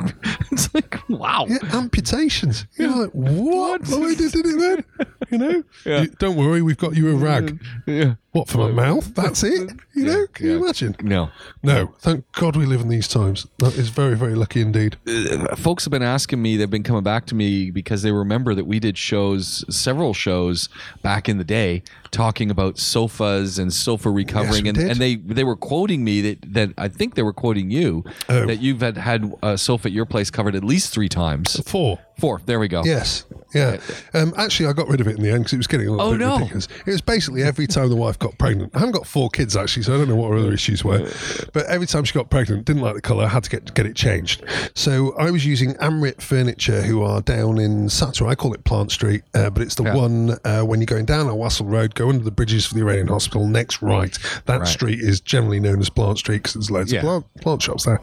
it's 0.53 0.73
like 0.75 0.97
wow. 1.09 1.36
Yeah, 1.49 1.59
amputations. 1.73 2.67
You're 2.77 3.05
like, 3.05 3.11
what? 3.11 3.83
Why 3.89 4.15
did 4.15 4.33
did 4.33 4.47
it 4.47 4.59
then? 4.99 5.07
You 5.31 5.39
know, 5.39 5.63
Yeah. 5.85 6.03
You- 6.03 6.09
don't 6.19 6.37
worry, 6.37 6.63
we've 6.63 6.79
got 6.79 6.97
you 6.97 7.11
a 7.11 7.15
rag. 7.15 7.61
Yeah. 7.87 8.15
What 8.37 8.49
for 8.49 8.59
my 8.59 8.71
mouth? 8.71 9.15
That's 9.15 9.43
it. 9.43 9.71
You 9.97 10.05
know, 10.05 10.27
can 10.35 10.45
you 10.45 10.53
yeah. 10.53 10.59
imagine? 10.59 10.95
No. 11.01 11.31
No, 11.63 11.95
thank 12.01 12.31
God 12.33 12.55
we 12.55 12.67
live 12.67 12.83
in 12.83 12.91
these 12.91 13.09
times. 13.09 13.47
That 13.61 13.79
is 13.79 13.89
very, 13.89 14.15
very 14.15 14.35
lucky 14.35 14.61
indeed. 14.61 14.99
Uh, 15.09 15.57
folks 15.57 15.87
have 15.87 15.91
been 15.91 16.03
asking 16.03 16.43
me 16.43 16.59
they've 16.59 16.69
been 16.69 16.83
coming 16.83 17.03
back 17.03 17.25
to 17.29 17.35
me 17.35 17.71
because 17.71 18.03
they 18.03 18.13
remember 18.13 18.55
that 18.55 18.67
we 18.67 18.79
did 18.79 18.99
shows 18.99 19.65
several 19.75 20.13
shows 20.13 20.69
back 21.01 21.31
in 21.31 21.39
the 21.39 21.45
day 21.45 21.83
talking 22.11 22.51
about 22.51 22.77
sofas 22.79 23.59
and 23.59 23.73
sofa 23.73 24.11
recovering 24.11 24.65
we 24.65 24.69
and, 24.69 24.77
did. 24.77 24.91
and 24.91 25.01
they 25.01 25.17
they 25.17 25.45
were 25.45 25.57
quoting 25.57 26.05
me 26.05 26.21
that, 26.21 26.53
that 26.53 26.71
I 26.77 26.89
think 26.89 27.15
they 27.15 27.23
were 27.23 27.33
quoting 27.33 27.71
you 27.71 28.05
Oh. 28.29 28.45
that 28.45 28.61
you've 28.61 28.81
had 28.83 28.99
had 28.99 29.33
a 29.43 29.57
sofa 29.57 29.89
at 29.89 29.93
your 29.93 30.05
place 30.05 30.31
covered 30.31 30.55
at 30.55 30.63
least 30.63 30.93
three 30.93 31.09
times 31.09 31.59
Four. 31.67 32.01
Four 32.19 32.41
there 32.47 32.59
we 32.59 32.69
go 32.69 32.83
Yes. 32.85 33.25
Yeah. 33.55 33.79
Um, 34.13 34.35
actually, 34.37 34.67
I 34.67 34.73
got 34.75 34.89
rid 34.89 35.01
of 35.01 35.07
it 35.07 35.17
in 35.17 35.23
the 35.23 35.31
end 35.31 35.45
because 35.45 35.55
it 35.55 35.57
was 35.57 35.67
getting 35.67 35.87
a 35.87 35.91
little 35.93 36.07
Oh, 36.07 36.11
bit 36.11 36.21
no. 36.21 36.35
ridiculous. 36.35 36.69
It 36.85 36.91
was 36.91 37.01
basically 37.01 37.43
every 37.43 37.67
time 37.67 37.89
the 37.89 37.97
wife 37.97 38.19
got 38.19 38.37
pregnant. 38.39 38.73
I 38.75 38.81
haven't 38.81 38.93
got 38.95 39.07
four 39.07 39.31
kids 39.31 39.57
actually, 39.57 39.85
so 39.85 39.95
I 39.95 39.99
don't 39.99 40.09
know 40.09 40.17
what 40.17 40.31
her 40.33 40.37
other 40.37 40.53
issues 40.53 40.85
were. 40.85 41.09
But 41.55 41.65
every 41.67 41.87
time 41.87 42.05
she 42.05 42.13
got 42.13 42.29
pregnant, 42.29 42.67
didn't 42.67 42.83
like 42.83 42.97
the 42.97 43.01
colour, 43.01 43.27
had 43.29 43.45
to 43.45 43.51
get 43.51 43.73
get 43.75 43.87
it 43.87 43.97
changed. 43.97 44.43
So 44.75 45.17
I 45.17 45.31
was 45.31 45.47
using 45.47 45.73
Amrit 45.75 46.21
Furniture, 46.21 46.83
who 46.83 47.03
are 47.03 47.23
down 47.23 47.59
in 47.59 47.87
Satwa. 47.87 48.29
I 48.29 48.35
call 48.35 48.53
it 48.53 48.65
Plant 48.65 48.91
Street, 48.93 49.23
uh, 49.35 49.49
but 49.49 49.63
it's 49.63 49.77
the 49.77 49.85
one 49.85 50.37
uh, 50.45 50.63
when 50.63 50.81
you're 50.81 50.87
going 50.87 51.07
down 51.07 51.27
Al 51.29 51.37
Wasl 51.39 51.71
Road, 51.71 51.95
go 51.95 52.11
under 52.11 52.25
the 52.25 52.31
bridges 52.33 52.67
for 52.67 52.75
the 52.75 52.81
Iranian 52.81 53.09
Hospital. 53.09 53.47
Next 53.47 53.81
right, 53.81 54.19
that 54.47 54.67
street 54.69 55.01
is 55.01 55.21
generally 55.21 55.61
known 55.61 55.81
as 55.81 55.89
Plant 55.89 56.19
Street 56.19 56.39
because 56.43 56.55
there's 56.55 56.71
loads 56.71 56.93
Yeah. 56.93 56.99
of 56.99 57.05
plant, 57.05 57.27
plant 57.41 57.63
shops 57.63 57.85
there. 57.85 58.01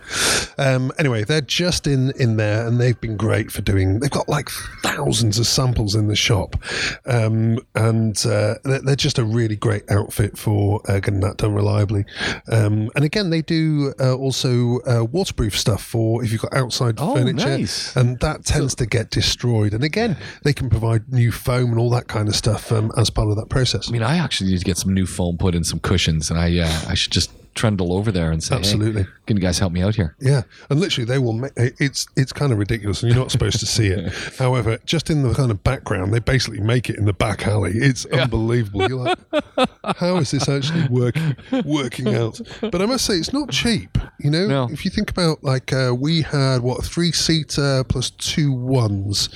Um, 0.57 0.91
anyway, 0.97 1.25
they're 1.25 1.41
just 1.41 1.85
in 1.85 2.11
in 2.11 2.37
there, 2.37 2.65
and 2.65 2.79
they've 2.81 2.99
been 2.99 3.17
great 3.17 3.51
for 3.51 3.61
doing. 3.61 4.01
They've 4.03 4.11
got 4.11 4.27
like 4.27 4.49
thousands 4.83 5.39
of 5.39 5.47
samples 5.47 5.95
in 5.95 6.07
the 6.09 6.15
shop, 6.15 6.57
um, 7.05 7.57
and 7.73 8.17
uh, 8.25 8.55
they're, 8.65 8.81
they're 8.81 8.95
just 8.97 9.17
a 9.17 9.23
really 9.23 9.55
great 9.55 9.89
outfit 9.89 10.37
for 10.37 10.81
uh, 10.89 10.99
getting 10.99 11.21
that 11.21 11.37
done 11.37 11.53
reliably. 11.53 12.03
Um, 12.51 12.89
and 12.95 13.05
again, 13.05 13.29
they 13.29 13.41
do 13.41 13.93
uh, 14.01 14.13
also 14.15 14.79
uh, 14.81 15.05
waterproof 15.05 15.57
stuff 15.57 15.81
for 15.81 16.23
if 16.23 16.31
you've 16.33 16.41
got 16.41 16.53
outside 16.53 16.95
Oh, 16.97 17.15
furniture, 17.15 17.57
nice. 17.57 17.95
and 17.95 18.19
that 18.19 18.43
tends 18.43 18.75
to 18.75 18.85
get 18.85 19.09
destroyed. 19.09 19.73
And 19.73 19.83
again, 19.85 20.17
they 20.43 20.51
can 20.53 20.69
provide 20.69 21.11
new 21.11 21.31
foam 21.31 21.69
and 21.71 21.79
all 21.79 21.89
that 21.91 22.07
kind 22.09 22.27
of 22.27 22.35
stuff 22.35 22.71
um, 22.73 22.91
as 22.97 23.09
part 23.09 23.29
of 23.29 23.37
that 23.37 23.47
process. 23.49 23.87
I 23.87 23.91
mean 23.93 24.03
I 24.03 24.17
actually 24.17 24.49
need 24.51 24.59
to 24.59 24.65
get 24.65 24.77
some 24.77 24.93
new 24.93 25.05
foam 25.05 25.37
put 25.37 25.55
in 25.55 25.63
some 25.63 25.79
cushions 25.79 26.29
and 26.29 26.37
I 26.37 26.59
uh, 26.59 26.81
I 26.89 26.93
should 26.93 27.11
just 27.13 27.31
trundle 27.53 27.93
over 27.93 28.11
there 28.11 28.31
and 28.31 28.43
say 28.43 28.55
hey, 28.55 28.59
Absolutely. 28.59 29.05
can 29.27 29.37
you 29.37 29.41
guys 29.41 29.59
help 29.59 29.71
me 29.73 29.81
out 29.81 29.95
here 29.95 30.15
Yeah, 30.19 30.43
and 30.69 30.79
literally 30.79 31.05
they 31.05 31.17
will. 31.19 31.33
Make, 31.33 31.51
it's 31.55 32.07
it's 32.15 32.33
kind 32.33 32.51
of 32.51 32.57
ridiculous, 32.57 33.03
and 33.03 33.11
you're 33.11 33.19
not 33.21 33.31
supposed 33.31 33.59
to 33.59 33.65
see 33.65 33.87
it. 33.87 34.11
However, 34.39 34.77
just 34.85 35.09
in 35.09 35.23
the 35.23 35.33
kind 35.33 35.51
of 35.51 35.63
background, 35.63 36.13
they 36.13 36.19
basically 36.19 36.59
make 36.61 36.89
it 36.89 36.97
in 36.97 37.05
the 37.05 37.13
back 37.13 37.47
alley. 37.47 37.71
It's 37.75 38.05
unbelievable. 38.05 38.87
You're 38.87 38.99
like, 38.99 39.69
how 39.97 40.17
is 40.17 40.31
this 40.31 40.47
actually 40.49 40.87
working 40.89 41.35
working 41.65 42.13
out? 42.15 42.39
But 42.61 42.81
I 42.81 42.85
must 42.85 43.05
say, 43.05 43.15
it's 43.15 43.33
not 43.33 43.49
cheap. 43.49 43.97
You 44.19 44.29
know, 44.31 44.47
No. 44.47 44.67
if 44.71 44.85
you 44.85 44.91
think 44.91 45.09
about 45.09 45.43
like 45.43 45.73
uh, 45.73 45.93
we 45.97 46.21
had 46.21 46.61
what 46.61 46.83
three 46.83 47.11
seater 47.11 47.83
plus 47.83 48.09
two 48.11 48.51
ones, 48.53 49.29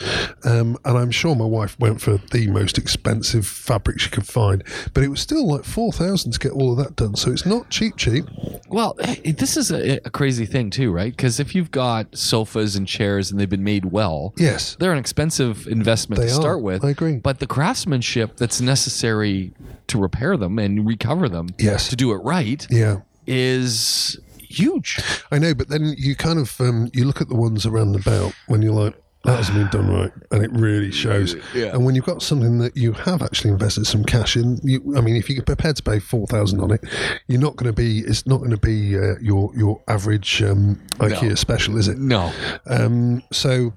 um, 0.44 0.78
and 0.86 0.98
I'm 0.98 1.12
sure 1.12 1.36
my 1.36 1.46
wife 1.46 1.78
went 1.80 2.02
for 2.02 2.18
the 2.32 2.48
most 2.48 2.78
expensive 2.78 3.46
fabric 3.46 4.00
she 4.00 4.10
could 4.10 4.28
find, 4.28 4.64
but 4.94 5.04
it 5.04 5.10
was 5.10 5.20
still 5.22 5.48
like 5.48 5.64
four 5.64 5.92
thousand 5.92 6.32
to 6.34 6.40
get 6.40 6.52
all 6.52 6.72
of 6.72 6.78
that 6.78 6.96
done. 6.96 7.16
So 7.16 7.32
it's 7.32 7.46
not 7.46 7.70
cheap, 7.70 7.98
cheap. 8.12 8.26
Well, 8.70 8.96
this 9.24 9.56
is 9.58 9.72
a, 9.72 9.98
a 10.06 10.10
crazy 10.10 10.46
thing 10.46 10.70
too, 10.70 10.92
right? 10.92 11.12
Because 11.16 11.40
if 11.40 11.56
you've 11.56 11.72
got 11.72 12.16
sofas 12.18 12.76
and 12.76 12.88
chairs 12.88 13.32
and 13.32 13.40
they've 13.40 13.50
been 13.50 13.64
made 13.64 13.86
well, 13.86 14.34
Yes. 14.38 14.76
they're 14.80 14.92
an 14.92 14.98
expensive 15.00 15.68
investment 15.68 16.22
They 16.22 16.28
to 16.28 16.34
are. 16.34 16.42
start 16.42 16.62
with. 16.62 16.84
I 16.84 16.90
agree. 16.90 17.18
But 17.18 17.40
the 17.40 17.48
craftsmanship 17.48 18.38
that's 18.38 18.60
necessary 18.62 19.54
to 19.88 20.00
repair 20.00 20.36
them 20.38 20.60
and 20.60 20.86
recover 20.86 21.30
them, 21.30 21.48
Yes. 21.58 21.90
to 21.90 21.96
do 21.96 22.12
it 22.12 22.18
right, 22.24 22.66
Yeah. 22.70 22.98
is 23.26 24.20
huge. 24.40 25.00
I 25.32 25.40
know, 25.40 25.54
but 25.54 25.68
then 25.70 25.94
you 25.98 26.16
kind 26.16 26.40
of 26.40 26.60
um, 26.62 26.90
you 26.94 27.06
look 27.06 27.22
at 27.22 27.30
the 27.30 27.36
ones 27.36 27.66
around 27.66 27.92
the 27.94 28.00
belt 28.00 28.34
when 28.48 28.62
you're 28.62 28.74
like, 28.74 28.96
that 29.28 29.36
hasn't 29.36 29.58
been 29.58 29.82
done 29.82 29.94
right, 29.94 30.12
and 30.32 30.44
it 30.44 30.52
really 30.54 30.90
shows. 30.90 31.36
Yeah. 31.54 31.68
And 31.68 31.86
when 31.86 31.96
you've 31.96 32.06
got 32.06 32.22
something 32.22 32.60
that 32.60 32.78
you 32.78 32.94
have 32.94 33.22
actually 33.22 33.52
invested 33.52 33.86
some 33.86 34.06
cash 34.06 34.38
in, 34.38 34.58
you, 34.64 34.96
I 34.96 35.02
mean, 35.02 35.18
if 35.18 35.30
you're 35.30 35.44
prepared 35.44 35.76
to 35.76 35.84
pay 35.84 36.00
four 36.00 36.28
thousand 36.28 36.62
on 36.62 36.72
it, 36.72 36.82
you're 37.28 37.42
not 37.42 37.58
going 37.58 37.70
to 37.70 37.76
be. 37.76 38.00
It's 38.00 38.26
not 38.26 38.38
going 38.38 38.52
to 38.52 38.58
be 38.58 38.98
uh, 38.98 39.16
your 39.22 39.52
your 39.54 39.82
average 39.90 40.42
um, 40.42 40.82
IKEA 40.94 41.38
special, 41.38 41.78
is 41.78 41.90
it? 41.90 41.98
No. 41.98 42.32
Um, 42.68 43.22
so 43.34 43.74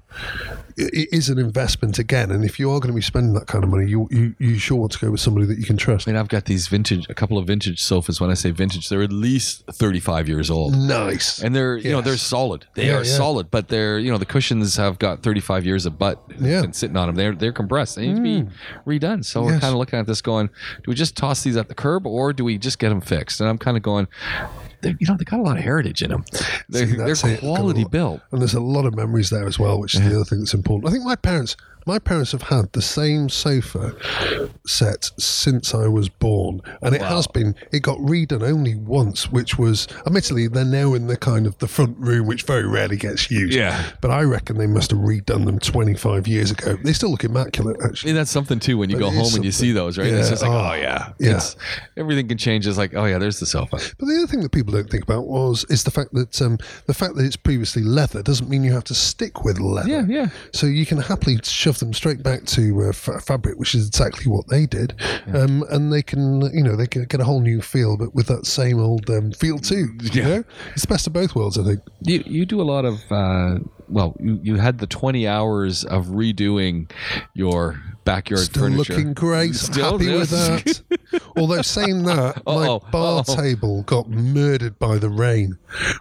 it 0.77 1.09
is 1.11 1.29
an 1.29 1.39
investment 1.39 1.99
again, 1.99 2.31
and 2.31 2.43
if 2.45 2.59
you 2.59 2.69
are 2.71 2.79
going 2.79 2.91
to 2.91 2.95
be 2.95 3.01
spending 3.01 3.33
that 3.33 3.47
kind 3.47 3.63
of 3.63 3.69
money, 3.69 3.87
you 3.89 4.07
you, 4.11 4.35
you 4.39 4.57
sure 4.57 4.77
want 4.77 4.91
to 4.93 4.99
go 4.99 5.11
with 5.11 5.19
somebody 5.21 5.45
that 5.47 5.57
you 5.57 5.65
can 5.65 5.77
trust. 5.77 6.07
I 6.07 6.11
mean, 6.11 6.19
I've 6.19 6.27
got 6.29 6.45
these 6.45 6.67
vintage, 6.67 7.05
a 7.09 7.13
couple 7.13 7.37
of 7.37 7.47
vintage 7.47 7.81
sofas. 7.81 8.19
When 8.21 8.29
I 8.29 8.33
say 8.35 8.51
vintage, 8.51 8.89
they're 8.89 9.01
at 9.03 9.11
least 9.11 9.63
35 9.73 10.27
years 10.27 10.49
old. 10.51 10.75
Nice. 10.75 11.41
And 11.41 11.55
they're, 11.55 11.77
you 11.77 11.91
know, 11.91 12.01
they're 12.01 12.17
solid. 12.17 12.65
They 12.75 12.87
Yeah, 12.87 12.97
are 12.99 13.03
yeah. 13.03 13.15
solid, 13.17 13.51
but 13.51 13.67
they're, 13.69 13.99
you 13.99 14.11
know, 14.11 14.17
the 14.17 14.25
cushions 14.25 14.75
have 14.77 14.99
got 14.99 15.23
35 15.23 15.65
years 15.65 15.85
of 15.85 15.97
butt 15.99 16.21
Yeah. 16.39 16.59
Mm. 16.59 16.61
been 16.63 16.73
sitting 16.73 16.97
on 16.97 17.07
them. 17.07 17.15
They're 17.15 17.35
they're 17.35 17.51
compressed. 17.53 17.95
They 17.95 18.07
need 18.07 18.15
to 18.15 18.21
be 18.21 18.49
redone. 18.85 19.23
So 19.25 19.41
we're 19.43 19.59
kind 19.59 19.73
of 19.73 19.75
looking 19.75 19.99
at 19.99 20.07
this, 20.07 20.21
going, 20.21 20.47
do 20.47 20.83
we 20.87 20.95
just 20.95 21.15
toss 21.15 21.43
these 21.43 21.57
at 21.57 21.67
the 21.67 21.75
curb, 21.75 22.05
or 22.05 22.33
do 22.33 22.43
we 22.43 22.57
just 22.57 22.79
get 22.79 22.89
them 22.89 23.01
fixed? 23.01 23.39
And 23.41 23.49
I'm 23.49 23.57
kind 23.57 23.77
of 23.77 23.83
going, 23.83 24.07
they, 24.81 24.95
you 24.99 25.07
know, 25.07 25.15
they 25.17 25.23
got 25.25 25.39
a 25.39 25.43
lot 25.43 25.57
of 25.57 25.63
heritage 25.63 26.01
in 26.01 26.09
them. 26.11 26.23
They're, 26.69 26.87
See, 26.87 26.95
they're 26.95 27.37
quality 27.37 27.81
Got 27.81 27.81
a 27.81 27.81
lot- 27.83 27.91
built. 27.91 28.21
And 28.31 28.41
there's 28.41 28.53
a 28.53 28.59
lot 28.59 28.85
of 28.85 28.95
memories 28.95 29.29
there 29.29 29.45
as 29.47 29.57
well, 29.59 29.79
which 29.79 29.95
is 29.95 30.01
the 30.01 30.15
other 30.15 30.25
thing 30.25 30.39
that's 30.39 30.53
important. 30.53 30.87
I 30.89 30.91
think 30.91 31.03
my 31.05 31.15
parents, 31.15 31.55
my 31.85 31.99
parents 31.99 32.31
have 32.31 32.43
had 32.43 32.71
the 32.73 32.81
same 32.81 33.29
sofa 33.29 33.93
set 34.67 35.09
since 35.17 35.73
I 35.73 35.87
was 35.87 36.09
born, 36.09 36.61
and 36.81 36.95
it 36.95 37.01
has 37.01 37.27
been. 37.27 37.55
It 37.71 37.79
got 37.81 37.97
redone 37.99 38.43
only 38.43 38.75
once, 38.75 39.31
which 39.31 39.57
was, 39.57 39.87
admittedly, 40.05 40.47
they're 40.47 40.65
now 40.65 40.93
in 40.93 41.07
the 41.07 41.17
kind 41.17 41.45
of 41.47 41.57
the 41.59 41.67
front 41.67 41.97
room, 41.97 42.27
which 42.27 42.43
very 42.43 42.67
rarely 42.67 42.97
gets 42.97 43.29
used. 43.31 43.53
Yeah. 43.55 43.91
But 44.01 44.11
I 44.11 44.21
reckon 44.23 44.57
they 44.57 44.67
must 44.67 44.91
have 44.91 44.99
redone 44.99 45.45
them 45.45 45.59
25 45.59 46.27
years 46.27 46.51
ago. 46.51 46.77
They 46.83 46.93
still 46.93 47.09
look 47.11 47.23
immaculate, 47.23 47.77
I 47.81 47.87
actually. 47.87 48.09
mean, 48.09 48.15
that's 48.17 48.31
something 48.31 48.59
too 48.59 48.77
when 48.77 48.89
you 48.89 48.97
But 48.97 49.01
go 49.03 49.11
home 49.11 49.35
and 49.35 49.45
you 49.45 49.51
see 49.51 49.71
those, 49.71 49.97
right? 49.97 50.07
It's 50.07 50.29
just 50.29 50.41
like, 50.43 50.51
Oh, 50.51 50.71
oh, 50.71 50.73
yeah. 50.73 51.13
yeah. 51.19 51.35
It's, 51.37 51.55
everything 51.97 52.27
can 52.27 52.37
change. 52.37 52.67
It's 52.67 52.77
like, 52.77 52.93
oh, 52.95 53.05
yeah, 53.05 53.17
there's 53.17 53.39
the 53.39 53.45
sofa. 53.45 53.77
But 53.97 54.05
the 54.05 54.15
other 54.17 54.27
thing 54.27 54.41
that 54.41 54.51
people 54.51 54.73
don't 54.73 54.89
think 54.89 55.03
about 55.03 55.25
was 55.27 55.65
is 55.69 55.83
the 55.83 55.91
fact 55.91 56.13
that 56.13 56.41
um, 56.41 56.57
the 56.87 56.93
fact 56.93 57.15
that 57.15 57.25
it's 57.25 57.35
previously 57.37 57.83
leather 57.83 58.21
doesn't 58.21 58.49
mean 58.49 58.63
you 58.63 58.73
have 58.73 58.83
to 58.85 58.95
stick 58.95 59.43
with 59.43 59.59
leather. 59.59 59.89
Yeah, 59.89 60.05
yeah. 60.07 60.29
So 60.53 60.67
you 60.67 60.85
can 60.85 60.97
happily 60.99 61.39
shove 61.43 61.70
them 61.79 61.93
straight 61.93 62.21
back 62.23 62.45
to 62.45 62.81
uh, 62.89 62.91
fa- 62.91 63.19
fabric, 63.21 63.57
which 63.57 63.73
is 63.75 63.87
exactly 63.87 64.31
what 64.31 64.47
they 64.47 64.65
did, 64.65 64.93
um, 65.33 65.63
and 65.69 65.91
they 65.91 66.01
can, 66.01 66.41
you 66.53 66.63
know, 66.63 66.75
they 66.75 66.87
can 66.87 67.05
get 67.05 67.19
a 67.19 67.23
whole 67.23 67.41
new 67.41 67.61
feel, 67.61 67.97
but 67.97 68.13
with 68.15 68.27
that 68.27 68.45
same 68.45 68.79
old 68.79 69.09
um, 69.09 69.31
feel 69.31 69.57
too. 69.59 69.87
You 70.01 70.09
Yeah. 70.13 70.27
know, 70.27 70.43
it's 70.73 70.81
the 70.83 70.87
best 70.87 71.07
of 71.07 71.13
both 71.13 71.35
worlds, 71.35 71.57
I 71.57 71.63
think. 71.63 71.81
You 72.01 72.23
you 72.25 72.45
do 72.45 72.61
a 72.61 72.63
lot 72.63 72.85
of 72.85 72.99
uh, 73.11 73.59
well, 73.89 74.15
you, 74.19 74.39
you 74.43 74.55
had 74.57 74.79
the 74.79 74.87
twenty 74.87 75.27
hours 75.27 75.83
of 75.85 76.07
redoing 76.07 76.89
your 77.33 77.81
backyard 78.05 78.43
Still 78.45 78.63
furniture. 78.63 78.93
looking 78.93 79.13
great. 79.13 79.55
Still 79.55 79.97
Happy 79.97 80.13
with 80.13 80.29
that. 80.29 80.81
Although 81.35 81.61
saying 81.61 82.03
that, 82.03 82.41
my 82.45 82.51
Uh-oh, 82.67 82.79
bar 82.91 83.19
uh-oh. 83.27 83.35
table 83.35 83.83
got 83.83 84.09
murdered 84.09 84.77
by 84.79 84.97
the 84.97 85.09
rain, 85.09 85.57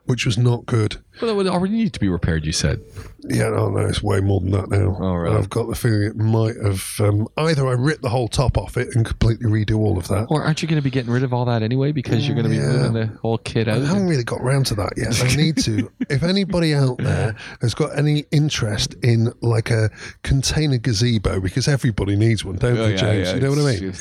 which 0.06 0.24
was 0.26 0.38
not 0.38 0.66
good. 0.66 0.96
Well, 1.20 1.28
that 1.30 1.34
would 1.34 1.46
already 1.48 1.74
need 1.74 1.92
to 1.92 2.00
be 2.00 2.08
repaired. 2.08 2.46
You 2.46 2.52
said. 2.52 2.80
Yeah, 3.22 3.50
no, 3.50 3.68
no, 3.68 3.80
it's 3.80 4.02
way 4.02 4.20
more 4.20 4.40
than 4.40 4.50
that 4.52 4.70
now. 4.70 4.96
Oh, 4.98 5.12
really? 5.12 5.36
I've 5.36 5.50
got 5.50 5.68
the 5.68 5.74
feeling 5.74 6.04
it 6.04 6.16
might 6.16 6.56
have 6.64 6.82
um, 7.00 7.28
either 7.36 7.66
I 7.68 7.72
ripped 7.72 8.00
the 8.00 8.08
whole 8.08 8.28
top 8.28 8.56
off 8.56 8.78
it 8.78 8.96
and 8.96 9.04
completely 9.04 9.50
redo 9.50 9.76
all 9.78 9.98
of 9.98 10.08
that. 10.08 10.28
Or 10.30 10.42
aren't 10.42 10.62
you 10.62 10.68
going 10.68 10.78
to 10.80 10.82
be 10.82 10.88
getting 10.90 11.12
rid 11.12 11.22
of 11.22 11.34
all 11.34 11.44
that 11.44 11.62
anyway 11.62 11.92
because 11.92 12.26
you're 12.26 12.34
going 12.34 12.44
to 12.44 12.50
be 12.50 12.56
Yeah. 12.56 12.68
moving 12.88 12.92
the 12.94 13.06
whole 13.20 13.36
kit 13.36 13.68
out. 13.68 13.76
I 13.76 13.80
out? 13.82 13.86
haven't 13.88 14.06
really 14.08 14.24
got 14.24 14.40
round 14.40 14.64
to 14.66 14.74
that 14.76 14.94
yet. 14.96 15.22
I 15.22 15.36
need 15.36 15.58
to. 15.64 15.92
if 16.08 16.22
anybody 16.22 16.74
out 16.74 16.96
there 16.96 17.36
has 17.60 17.74
got 17.74 17.98
any 17.98 18.24
interest 18.30 18.94
in 19.02 19.30
like 19.42 19.70
a 19.70 19.90
container 20.22 20.78
gazebo, 20.78 21.40
because 21.40 21.68
everybody 21.90 22.16
needs 22.16 22.44
one, 22.44 22.56
don't 22.56 22.78
Oh, 22.78 22.84
they, 22.86 22.92
yeah, 22.92 22.96
James? 22.96 23.28
yeah, 23.28 23.34
you 23.34 23.40
know 23.40 23.50
what 23.50 23.58
I 23.58 23.80
mean? 23.80 23.94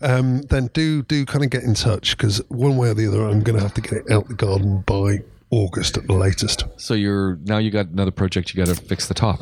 Um, 0.00 0.42
then 0.42 0.70
do 0.72 1.02
do 1.02 1.24
kind 1.26 1.44
of 1.44 1.50
get 1.50 1.62
in 1.62 1.74
touch 1.74 2.16
because 2.16 2.38
one 2.48 2.76
way 2.76 2.88
or 2.88 2.94
the 2.94 3.06
other, 3.06 3.24
I'm 3.26 3.42
going 3.42 3.56
to 3.56 3.62
have 3.62 3.74
to 3.74 3.80
get 3.80 3.92
it 3.92 4.10
out 4.10 4.28
the 4.28 4.34
garden 4.34 4.80
by 4.86 5.18
August 5.50 5.96
at 5.98 6.06
the 6.06 6.14
latest. 6.14 6.64
So 6.76 6.94
you're 6.94 7.36
now 7.44 7.58
you 7.58 7.70
got 7.70 7.86
another 7.88 8.10
project. 8.10 8.54
You 8.54 8.64
got 8.64 8.74
to 8.74 8.80
fix 8.80 9.06
the 9.08 9.14
top. 9.14 9.40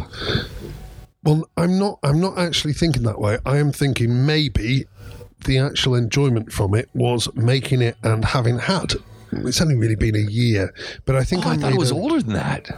Well, 1.22 1.48
I'm 1.56 1.78
not. 1.78 1.98
I'm 2.02 2.20
not 2.20 2.36
actually 2.38 2.72
thinking 2.72 3.04
that 3.04 3.20
way. 3.20 3.38
I 3.46 3.58
am 3.58 3.70
thinking 3.72 4.26
maybe 4.26 4.86
the 5.44 5.58
actual 5.58 5.94
enjoyment 5.94 6.52
from 6.52 6.74
it 6.74 6.88
was 6.94 7.32
making 7.34 7.80
it 7.82 7.96
and 8.02 8.24
having 8.24 8.58
had. 8.58 8.94
It's 9.32 9.60
only 9.60 9.74
really 9.76 9.94
been 9.96 10.14
a 10.14 10.30
year, 10.30 10.72
but 11.06 11.16
I 11.16 11.24
think 11.24 11.46
Oh, 11.46 11.50
I 11.50 11.52
I'm 11.54 11.60
thought 11.60 11.72
it 11.72 11.78
was 11.78 11.90
really- 11.90 12.02
older 12.02 12.22
than 12.22 12.34
that. 12.34 12.68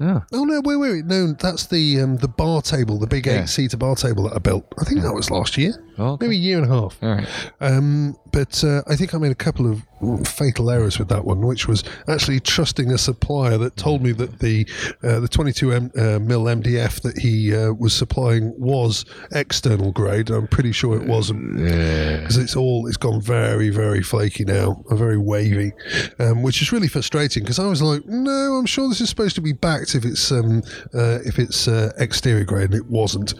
Yeah. 0.00 0.20
Oh 0.32 0.44
no! 0.44 0.60
Wait, 0.64 0.76
wait, 0.76 0.90
wait! 0.92 1.04
No, 1.06 1.32
that's 1.32 1.66
the 1.66 2.00
um, 2.00 2.16
the 2.18 2.28
bar 2.28 2.62
table, 2.62 2.98
the 2.98 3.06
big 3.06 3.26
Yeah. 3.26 3.42
eight-seater 3.42 3.76
bar 3.76 3.96
table 3.96 4.24
that 4.24 4.34
I 4.34 4.38
built. 4.38 4.66
I 4.78 4.84
think 4.84 5.02
that 5.02 5.12
was 5.14 5.30
last 5.30 5.56
year, 5.58 5.74
Oh, 5.98 6.12
okay. 6.12 6.26
maybe 6.26 6.36
a 6.36 6.40
year 6.40 6.58
and 6.58 6.70
a 6.70 6.74
half. 6.74 6.98
All 7.02 7.08
right. 7.10 7.28
Um, 7.60 8.16
but 8.32 8.62
uh, 8.62 8.82
I 8.86 8.96
think 8.96 9.14
I 9.14 9.18
made 9.18 9.32
a 9.32 9.36
couple 9.36 9.70
of 9.70 9.82
fatal 10.28 10.70
errors 10.70 10.98
with 10.98 11.08
that 11.08 11.24
one, 11.24 11.40
which 11.40 11.66
was 11.66 11.84
actually 12.06 12.38
trusting 12.40 12.92
a 12.92 12.98
supplier 12.98 13.56
that 13.56 13.76
told 13.76 14.02
me 14.02 14.12
that 14.12 14.40
the 14.40 14.68
uh, 15.02 15.20
the 15.20 15.28
22 15.28 15.72
M, 15.72 15.90
uh, 15.96 16.18
mil 16.18 16.44
MDF 16.44 17.00
that 17.00 17.16
he 17.18 17.54
uh, 17.54 17.72
was 17.72 17.94
supplying 17.94 18.52
was 18.58 19.06
external 19.32 19.90
grade. 19.92 20.28
I'm 20.28 20.48
pretty 20.48 20.72
sure 20.72 21.00
it 21.00 21.08
wasn't 21.08 21.56
because 21.56 22.36
it's 22.36 22.56
all 22.56 22.86
it's 22.86 22.98
gone 22.98 23.22
very 23.22 23.70
very 23.70 24.02
flaky 24.02 24.44
now, 24.44 24.84
very 24.90 25.18
wavy, 25.18 25.72
um, 26.18 26.42
which 26.42 26.60
is 26.60 26.72
really 26.72 26.88
frustrating 26.88 27.42
because 27.42 27.58
I 27.58 27.66
was 27.66 27.80
like, 27.80 28.04
no, 28.04 28.56
I'm 28.56 28.66
sure 28.66 28.88
this 28.88 29.00
is 29.00 29.08
supposed 29.08 29.36
to 29.36 29.40
be 29.40 29.52
backed 29.52 29.94
if 29.94 30.04
it's 30.04 30.30
um, 30.30 30.62
uh, 30.94 31.20
if 31.24 31.38
it's 31.38 31.68
uh, 31.68 31.92
exterior 31.96 32.44
grade, 32.44 32.66
and 32.66 32.74
it 32.74 32.86
wasn't. 32.86 33.32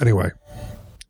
Anyway 0.00 0.30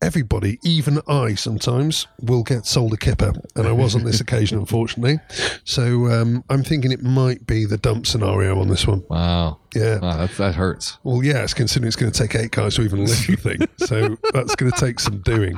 everybody, 0.02 0.58
even 0.62 1.00
I 1.06 1.34
sometimes, 1.34 2.06
will 2.20 2.42
get 2.42 2.66
sold 2.66 2.94
a 2.94 2.96
kipper. 2.96 3.32
And 3.54 3.66
I 3.66 3.72
was 3.72 3.94
on 3.94 4.04
this 4.04 4.20
occasion, 4.20 4.58
unfortunately. 4.60 5.18
So 5.64 6.06
um, 6.06 6.44
I'm 6.48 6.62
thinking 6.62 6.92
it 6.92 7.02
might 7.02 7.46
be 7.46 7.64
the 7.64 7.78
dump 7.78 8.06
scenario 8.06 8.58
on 8.60 8.68
this 8.68 8.86
one. 8.86 9.04
Wow. 9.08 9.58
Yeah. 9.74 9.98
Wow, 10.00 10.16
that, 10.16 10.30
that 10.38 10.54
hurts. 10.54 10.98
Well, 11.04 11.22
yes, 11.22 11.54
considering 11.54 11.86
it's 11.88 11.96
going 11.96 12.10
to 12.12 12.18
take 12.18 12.34
eight 12.34 12.50
guys 12.50 12.74
to 12.76 12.82
even 12.82 13.04
lift 13.04 13.26
the 13.26 13.36
thing. 13.36 13.58
So 13.90 14.16
that's 14.32 14.54
going 14.56 14.70
to 14.70 14.78
take 14.78 15.00
some 15.00 15.18
doing. 15.22 15.56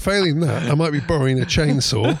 Failing 0.00 0.40
that, 0.40 0.70
I 0.70 0.74
might 0.74 0.90
be 0.90 1.00
borrowing 1.00 1.40
a 1.40 1.44
chainsaw. 1.44 2.18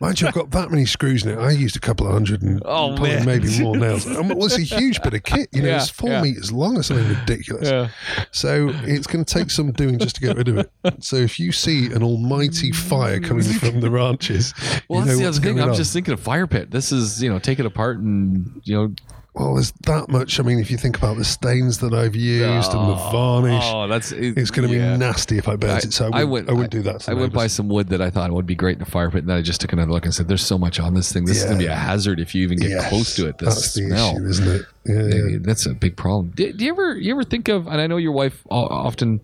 Mind 0.00 0.20
you, 0.20 0.28
I've 0.28 0.34
got 0.34 0.50
that 0.52 0.70
many 0.70 0.86
screws 0.86 1.24
in 1.26 1.32
it. 1.32 1.38
I 1.38 1.50
used 1.50 1.76
a 1.76 1.80
couple 1.80 2.06
of 2.06 2.12
hundred 2.12 2.42
and 2.42 2.62
Oh, 2.64 2.88
probably 2.94 3.10
man. 3.16 3.26
maybe 3.26 3.60
more 3.60 3.76
nails. 3.76 4.06
And, 4.06 4.28
well, 4.30 4.46
it's 4.46 4.56
a 4.56 4.62
huge 4.62 5.02
bit 5.02 5.14
of 5.14 5.22
kit. 5.24 5.48
You 5.52 5.62
know, 5.62 5.68
Yeah, 5.68 5.76
it's 5.76 5.90
four 5.90 6.10
yeah. 6.10 6.22
meters 6.22 6.52
long 6.52 6.76
or 6.78 6.82
something 6.82 7.08
ridiculous. 7.08 7.68
Yeah. 7.68 7.88
So 8.30 8.70
it's 8.84 9.06
going 9.06 9.24
to 9.24 9.34
take 9.34 9.50
some 9.50 9.72
doing 9.72 9.98
just 9.98 10.14
to 10.16 10.20
get 10.20 10.36
rid 10.36 10.48
of 10.48 10.58
it. 10.58 10.70
So 11.00 11.16
if 11.16 11.38
you 11.40 11.50
see 11.52 11.86
an 11.86 12.02
almighty 12.02 12.72
fire 12.72 13.20
coming 13.20 13.42
from 13.58 13.80
the 13.80 13.90
ranches, 13.90 14.54
Well, 14.88 15.00
you 15.00 15.06
that's 15.06 15.18
know 15.18 15.18
the 15.18 15.24
what's 15.26 15.38
other 15.38 15.46
thing. 15.48 15.60
I'm 15.60 15.70
on. 15.70 15.74
just 15.74 15.92
thinking 15.92 16.14
of 16.14 16.20
fire 16.20 16.46
pit. 16.46 16.70
This 16.70 16.92
is, 16.92 17.22
you 17.22 17.28
know, 17.30 17.38
take 17.38 17.58
it 17.58 17.66
apart 17.66 17.98
and, 17.98 18.60
you 18.64 18.74
know, 18.76 18.94
Well, 19.38 19.54
there's 19.54 19.70
that 19.82 20.08
much. 20.08 20.40
I 20.40 20.42
mean, 20.42 20.58
if 20.58 20.68
you 20.68 20.76
think 20.76 20.96
about 20.96 21.16
the 21.16 21.24
stains 21.24 21.78
that 21.78 21.94
I've 21.94 22.16
used 22.16 22.72
and 22.72 22.88
the 22.88 22.94
oh. 22.94 23.10
varnish, 23.12 23.62
Oh, 23.66 23.86
that's 23.86 24.10
it's 24.10 24.50
going 24.50 24.68
to 24.68 24.74
be 24.74 24.80
nasty 24.80 25.38
if 25.38 25.48
I 25.48 25.54
burnt 25.54 25.84
it. 25.84 25.92
So 25.92 26.10
I, 26.12 26.24
wouldn't, 26.24 26.50
I 26.50 26.52
wouldn't 26.52 26.72
do 26.72 26.82
that. 26.82 27.08
I 27.08 27.14
went 27.14 27.32
by 27.32 27.46
some 27.46 27.68
wood 27.68 27.88
that 27.90 28.02
I 28.02 28.10
thought 28.10 28.32
would 28.32 28.46
be 28.46 28.56
great 28.56 28.76
in 28.76 28.82
a 28.82 28.86
fire 28.86 29.10
pit, 29.10 29.20
and 29.20 29.28
then 29.28 29.36
I 29.36 29.42
just 29.42 29.60
took 29.60 29.72
another 29.72 29.92
look 29.92 30.04
and 30.04 30.14
said, 30.14 30.26
"There's 30.26 30.44
so 30.44 30.58
much 30.58 30.80
on 30.80 30.94
this 30.94 31.12
thing. 31.12 31.24
This 31.24 31.38
is 31.38 31.44
going 31.44 31.58
to 31.58 31.64
be 31.64 31.68
a 31.68 31.74
hazard 31.74 32.18
if 32.18 32.34
you 32.34 32.42
even 32.42 32.58
get 32.58 32.70
Yes, 32.70 32.88
close 32.88 33.16
to 33.16 33.28
it. 33.28 33.38
The 33.38 33.46
That's 33.46 33.74
the 33.74 33.86
smell, 33.86 34.16
issue, 34.16 34.26
isn't 34.26 34.48
it? 34.48 34.62
Yeah, 34.88 35.02
yeah. 35.28 35.36
That's 35.40 35.66
a 35.66 35.74
big 35.74 35.96
problem. 35.96 36.32
Do, 36.34 36.52
do 36.52 36.64
you 36.64 36.72
ever 36.72 36.96
you 36.96 37.12
ever 37.12 37.24
think 37.24 37.48
of? 37.48 37.66
And 37.66 37.80
I 37.80 37.86
know 37.86 37.96
your 37.98 38.12
wife 38.12 38.42
often, 38.50 39.20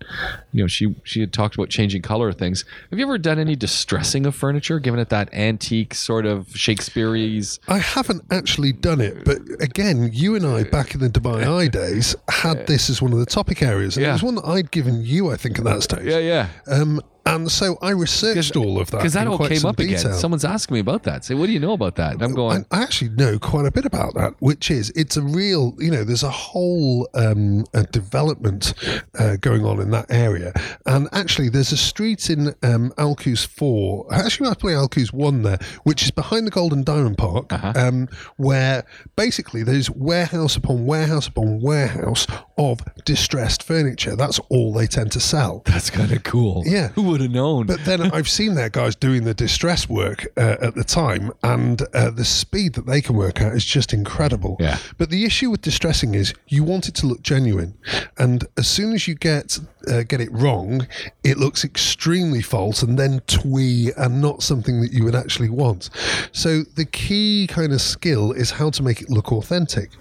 you 0.51 0.63
know, 0.63 0.67
she 0.67 0.95
she 1.03 1.19
had 1.21 1.33
talked 1.33 1.55
about 1.55 1.69
changing 1.69 2.01
color 2.03 2.29
of 2.29 2.35
things. 2.37 2.63
Have 2.89 2.99
you 2.99 3.05
ever 3.05 3.17
done 3.17 3.39
any 3.39 3.55
distressing 3.55 4.25
of 4.25 4.35
furniture, 4.35 4.79
given 4.79 4.99
it 4.99 5.09
that 5.09 5.33
antique 5.33 5.93
sort 5.93 6.25
of 6.25 6.55
Shakespeare's? 6.55 7.59
I 7.67 7.79
haven't 7.79 8.23
actually 8.31 8.71
done 8.73 9.01
it, 9.01 9.25
but 9.25 9.39
again, 9.59 10.09
you 10.13 10.35
and 10.35 10.45
I 10.45 10.63
back 10.63 10.93
in 10.93 11.01
the 11.01 11.09
Dubai 11.09 11.45
Eye 11.45 11.67
days 11.67 12.15
had 12.29 12.67
this 12.67 12.89
as 12.89 13.01
one 13.01 13.13
of 13.13 13.19
the 13.19 13.25
topic 13.25 13.61
areas, 13.61 13.97
and 13.97 14.03
Yeah. 14.03 14.09
it 14.11 14.13
was 14.13 14.23
one 14.23 14.35
that 14.35 14.45
I'd 14.45 14.71
given 14.71 15.03
you, 15.03 15.31
I 15.31 15.35
think, 15.37 15.57
at 15.57 15.65
that 15.65 15.83
stage. 15.83 16.05
Yeah, 16.05 16.19
yeah. 16.19 16.47
Um, 16.67 17.01
and 17.25 17.51
so 17.51 17.77
I 17.81 17.91
researched 17.91 18.55
all 18.55 18.79
of 18.79 18.91
that 18.91 18.97
Because 18.97 19.13
that 19.13 19.27
all 19.27 19.37
came 19.37 19.65
up 19.65 19.77
detail. 19.77 19.99
again. 19.99 20.13
Someone's 20.13 20.45
asking 20.45 20.75
me 20.75 20.79
about 20.79 21.03
that. 21.03 21.25
Say, 21.25 21.33
what 21.35 21.47
do 21.47 21.51
you 21.53 21.59
know 21.59 21.73
about 21.73 21.95
that? 21.95 22.13
And 22.13 22.21
I'm 22.23 22.33
going, 22.33 22.65
I, 22.71 22.79
I 22.79 22.83
actually 22.83 23.09
know 23.11 23.39
quite 23.39 23.65
a 23.65 23.71
bit 23.71 23.85
about 23.85 24.13
that, 24.15 24.33
which 24.39 24.69
is 24.69 24.91
it's 24.95 25.17
a 25.17 25.21
real, 25.21 25.73
you 25.79 25.91
know, 25.91 26.03
there's 26.03 26.23
a 26.23 26.29
whole 26.29 27.07
um, 27.15 27.65
a 27.73 27.83
development 27.83 28.73
uh, 29.17 29.37
going 29.37 29.65
on 29.65 29.79
in 29.81 29.91
that 29.91 30.05
area. 30.09 30.53
And 30.85 31.07
actually, 31.13 31.49
there's 31.49 31.71
a 31.71 31.77
street 31.77 32.29
in 32.29 32.53
um, 32.63 32.93
Al 32.97 33.15
Quoz 33.15 33.43
4, 33.45 34.07
actually, 34.13 34.49
I 34.49 34.53
play 34.53 34.75
Al 34.75 34.87
Quoz 34.87 35.11
1 35.11 35.41
there, 35.43 35.59
which 35.83 36.03
is 36.03 36.11
behind 36.11 36.47
the 36.47 36.51
Gold 36.51 36.73
and 36.73 36.85
Diamond 36.85 37.17
Park, 37.17 37.51
Uh-huh. 37.51 37.73
um, 37.75 38.07
where 38.37 38.85
basically 39.15 39.63
there's 39.63 39.89
warehouse 39.89 40.55
upon 40.55 40.85
warehouse 40.85 41.27
upon 41.27 41.59
warehouse 41.61 42.27
of 42.57 42.79
distressed 43.05 43.63
furniture. 43.63 44.15
That's 44.15 44.39
all 44.49 44.73
they 44.73 44.87
tend 44.87 45.11
to 45.13 45.19
sell. 45.19 45.63
that's 45.65 45.89
kind 45.89 46.11
of 46.11 46.23
cool. 46.23 46.63
Yeah. 46.65 46.89
Who 46.89 47.14
would 47.15 47.21
have 47.21 47.31
known? 47.31 47.65
But 47.65 47.85
then 47.85 48.01
I've 48.13 48.27
seen 48.27 48.55
their 48.55 48.69
guys 48.69 48.93
doing 48.93 49.23
the 49.23 49.33
distress 49.33 49.87
work 49.87 50.27
uh, 50.35 50.57
at 50.61 50.75
the 50.75 50.83
time, 50.83 51.31
and 51.43 51.81
uh, 51.93 52.11
the 52.11 52.25
speed 52.25 52.73
that 52.73 52.85
they 52.85 53.01
can 53.01 53.15
work 53.15 53.39
at 53.39 53.53
is 53.53 53.63
just 53.63 53.93
incredible. 53.93 54.57
Yeah. 54.59 54.79
But 54.97 55.09
the 55.11 55.23
issue 55.23 55.49
with 55.49 55.61
distressing 55.61 56.13
is 56.13 56.33
you 56.47 56.65
want 56.65 56.89
it 56.89 56.95
to 56.95 57.07
look 57.07 57.21
genuine, 57.21 57.77
and 58.17 58.45
as 58.57 58.67
soon 58.67 58.91
as 58.91 59.07
you 59.07 59.15
get 59.15 59.59
uh, 59.87 60.03
get 60.03 60.19
it 60.19 60.31
wrong, 60.31 60.87
it 61.23 61.37
looks 61.37 61.63
extremely 61.63 62.41
false 62.41 62.81
and 62.81 62.99
then 62.99 63.21
twee 63.27 63.91
and 63.95 64.21
not 64.21 64.43
something 64.43 64.81
that 64.81 64.91
you 64.91 65.05
would 65.05 65.15
actually 65.15 65.49
want. 65.49 65.89
So 66.33 66.63
the 66.63 66.85
key 66.85 67.47
kind 67.47 67.71
of 67.71 67.81
skill 67.81 68.33
is 68.33 68.51
how 68.51 68.71
to 68.71 68.83
make 68.83 69.01
it 69.01 69.09
look 69.09 69.31
authentic. 69.31 69.91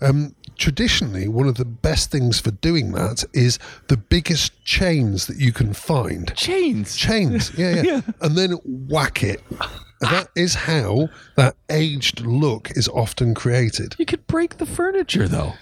Um, 0.00 0.34
traditionally, 0.60 1.26
one 1.26 1.48
of 1.48 1.56
the 1.56 1.64
best 1.64 2.12
things 2.12 2.38
for 2.38 2.52
doing 2.52 2.92
that 2.92 3.24
is 3.32 3.58
the 3.88 3.96
biggest 3.96 4.62
chains 4.64 5.26
that 5.26 5.38
you 5.38 5.50
can 5.52 5.72
find 5.72 6.32
Chains. 6.36 6.94
chains, 6.94 7.50
yeah, 7.58 7.82
yeah, 7.84 8.00
and 8.20 8.36
then 8.38 8.52
whack 8.64 9.24
it. 9.24 9.42
And 9.50 10.10
that 10.12 10.28
is 10.36 10.54
how 10.54 11.08
that 11.36 11.56
aged 11.70 12.20
look 12.20 12.70
is 12.76 12.86
often 12.88 13.34
created. 13.34 13.96
You 13.98 14.06
could 14.06 14.26
break 14.28 14.58
the 14.58 14.66
furniture 14.66 15.26
though. 15.26 15.54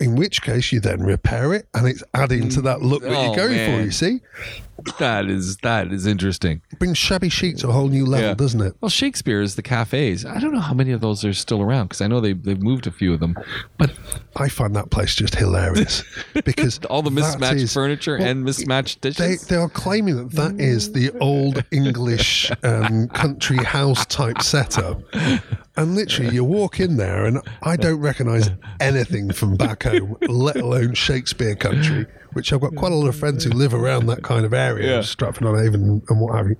In 0.00 0.16
which 0.16 0.42
case, 0.42 0.72
you 0.72 0.80
then 0.80 1.00
repair 1.04 1.54
it, 1.54 1.68
and 1.74 1.86
it's 1.86 2.02
adding 2.12 2.48
to 2.50 2.60
that 2.62 2.82
look 2.82 3.02
that 3.02 3.12
Oh, 3.16 3.26
you're 3.26 3.36
going 3.36 3.52
man. 3.56 3.78
for. 3.78 3.84
You 3.84 3.92
see, 3.92 4.20
That 4.98 5.26
is 5.26 5.56
that 5.58 5.92
is 5.92 6.06
interesting. 6.06 6.60
it 6.70 6.78
brings 6.78 6.98
shabby 6.98 7.28
chic 7.28 7.56
to 7.58 7.68
a 7.68 7.72
whole 7.72 7.88
new 7.88 8.04
level, 8.06 8.28
Yeah. 8.28 8.34
doesn't 8.34 8.60
it? 8.60 8.74
Well, 8.80 8.88
Shakespeare's 8.88 9.54
the 9.54 9.62
cafes. 9.62 10.24
I 10.24 10.38
don't 10.38 10.52
know 10.52 10.60
how 10.60 10.74
many 10.74 10.92
of 10.92 11.00
those 11.00 11.24
are 11.24 11.32
still 11.32 11.60
around 11.62 11.86
because 11.88 12.00
I 12.00 12.06
know 12.08 12.20
they 12.20 12.32
they've 12.32 12.62
moved 12.62 12.86
a 12.86 12.90
few 12.90 13.12
of 13.12 13.20
them. 13.20 13.36
But 13.78 13.92
I 14.36 14.48
find 14.48 14.74
that 14.76 14.90
place 14.90 15.14
just 15.14 15.34
hilarious 15.34 16.02
because 16.44 16.78
all 16.90 17.02
the 17.02 17.10
that 17.10 17.14
mismatched 17.14 17.60
is- 17.62 17.72
furniture 17.74 18.18
well, 18.18 18.28
and 18.28 18.44
mismatched 18.44 19.02
They, 19.02 19.10
dishes. 19.10 19.46
they 19.46 19.56
are 19.56 19.68
claiming 19.68 20.16
that 20.16 20.30
that 20.32 20.60
is 20.60 20.92
the 20.92 21.10
old 21.18 21.64
English 21.70 22.50
um, 22.62 23.08
country 23.08 23.58
house 23.58 24.04
type 24.06 24.42
setup. 24.42 25.00
And 25.76 25.94
literally, 25.94 26.34
you 26.34 26.44
walk 26.44 26.80
in 26.80 26.98
there, 26.98 27.24
and 27.24 27.40
I 27.62 27.76
don't 27.76 28.00
recognise 28.00 28.50
anything 28.80 29.32
from 29.32 29.56
back 29.56 29.84
home, 29.84 30.16
let 30.28 30.56
alone 30.56 30.92
Shakespeare 30.94 31.54
country, 31.54 32.04
which 32.34 32.52
I've 32.52 32.60
got 32.60 32.74
quite 32.74 32.92
a 32.92 32.94
lot 32.94 33.08
of 33.08 33.16
friends 33.16 33.44
who 33.44 33.50
live 33.50 33.74
around 33.74 34.06
that 34.06 34.22
kind 34.22 34.44
of 34.44 34.52
area, 34.54 34.96
Yeah. 34.96 35.00
Stratford 35.02 35.46
on 35.46 35.58
Avon 35.58 36.02
and 36.08 36.20
what 36.20 36.34
have 36.36 36.48
you. 36.48 36.56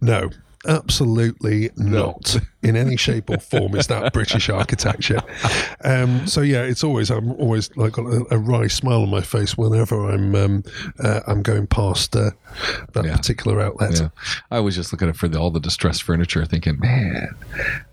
No. 0.00 0.30
Absolutely 0.66 1.70
not. 1.76 2.36
In 2.64 2.76
any 2.76 2.96
shape 2.96 3.28
or 3.30 3.38
form 3.38 3.74
is 3.76 3.86
that 3.88 4.12
British 4.12 4.48
architecture. 4.48 5.20
Um, 5.84 6.26
so 6.26 6.40
yeah, 6.40 6.62
it's 6.62 6.82
always 6.82 7.10
I'm 7.10 7.32
always 7.32 7.74
like 7.76 7.92
got 7.92 8.06
a, 8.06 8.24
a 8.30 8.38
wry 8.38 8.66
smile 8.68 9.02
on 9.02 9.10
my 9.10 9.20
face 9.20 9.56
whenever 9.56 10.08
I'm 10.10 10.34
um, 10.34 10.64
uh, 10.98 11.20
I'm 11.26 11.42
going 11.42 11.66
past 11.66 12.16
uh, 12.16 12.30
that 12.94 13.04
Yeah. 13.04 13.16
particular 13.16 13.60
outlet. 13.60 13.92
yeah, 14.00 14.08
I 14.50 14.60
was 14.60 14.74
just 14.76 14.92
looking 14.92 15.08
at 15.08 15.16
for 15.16 15.28
the, 15.28 15.38
all 15.38 15.50
the 15.50 15.60
distressed 15.60 16.02
furniture, 16.02 16.44
thinking, 16.46 16.78
man, 16.80 17.28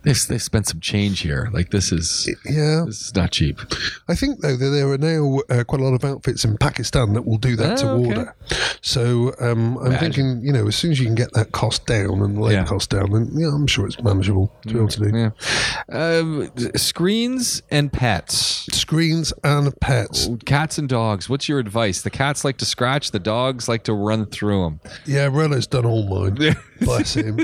they 0.04 0.14
they 0.14 0.38
spent 0.38 0.68
some 0.68 0.80
change 0.80 1.20
here. 1.22 1.50
Like 1.54 1.70
this 1.72 1.92
is 1.92 2.30
Yeah, 2.46 2.84
this 2.86 3.02
is 3.08 3.16
not 3.16 3.32
cheap. 3.32 3.60
I 4.08 4.16
think 4.16 4.40
though 4.42 4.56
that 4.56 4.70
there 4.70 4.90
are 4.90 4.98
now 4.98 5.40
uh, 5.50 5.64
quite 5.64 5.82
a 5.82 5.84
lot 5.84 5.94
of 5.94 6.04
outfits 6.06 6.46
in 6.46 6.58
Pakistan 6.58 7.14
that 7.14 7.26
will 7.26 7.38
do 7.38 7.56
that 7.58 7.78
to 7.80 7.88
Ah, 7.88 7.92
okay. 7.94 8.08
order. 8.08 8.36
So 8.82 9.34
um, 9.40 9.78
I'm 9.80 9.88
Imagine. 9.88 10.00
thinking, 10.14 10.42
you 10.46 10.54
know, 10.54 10.68
as 10.68 10.76
soon 10.76 10.92
as 10.92 11.00
you 11.00 11.06
can 11.06 11.16
get 11.16 11.34
that 11.34 11.52
cost 11.52 11.86
down 11.86 12.22
and 12.22 12.38
the 12.38 12.42
labour 12.42 12.54
Yeah. 12.62 12.66
cost 12.66 12.90
down, 12.90 13.12
then 13.12 13.30
yeah, 13.36 13.48
I'm 13.50 13.68
sure 13.68 13.86
it's 13.86 14.02
manageable 14.02 14.52
to 14.64 14.74
be 14.74 14.76
able 14.80 14.88
to 14.90 15.12
do. 15.12 15.18
Yeah, 15.18 16.20
um, 16.20 16.52
screens 16.76 17.62
and 17.72 17.92
pets. 17.92 18.66
Screens 18.72 19.34
and 19.44 19.78
pets. 19.80 20.30
Cats 20.46 20.78
and 20.78 20.88
dogs. 20.90 21.30
What's 21.30 21.48
your 21.50 21.60
advice? 21.60 22.02
The 22.02 22.10
cats 22.10 22.44
like 22.46 22.58
to 22.58 22.66
scratch. 22.66 23.12
The 23.12 23.20
dogs 23.20 23.68
like 23.68 23.84
to 23.84 23.94
run 23.94 24.26
through 24.26 24.64
them. 24.64 24.80
Yeah, 25.06 25.26
Relo's 25.32 25.68
done 25.68 25.86
all 25.86 26.08
mine. 26.08 26.56
Bless 26.82 27.16
him. 27.16 27.40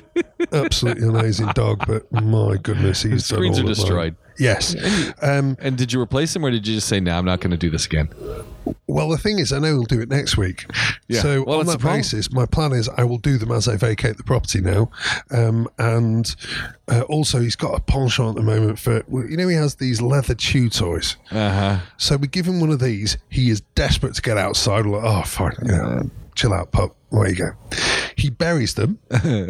Absolutely 0.51 1.07
amazing 1.07 1.47
dog, 1.53 1.83
but 1.87 2.11
my 2.11 2.57
goodness, 2.57 3.01
he's 3.03 3.27
done 3.27 3.37
Screens 3.37 3.59
all 3.59 3.65
are 3.65 3.67
destroyed. 3.67 4.15
mine. 4.19 4.26
Yes. 4.39 4.75
Um, 5.21 5.57
And 5.59 5.77
did 5.77 5.91
you 5.93 5.99
replace 6.01 6.35
him, 6.35 6.45
or 6.45 6.51
did 6.51 6.67
you 6.67 6.75
just 6.75 6.87
say, 6.87 6.99
"No, 6.99 7.17
I'm 7.17 7.25
not 7.25 7.39
going 7.41 7.51
to 7.51 7.57
do 7.57 7.69
this 7.69 7.85
again"? 7.85 8.09
well, 8.85 9.07
the 9.09 9.17
thing 9.17 9.39
is, 9.39 9.53
I 9.53 9.59
know 9.59 9.75
we'll 9.75 9.83
do 9.85 9.99
it 10.01 10.09
next 10.09 10.37
week. 10.37 10.65
Yeah. 11.09 11.21
So 11.21 11.43
Well, 11.43 11.59
on 11.61 11.67
that 11.67 11.79
the 11.79 11.85
basis, 11.87 12.33
my 12.33 12.45
plan 12.45 12.73
is 12.73 12.89
I 12.89 13.05
will 13.05 13.17
do 13.17 13.37
them 13.37 13.49
as 13.49 13.69
I 13.69 13.77
vacate 13.77 14.17
the 14.17 14.25
property 14.25 14.59
now. 14.59 14.91
Um, 15.31 15.69
and 15.77 16.35
uh, 16.89 17.03
also, 17.03 17.39
he's 17.39 17.55
got 17.55 17.75
a 17.75 17.79
penchant 17.79 18.31
at 18.31 18.35
the 18.35 18.41
moment 18.41 18.77
for, 18.77 19.05
you 19.09 19.37
know, 19.37 19.47
he 19.47 19.55
has 19.55 19.75
these 19.75 20.01
leather 20.01 20.35
chew 20.35 20.67
toys. 20.69 21.15
Uh 21.31 21.49
huh. 21.49 21.79
So 21.95 22.17
we 22.17 22.27
give 22.27 22.45
him 22.45 22.59
one 22.59 22.71
of 22.71 22.81
these. 22.81 23.17
He 23.29 23.49
is 23.49 23.61
desperate 23.73 24.15
to 24.15 24.21
get 24.21 24.37
outside. 24.37 24.85
We're 24.85 24.99
like, 25.01 25.09
oh, 25.09 25.23
fine. 25.23 25.53
Yeah, 25.65 26.03
chill 26.35 26.53
out, 26.53 26.73
pup. 26.73 26.93
There 27.09 27.29
you 27.29 27.35
go. 27.35 27.51
He 28.17 28.29
buries 28.31 28.73
them. 28.73 28.97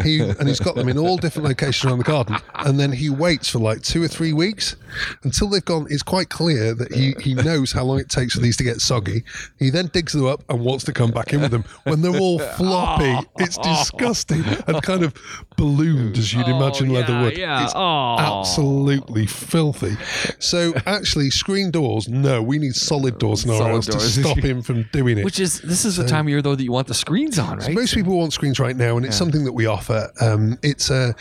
He 0.04 0.20
and 0.20 0.48
he's 0.48 0.60
got 0.60 0.76
them 0.76 0.90
in 0.90 0.98
all 0.98 1.16
different 1.18 1.48
locations 1.48 1.86
around 1.90 2.00
the 2.00 2.04
garden, 2.04 2.36
and 2.56 2.78
then 2.80 2.92
he 2.92 3.10
waits 3.10 3.48
for 3.50 3.60
like 3.60 3.82
two 3.82 4.04
or 4.04 4.08
three 4.10 4.34
weeks 4.34 4.76
until 5.24 5.48
they've 5.50 5.64
gone. 5.64 5.88
It's 5.90 6.04
quite 6.04 6.30
clear 6.30 6.74
that 6.76 6.94
he 6.94 7.16
he 7.22 7.34
knows 7.34 7.72
how 7.72 7.84
long 7.86 8.00
it 8.00 8.10
takes 8.10 8.34
for 8.36 8.42
these 8.42 8.58
to 8.58 8.64
get 8.66 8.82
soggy. 8.82 9.24
He 9.58 9.70
then 9.70 9.88
digs 9.88 10.12
them 10.14 10.26
up 10.26 10.44
and 10.50 10.60
wants 10.60 10.84
to 10.86 10.94
come 10.94 11.12
back 11.12 11.32
in 11.34 11.40
with 11.42 11.52
them 11.52 11.64
when 11.86 12.02
they're 12.02 12.20
all 12.20 12.40
floppy. 12.40 13.16
It's 13.40 13.58
disgusting 13.58 14.44
and 14.68 14.82
kind 14.84 15.04
of 15.04 15.14
ballooned 15.58 16.18
as 16.18 16.34
you'd 16.34 16.48
imagine 16.48 16.90
leather 16.90 17.14
Oh, 17.14 17.18
yeah, 17.20 17.24
would. 17.24 17.38
yeah. 17.38 17.64
It's 17.64 17.74
Oh. 17.76 18.18
absolutely 18.42 19.28
filthy. 19.28 19.96
So 20.40 20.74
actually, 20.86 21.30
screen 21.30 21.72
doors. 21.72 22.10
No, 22.10 22.42
we 22.42 22.58
need 22.58 22.76
solid 22.76 23.18
doors 23.20 23.46
in 23.46 23.52
our 23.52 23.58
Solid 23.58 23.72
house 23.74 23.86
to 23.88 24.00
stop 24.00 24.38
him 24.40 24.62
from 24.62 24.84
doing 24.92 25.18
it. 25.20 25.24
Which 25.26 25.40
is 25.40 25.62
this 25.62 25.86
is 25.86 25.96
the 25.98 26.06
time 26.08 26.26
of 26.26 26.30
year 26.30 26.42
though 26.42 26.56
that 26.56 26.64
you 26.64 26.72
want 26.72 26.88
the 26.88 26.94
screens 26.94 27.40
on, 27.40 27.60
right? 27.60 27.74
Most 27.74 27.94
people 27.94 28.18
want 28.18 28.34
screens 28.34 28.57
right 28.60 28.76
now, 28.76 28.98
and 28.98 29.06
it's 29.06 29.16
something 29.18 29.46
that 29.46 29.54
we 29.54 29.66
offer. 29.66 30.12
Um, 30.22 30.58
it's 30.64 30.90
a, 30.90 31.16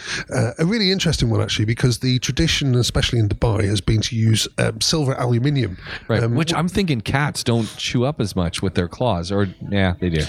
a, 0.58 0.64
really 0.66 0.90
interesting 0.90 1.30
one 1.30 1.40
actually 1.40 1.64
because 1.64 1.98
the 1.98 2.18
tradition, 2.18 2.74
especially 2.74 3.18
in 3.18 3.28
Dubai, 3.28 3.64
has 3.64 3.80
been 3.80 4.00
to 4.02 4.16
use 4.16 4.48
um, 4.58 4.80
silver 4.80 5.14
aluminium. 5.14 5.78
right. 6.08 6.22
Um, 6.22 6.34
Which 6.34 6.52
I'm 6.54 6.68
thinking 6.68 7.00
cats 7.00 7.44
don't 7.44 7.68
chew 7.76 8.04
up 8.04 8.20
as 8.20 8.34
much 8.34 8.62
with 8.62 8.74
their 8.74 8.88
claws, 8.88 9.30
or 9.30 9.48
yeah, 9.70 9.94
they 10.00 10.10
do. 10.10 10.24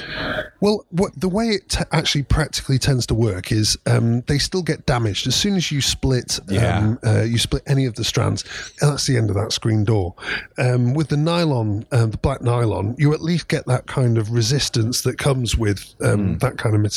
Well, 0.59 0.85
what, 0.89 1.19
the 1.19 1.29
way 1.29 1.49
it 1.49 1.69
t- 1.69 1.83
actually 1.91 2.23
practically 2.23 2.79
tends 2.79 3.05
to 3.07 3.13
work 3.13 3.51
is 3.51 3.77
um, 3.85 4.21
they 4.21 4.37
still 4.37 4.63
get 4.63 4.85
damaged 4.85 5.27
as 5.27 5.35
soon 5.35 5.55
as 5.55 5.71
you 5.71 5.81
split. 5.81 6.39
Yeah. 6.47 6.77
Um, 6.77 6.99
uh, 7.05 7.21
you 7.21 7.37
split 7.37 7.63
any 7.67 7.85
of 7.85 7.95
the 7.95 8.03
strands, 8.03 8.43
that's 8.81 9.07
the 9.07 9.17
end 9.17 9.29
of 9.29 9.35
that 9.35 9.51
screen 9.51 9.83
door. 9.83 10.15
Um, 10.57 10.93
with 10.93 11.09
the 11.09 11.17
nylon, 11.17 11.85
um, 11.91 12.11
the 12.11 12.17
black 12.17 12.41
nylon, 12.41 12.95
you 12.97 13.13
at 13.13 13.21
least 13.21 13.47
get 13.47 13.65
that 13.67 13.85
kind 13.87 14.17
of 14.17 14.31
resistance 14.31 15.01
that 15.01 15.17
comes 15.17 15.57
with 15.57 15.93
um, 16.01 16.17
Hmm. 16.17 16.37
that 16.39 16.57
kind 16.57 16.75
of 16.75 16.81
material. 16.81 16.96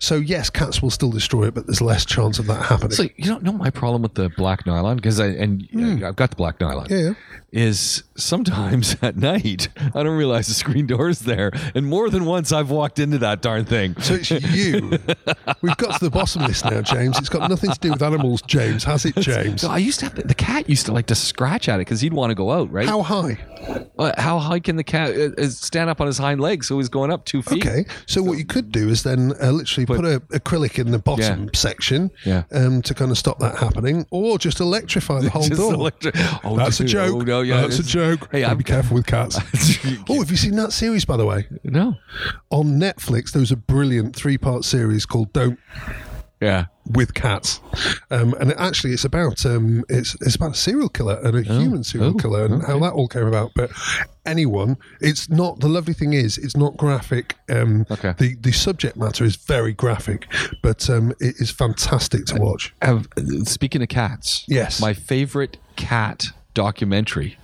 So 0.00 0.16
yes, 0.16 0.50
cats 0.50 0.82
will 0.82 0.90
still 0.90 1.10
destroy 1.10 1.46
it, 1.48 1.54
but 1.54 1.66
there's 1.66 1.80
less 1.80 2.04
chance 2.04 2.38
of 2.38 2.46
that 2.46 2.62
happening. 2.66 2.92
So 2.92 3.04
you 3.04 3.24
don't 3.24 3.42
know 3.42 3.52
my 3.52 3.70
problem 3.70 4.02
with 4.02 4.14
the 4.14 4.28
black 4.30 4.66
nylon 4.66 4.96
because 4.96 5.20
I 5.20 5.26
and 5.28 5.68
uh, 5.76 6.06
I've 6.08 6.16
got 6.16 6.30
the 6.30 6.36
black 6.36 6.60
nylon. 6.60 6.86
Yeah, 6.90 6.98
yeah. 6.98 7.12
Is 7.50 8.02
sometimes 8.14 8.94
at 9.02 9.16
night 9.16 9.68
I 9.94 10.02
don't 10.02 10.18
realize 10.18 10.48
the 10.48 10.52
screen 10.54 10.86
door 10.86 11.08
is 11.08 11.20
there, 11.20 11.50
and 11.74 11.86
more 11.86 12.10
than 12.10 12.26
once 12.26 12.52
I've 12.52 12.70
walked 12.70 12.98
into 12.98 13.16
that 13.18 13.40
darn 13.40 13.64
thing. 13.64 13.96
So 14.02 14.14
it's 14.14 14.30
you. 14.30 14.90
We've 15.62 15.76
got 15.78 15.98
to 15.98 16.04
the 16.04 16.10
bottom 16.10 16.42
of 16.42 16.48
this 16.48 16.62
now, 16.62 16.82
James. 16.82 17.18
It's 17.18 17.30
got 17.30 17.48
nothing 17.48 17.70
to 17.70 17.78
do 17.80 17.90
with 17.92 18.02
animals, 18.02 18.42
James. 18.42 18.84
Has 18.84 19.06
it, 19.06 19.16
James? 19.16 19.62
So 19.62 19.70
I 19.70 19.78
used 19.78 19.98
to 20.00 20.06
have 20.06 20.14
the, 20.28 20.34
cat 20.34 20.68
used 20.68 20.84
to 20.86 20.92
like 20.92 21.06
to 21.06 21.14
scratch 21.14 21.70
at 21.70 21.76
it 21.76 21.78
because 21.86 22.02
he'd 22.02 22.12
want 22.12 22.30
to 22.30 22.34
go 22.34 22.50
out, 22.50 22.70
right? 22.70 22.86
How 22.86 23.00
high? 23.00 23.38
Uh, 23.98 24.12
how 24.20 24.38
high 24.38 24.60
can 24.60 24.76
the 24.76 24.84
cat 24.84 25.16
uh, 25.16 25.30
uh, 25.42 25.48
stand 25.48 25.88
up 25.88 26.02
on 26.02 26.06
his 26.06 26.18
hind 26.18 26.40
legs? 26.42 26.68
So 26.68 26.76
he's 26.78 26.90
going 26.90 27.10
up 27.10 27.24
two 27.24 27.40
feet. 27.40 27.66
Okay, 27.66 27.86
so 28.06 28.22
what 28.22 28.36
you 28.36 28.44
could 28.44 28.70
do 28.70 28.90
is 28.90 29.02
then 29.04 29.32
uh, 29.42 29.50
literally 29.52 29.86
put, 29.86 30.04
a 30.04 30.20
acrylic 30.38 30.78
in 30.78 30.90
the 30.90 30.98
bottom 30.98 31.44
Yeah. 31.44 31.50
section 31.54 32.10
Yeah. 32.26 32.44
um, 32.52 32.82
to 32.82 32.92
kind 32.94 33.10
of 33.10 33.16
stop 33.16 33.38
that 33.38 33.56
happening, 33.56 34.06
or 34.10 34.38
just 34.38 34.60
electrify 34.60 35.20
the 35.22 35.30
whole 35.38 35.48
door. 35.48 35.72
electric- 35.72 36.14
Oh, 36.44 36.56
That's 36.56 36.78
a 36.80 36.84
joke. 36.84 37.14
Oh, 37.16 37.20
no, 37.20 37.37
yeah, 37.42 37.60
That's 37.62 37.78
a 37.78 37.82
joke. 37.82 38.28
Hey, 38.32 38.44
I'm 38.44 38.56
be 38.58 38.64
careful 38.64 38.96
with 38.96 39.06
cats. 39.06 39.36
oh, 40.08 40.20
have 40.20 40.30
you 40.30 40.36
seen 40.36 40.56
that 40.56 40.72
series, 40.72 41.04
by 41.04 41.16
the 41.16 41.24
way? 41.26 41.46
no. 41.64 41.94
On 42.50 42.78
Netflix, 42.80 43.32
there 43.32 43.40
was 43.40 43.52
a 43.52 43.56
brilliant 43.56 44.14
three-part 44.16 44.64
series 44.64 45.04
called 45.06 45.32
"Don't 45.32 45.58
Yeah. 46.40 46.66
with 46.86 47.14
Cats," 47.14 47.60
um, 48.10 48.34
and 48.40 48.50
it 48.52 48.56
actually 48.58 48.92
it's 48.92 49.04
about 49.04 49.44
um, 49.44 49.84
it's 49.88 50.14
it's 50.20 50.36
about 50.36 50.52
a 50.52 50.54
serial 50.54 50.88
killer 50.88 51.18
and 51.24 51.36
a 51.36 51.42
human 51.42 51.84
serial 51.84 52.10
Oh, 52.10 52.14
killer 52.14 52.44
and 52.44 52.62
how 52.64 52.78
that 52.80 52.92
all 52.92 53.08
came 53.08 53.26
about. 53.26 53.50
But 53.54 53.70
anyone, 54.24 54.76
it's 55.00 55.28
not. 55.28 55.60
The 55.60 55.68
lovely 55.68 55.94
thing 55.94 56.12
is, 56.14 56.38
it's 56.38 56.56
not 56.56 56.76
graphic. 56.76 57.34
Um, 57.50 57.84
Okay. 57.90 58.14
The 58.18 58.36
the 58.40 58.52
subject 58.52 58.96
matter 58.96 59.24
is 59.24 59.36
very 59.36 59.72
graphic, 59.72 60.26
but 60.62 60.88
um, 60.88 61.10
it 61.20 61.36
is 61.40 61.50
fantastic 61.50 62.24
to 62.26 62.36
watch. 62.40 62.72
Have, 62.82 63.08
speaking 63.44 63.82
of 63.82 63.88
cats, 63.88 64.44
Yes. 64.48 64.80
my 64.80 64.94
favorite 64.94 65.56
cat 65.76 66.26
documentary, 66.58 67.38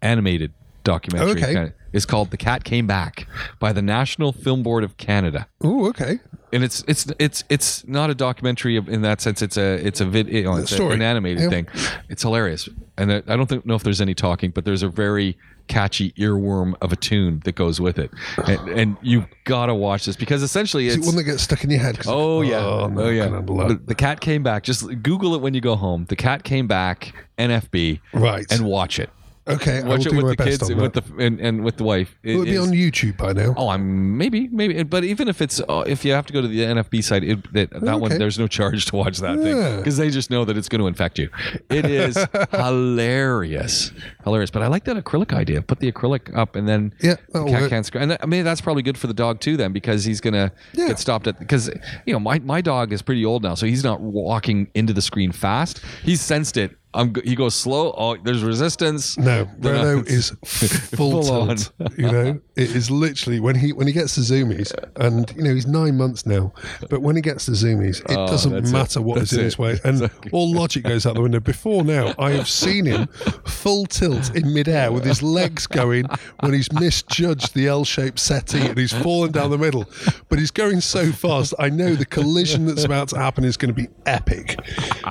animated 0.00 0.52
documentary, 0.84 1.42
Okay. 1.42 1.52
kinda, 1.54 1.72
is 1.96 2.06
called 2.06 2.30
"The 2.30 2.36
Cat 2.36 2.62
Came 2.64 2.86
Back" 2.86 3.26
by 3.58 3.72
the 3.72 3.82
National 3.82 4.32
Film 4.32 4.62
Board 4.62 4.84
of 4.84 4.96
Canada. 4.96 5.48
Oh, 5.62 5.88
okay. 5.88 6.20
and 6.52 6.62
it's 6.62 6.84
it's 6.86 7.06
it's 7.18 7.42
it's 7.48 7.86
not 7.88 8.10
a 8.10 8.14
documentary 8.14 8.76
in 8.76 9.02
that 9.02 9.20
sense. 9.20 9.42
It's 9.42 9.56
a 9.56 9.74
it's 9.86 10.00
a 10.00 10.04
vid, 10.04 10.28
you 10.28 10.44
know, 10.44 10.56
it's 10.56 10.70
a- 10.70 10.74
story. 10.76 10.94
an 10.94 11.02
animated 11.02 11.44
Yeah. 11.44 11.48
thing. 11.50 11.66
It's 12.08 12.22
hilarious, 12.22 12.68
and 12.96 13.10
I 13.12 13.20
don't 13.36 13.46
think, 13.48 13.66
know 13.66 13.74
if 13.74 13.82
there's 13.82 14.00
any 14.00 14.14
talking, 14.14 14.50
but 14.50 14.64
there's 14.64 14.82
a 14.84 14.88
very 14.88 15.36
catchy 15.68 16.12
earworm 16.12 16.74
of 16.80 16.92
a 16.92 16.96
tune 16.96 17.40
that 17.44 17.56
goes 17.56 17.80
with 17.80 17.98
it, 17.98 18.10
and, 18.46 18.68
and 18.68 18.96
you've 19.02 19.26
got 19.44 19.66
to 19.66 19.74
watch 19.74 20.06
this 20.06 20.14
because 20.14 20.42
essentially 20.44 20.86
it 20.86 20.98
it's. 20.98 21.06
one 21.06 21.16
that 21.16 21.24
gets 21.24 21.42
stuck 21.42 21.64
in 21.64 21.70
your 21.70 21.80
head? 21.80 21.98
Oh, 22.06 22.12
oh, 22.12 22.38
oh 22.38 22.40
yeah! 22.42 22.58
Oh, 22.58 22.92
oh 22.98 23.08
yeah! 23.10 23.28
The, 23.28 23.80
the 23.84 23.94
cat 23.96 24.20
came 24.20 24.42
back. 24.44 24.62
Just 24.62 24.86
Google 25.02 25.34
it 25.34 25.40
when 25.40 25.54
you 25.54 25.60
go 25.60 25.74
home. 25.74 26.04
The 26.08 26.16
cat 26.16 26.44
came 26.44 26.66
back. 26.68 27.12
NFB. 27.38 28.00
Right. 28.14 28.46
And 28.50 28.64
watch 28.64 28.98
it. 28.98 29.10
Okay, 29.48 29.82
Watch 29.84 30.06
it 30.06 30.12
with 30.12 30.36
the 30.36 30.44
kids 30.44 30.72
with 30.74 30.92
the 30.94 31.02
and, 31.24 31.38
and 31.40 31.62
with 31.64 31.76
the 31.76 31.84
wife. 31.84 32.16
It 32.24 32.36
it 32.36 32.44
be 32.46 32.56
on 32.58 32.70
YouTube 32.70 33.16
by 33.16 33.32
now? 33.32 33.54
Oh, 33.56 33.68
I'm 33.68 34.18
maybe, 34.18 34.48
maybe, 34.48 34.82
but 34.82 35.04
even 35.04 35.28
if 35.28 35.40
it's 35.40 35.60
uh, 35.68 35.84
if 35.86 36.04
you 36.04 36.12
have 36.12 36.26
to 36.26 36.32
go 36.32 36.40
to 36.42 36.48
the 36.48 36.60
NFB 36.60 37.04
site, 37.04 37.22
it, 37.22 37.52
that, 37.52 37.70
that 37.70 38.00
one 38.00 38.18
there's 38.18 38.38
no 38.38 38.48
charge 38.48 38.86
to 38.86 38.96
watch 38.96 39.18
that 39.18 39.38
thing 39.38 39.76
because 39.78 39.96
they 39.98 40.10
just 40.10 40.30
know 40.30 40.44
that 40.44 40.56
it's 40.56 40.68
going 40.68 40.80
to 40.80 40.88
infect 40.88 41.18
you. 41.20 41.28
It 41.70 41.86
is 41.86 42.16
hilarious, 42.50 43.92
hilarious. 44.24 44.50
But 44.50 44.62
I 44.62 44.66
like 44.66 44.84
that 44.84 44.96
acrylic 44.96 45.32
idea. 45.32 45.62
Put 45.62 45.80
the 45.80 45.90
acrylic 45.92 46.34
up, 46.36 46.56
and 46.56 46.68
then 46.68 46.92
Yeah, 47.00 47.16
the 47.32 47.44
cat 47.44 47.60
work. 47.62 47.70
can't 47.70 47.86
scratch. 47.86 48.02
And 48.02 48.10
that, 48.12 48.22
I 48.22 48.26
mean, 48.26 48.44
that's 48.44 48.60
probably 48.60 48.82
good 48.82 48.98
for 48.98 49.06
the 49.06 49.14
dog 49.14 49.40
too, 49.40 49.56
then, 49.56 49.72
because 49.72 50.04
he's 50.04 50.20
going 50.20 50.34
to 50.34 50.52
Yeah. 50.72 50.88
get 50.88 50.98
stopped 50.98 51.26
at 51.26 51.38
because 51.38 51.68
you 52.06 52.12
know 52.12 52.18
my 52.20 52.38
my 52.40 52.60
dog 52.60 52.92
is 52.92 53.02
pretty 53.02 53.24
old 53.24 53.42
now, 53.42 53.54
so 53.54 53.66
he's 53.66 53.84
not 53.84 54.00
walking 54.00 54.68
into 54.74 54.92
the 54.92 55.02
screen 55.02 55.32
fast. 55.32 55.80
He's 56.02 56.20
sensed 56.20 56.56
it. 56.56 56.76
I'm, 56.96 57.14
he 57.24 57.34
goes 57.36 57.54
slow. 57.54 57.94
Oh, 57.96 58.16
there's 58.16 58.42
resistance. 58.42 59.16
No, 59.18 59.46
Renault 59.58 60.04
is 60.06 60.30
full, 60.44 61.22
Full 61.22 61.46
tilt. 61.46 61.72
You 61.98 62.10
know, 62.10 62.40
it 62.56 62.74
is 62.74 62.90
literally 62.90 63.38
when 63.38 63.54
he 63.56 63.72
when 63.72 63.86
he 63.86 63.92
gets 63.92 64.16
the 64.16 64.22
zoomies, 64.22 64.72
and 64.96 65.30
you 65.36 65.42
know 65.42 65.54
he's 65.54 65.66
nine 65.66 65.96
months 65.96 66.24
now, 66.26 66.52
but 66.88 67.02
when 67.02 67.14
he 67.16 67.22
gets 67.22 67.46
the 67.46 67.52
zoomies, 67.52 68.00
it 68.10 68.16
Oh, 68.16 68.26
doesn't 68.26 68.52
that's 68.52 68.70
it. 68.70 68.72
matter 68.72 69.02
what 69.02 69.18
is 69.18 69.30
That's 69.30 69.32
in 69.38 69.44
his 69.44 69.58
way, 69.58 69.78
and 69.84 70.10
all 70.32 70.50
logic 70.52 70.84
goes 70.84 71.04
out 71.06 71.14
the 71.14 71.20
window. 71.22 71.40
Before 71.40 71.84
now, 71.84 72.14
I 72.18 72.30
have 72.32 72.48
seen 72.48 72.86
him 72.86 73.06
full 73.44 73.86
tilt 73.86 74.34
in 74.34 74.52
midair 74.54 74.90
with 74.90 75.04
his 75.04 75.22
legs 75.22 75.66
going 75.66 76.06
when 76.40 76.52
he's 76.54 76.72
misjudged 76.72 77.54
the 77.54 77.66
L-shaped 77.68 78.18
settee 78.18 78.66
and 78.66 78.78
he's 78.78 78.92
fallen 78.92 79.32
down 79.32 79.50
the 79.50 79.58
middle, 79.58 79.84
but 80.28 80.38
he's 80.38 80.50
going 80.50 80.80
so 80.80 81.12
fast. 81.12 81.52
I 81.58 81.68
know 81.68 81.94
the 81.94 82.06
collision 82.06 82.66
that's 82.66 82.84
about 82.84 83.08
to 83.08 83.18
happen 83.18 83.44
is 83.44 83.56
going 83.56 83.74
to 83.74 83.80
be 83.80 83.88
epic, 84.06 84.58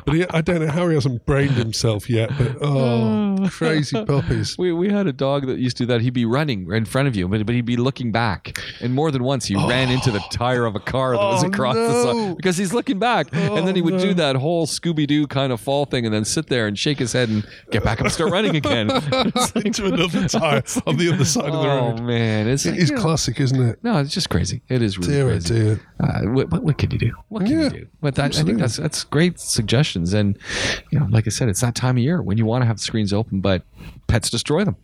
but 0.05 0.15
he, 0.15 0.25
I 0.29 0.41
don't 0.41 0.61
know 0.61 0.71
how 0.71 0.87
he 0.89 0.95
hasn't 0.95 1.25
brained 1.25 1.51
himself 1.51 2.09
yet. 2.09 2.31
But 2.37 2.57
oh, 2.61 3.47
crazy 3.51 4.03
puppies. 4.03 4.57
We, 4.57 4.71
we 4.73 4.89
had 4.89 5.07
a 5.07 5.13
dog 5.13 5.45
that 5.47 5.59
used 5.59 5.77
to 5.77 5.83
do 5.83 5.87
that. 5.87 6.01
He'd 6.01 6.13
be 6.13 6.25
running 6.25 6.71
in 6.71 6.85
front 6.85 7.07
of 7.07 7.15
you, 7.15 7.27
but, 7.37 7.45
but 7.45 7.55
he'd 7.55 7.65
be 7.65 7.77
looking 7.77 8.11
back. 8.11 8.57
And 8.81 8.93
more 8.93 9.11
than 9.11 9.23
once, 9.23 9.45
he 9.45 9.55
ran 9.55 9.89
into 9.89 10.11
the 10.11 10.19
tire 10.31 10.65
of 10.65 10.75
a 10.75 10.79
car 10.79 11.11
that 11.11 11.17
was 11.23 11.43
Oh, 11.43 11.47
across 11.47 11.75
the 11.75 11.87
no. 11.87 12.03
side 12.29 12.37
because 12.37 12.57
he's 12.57 12.73
looking 12.73 12.99
back. 12.99 13.27
and 13.33 13.67
then 13.67 13.75
he 13.75 13.81
would 13.81 13.95
Oh, 13.95 13.99
do 13.99 14.13
that 14.15 14.35
whole 14.35 14.65
Scooby 14.67 15.05
Doo 15.07 15.27
kind 15.27 15.51
of 15.51 15.59
fall 15.59 15.85
thing 15.85 16.05
and 16.05 16.13
then 16.13 16.25
sit 16.25 16.47
there 16.47 16.67
and 16.67 16.77
shake 16.77 16.99
his 16.99 17.13
head 17.13 17.29
and 17.29 17.45
get 17.71 17.83
back 17.83 17.99
up 17.99 18.05
and 18.05 18.13
start 18.13 18.31
running 18.31 18.55
again. 18.55 18.87
Like- 18.87 19.55
into 19.65 19.85
another 19.85 20.27
tire 20.27 20.63
on 20.85 20.97
the 20.97 21.11
other 21.13 21.25
side 21.25 21.45
of 21.45 21.51
the 21.61 21.67
road. 21.67 21.95
oh, 21.99 22.01
man. 22.03 22.47
It's, 22.47 22.65
It 22.65 22.77
is 22.77 22.89
you 22.89 22.95
know, 22.95 23.01
classic, 23.01 23.39
isn't 23.39 23.61
it? 23.61 23.79
no, 23.83 23.97
it's 23.99 24.13
just 24.13 24.29
crazy. 24.29 24.61
It 24.69 24.81
is 24.81 24.97
really 24.97 25.13
Dear, 25.13 25.25
oh 25.25 25.29
crazy. 25.31 25.53
dear. 25.55 25.79
Uh, 25.99 26.21
what, 26.31 26.51
what, 26.51 26.63
what 26.63 26.77
can 26.77 26.91
you 26.91 26.97
do? 26.97 27.13
What 27.29 27.43
can 27.45 27.51
Yeah, 27.51 27.63
you 27.63 27.69
do? 27.69 27.87
But 28.01 28.15
that, 28.15 28.37
I 28.37 28.43
think 28.43 28.59
that's 28.59 28.77
that's 28.77 29.03
great 29.05 29.39
suggestions. 29.39 30.13
And 30.13 30.37
you 30.91 30.99
know, 30.99 31.07
like 31.09 31.25
I 31.27 31.29
said, 31.29 31.49
it's 31.49 31.61
that 31.61 31.75
time 31.75 31.97
of 31.97 32.03
year 32.03 32.21
when 32.21 32.37
you 32.37 32.45
want 32.45 32.61
to 32.61 32.65
have 32.65 32.77
the 32.77 32.81
screens 32.83 33.13
open, 33.13 33.39
but 33.41 33.63
pets 34.07 34.29
destroy 34.29 34.63
them. 34.65 34.75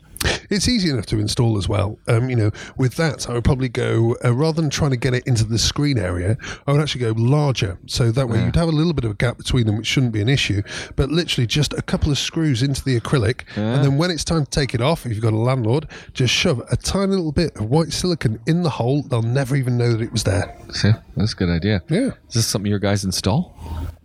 It's 0.49 0.67
easy 0.67 0.89
enough 0.89 1.05
to 1.07 1.19
install 1.19 1.57
as 1.57 1.69
well. 1.69 1.97
Um, 2.07 2.29
you 2.29 2.35
know, 2.35 2.51
with 2.77 2.95
that, 2.95 3.29
I 3.29 3.33
would 3.33 3.43
probably 3.43 3.69
go 3.69 4.17
uh, 4.23 4.33
rather 4.33 4.61
than 4.61 4.69
trying 4.69 4.91
to 4.91 4.97
get 4.97 5.13
it 5.13 5.25
into 5.25 5.43
the 5.45 5.57
screen 5.57 5.97
area, 5.97 6.37
I 6.67 6.71
would 6.71 6.81
actually 6.81 7.01
go 7.01 7.13
larger. 7.15 7.77
So 7.87 8.11
that 8.11 8.27
way 8.27 8.43
you'd 8.43 8.55
have 8.55 8.67
a 8.67 8.71
little 8.71 8.93
bit 8.93 9.05
of 9.05 9.11
a 9.11 9.15
gap 9.15 9.37
between 9.37 9.65
them, 9.65 9.77
which 9.77 9.87
shouldn't 9.87 10.11
be 10.11 10.21
an 10.21 10.29
issue. 10.29 10.61
But 10.95 11.09
literally 11.09 11.47
just 11.47 11.73
a 11.73 11.81
couple 11.81 12.11
of 12.11 12.17
screws 12.17 12.61
into 12.61 12.83
the 12.83 12.99
acrylic, 12.99 13.43
and 13.55 13.83
then 13.83 13.97
when 13.97 14.11
it's 14.11 14.23
time 14.23 14.45
to 14.45 14.51
take 14.51 14.73
it 14.73 14.81
off, 14.81 15.05
if 15.05 15.13
you've 15.13 15.21
got 15.21 15.33
a 15.33 15.37
landlord, 15.37 15.87
just 16.13 16.33
shove 16.33 16.61
a 16.71 16.75
tiny 16.77 17.11
little 17.11 17.31
bit 17.31 17.55
of 17.55 17.69
white 17.69 17.93
silicon 17.93 18.39
in 18.45 18.63
the 18.63 18.69
hole. 18.69 19.03
They'll 19.03 19.21
never 19.21 19.55
even 19.55 19.77
know 19.77 19.93
that 19.93 20.01
it 20.01 20.11
was 20.11 20.23
there. 20.23 20.57
See, 20.73 20.91
that's 21.15 21.33
a 21.33 21.35
good 21.35 21.49
idea. 21.49 21.81
Yeah. 21.89 22.11
Is 22.27 22.33
this 22.33 22.47
something 22.47 22.69
your 22.69 22.79
guys 22.79 23.03
install? 23.03 23.55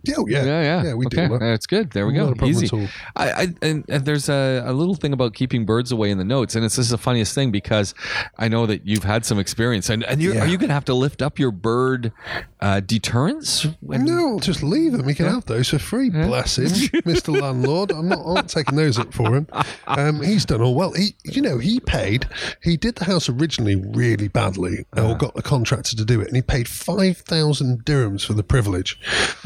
Yeah, 0.03 0.15
oh, 0.19 0.25
yeah, 0.27 0.45
Yeah, 0.45 0.83
yeah, 0.83 0.93
we 0.93 1.05
okay. 1.07 1.27
do. 1.27 1.33
that. 1.33 1.39
That's 1.39 1.65
good. 1.67 1.91
There 1.91 2.07
we 2.07 2.13
go. 2.13 2.33
Easy. 2.45 2.69
I, 3.17 3.31
I 3.31 3.47
and, 3.61 3.83
and 3.89 4.05
there's 4.05 4.29
a, 4.29 4.63
a 4.65 4.71
little 4.71 4.95
thing 4.95 5.11
about 5.11 5.33
keeping 5.33 5.65
birds 5.65 5.91
away 5.91 6.11
in 6.11 6.17
the 6.17 6.23
notes, 6.23 6.55
and 6.55 6.63
it's 6.63 6.77
just 6.77 6.91
the 6.91 6.97
funniest 6.97 7.35
thing 7.35 7.51
because 7.51 7.93
I 8.37 8.47
know 8.47 8.65
that 8.67 8.87
you've 8.87 9.03
had 9.03 9.25
some 9.25 9.37
experience, 9.37 9.89
and 9.89 10.03
and 10.05 10.21
Yeah. 10.21 10.43
are 10.43 10.47
you 10.47 10.57
going 10.57 10.69
to 10.69 10.73
have 10.73 10.85
to 10.85 10.93
lift 10.93 11.21
up 11.21 11.37
your 11.39 11.51
bird 11.51 12.13
uh, 12.61 12.79
deterrents? 12.79 13.67
When, 13.81 14.05
No, 14.05 14.39
just 14.39 14.63
leave 14.63 14.93
them. 14.93 15.07
He 15.09 15.13
can 15.13 15.25
have 15.25 15.45
those 15.45 15.69
for 15.69 15.79
free. 15.79 16.09
Bless 16.09 16.57
him, 16.57 16.67
Mr. 17.01 17.37
Landlord. 17.41 17.91
I'm 17.91 18.07
not, 18.07 18.19
I'm 18.25 18.33
not 18.35 18.47
taking 18.47 18.77
those 18.77 18.97
up 18.97 19.13
for 19.13 19.35
him. 19.35 19.47
Um, 19.87 20.21
he's 20.21 20.45
done 20.45 20.61
all 20.61 20.73
well. 20.75 20.93
He, 20.93 21.15
you 21.25 21.41
know, 21.41 21.57
he 21.57 21.81
paid. 21.81 22.27
He 22.63 22.77
did 22.77 22.95
the 22.95 23.05
house 23.05 23.27
originally 23.27 23.75
really 23.75 24.29
badly, 24.29 24.85
Uh-huh. 24.95 25.11
or 25.11 25.17
got 25.17 25.35
the 25.35 25.41
contractor 25.41 25.97
to 25.97 26.05
do 26.05 26.21
it, 26.21 26.27
and 26.27 26.35
he 26.37 26.41
paid 26.41 26.69
five 26.69 27.17
thousand 27.17 27.83
dirhams 27.83 28.25
for 28.25 28.33
the 28.33 28.43
privilege, 28.43 28.97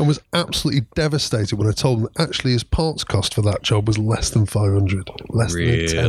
and 0.01 0.07
was 0.07 0.19
absolutely 0.33 0.81
devastated 0.95 1.55
when 1.55 1.67
I 1.67 1.71
told 1.71 1.99
him 1.99 2.03
that 2.15 2.27
actually 2.27 2.53
his 2.53 2.63
parts 2.63 3.03
cost 3.03 3.35
for 3.35 3.43
that 3.43 3.61
job 3.61 3.87
was 3.87 3.99
less 3.99 4.31
than 4.31 4.47
five 4.47 4.73
hundred, 4.73 5.09
less 5.29 5.53
than 5.53 5.61
a 5.61 5.87
tenth. 5.87 6.03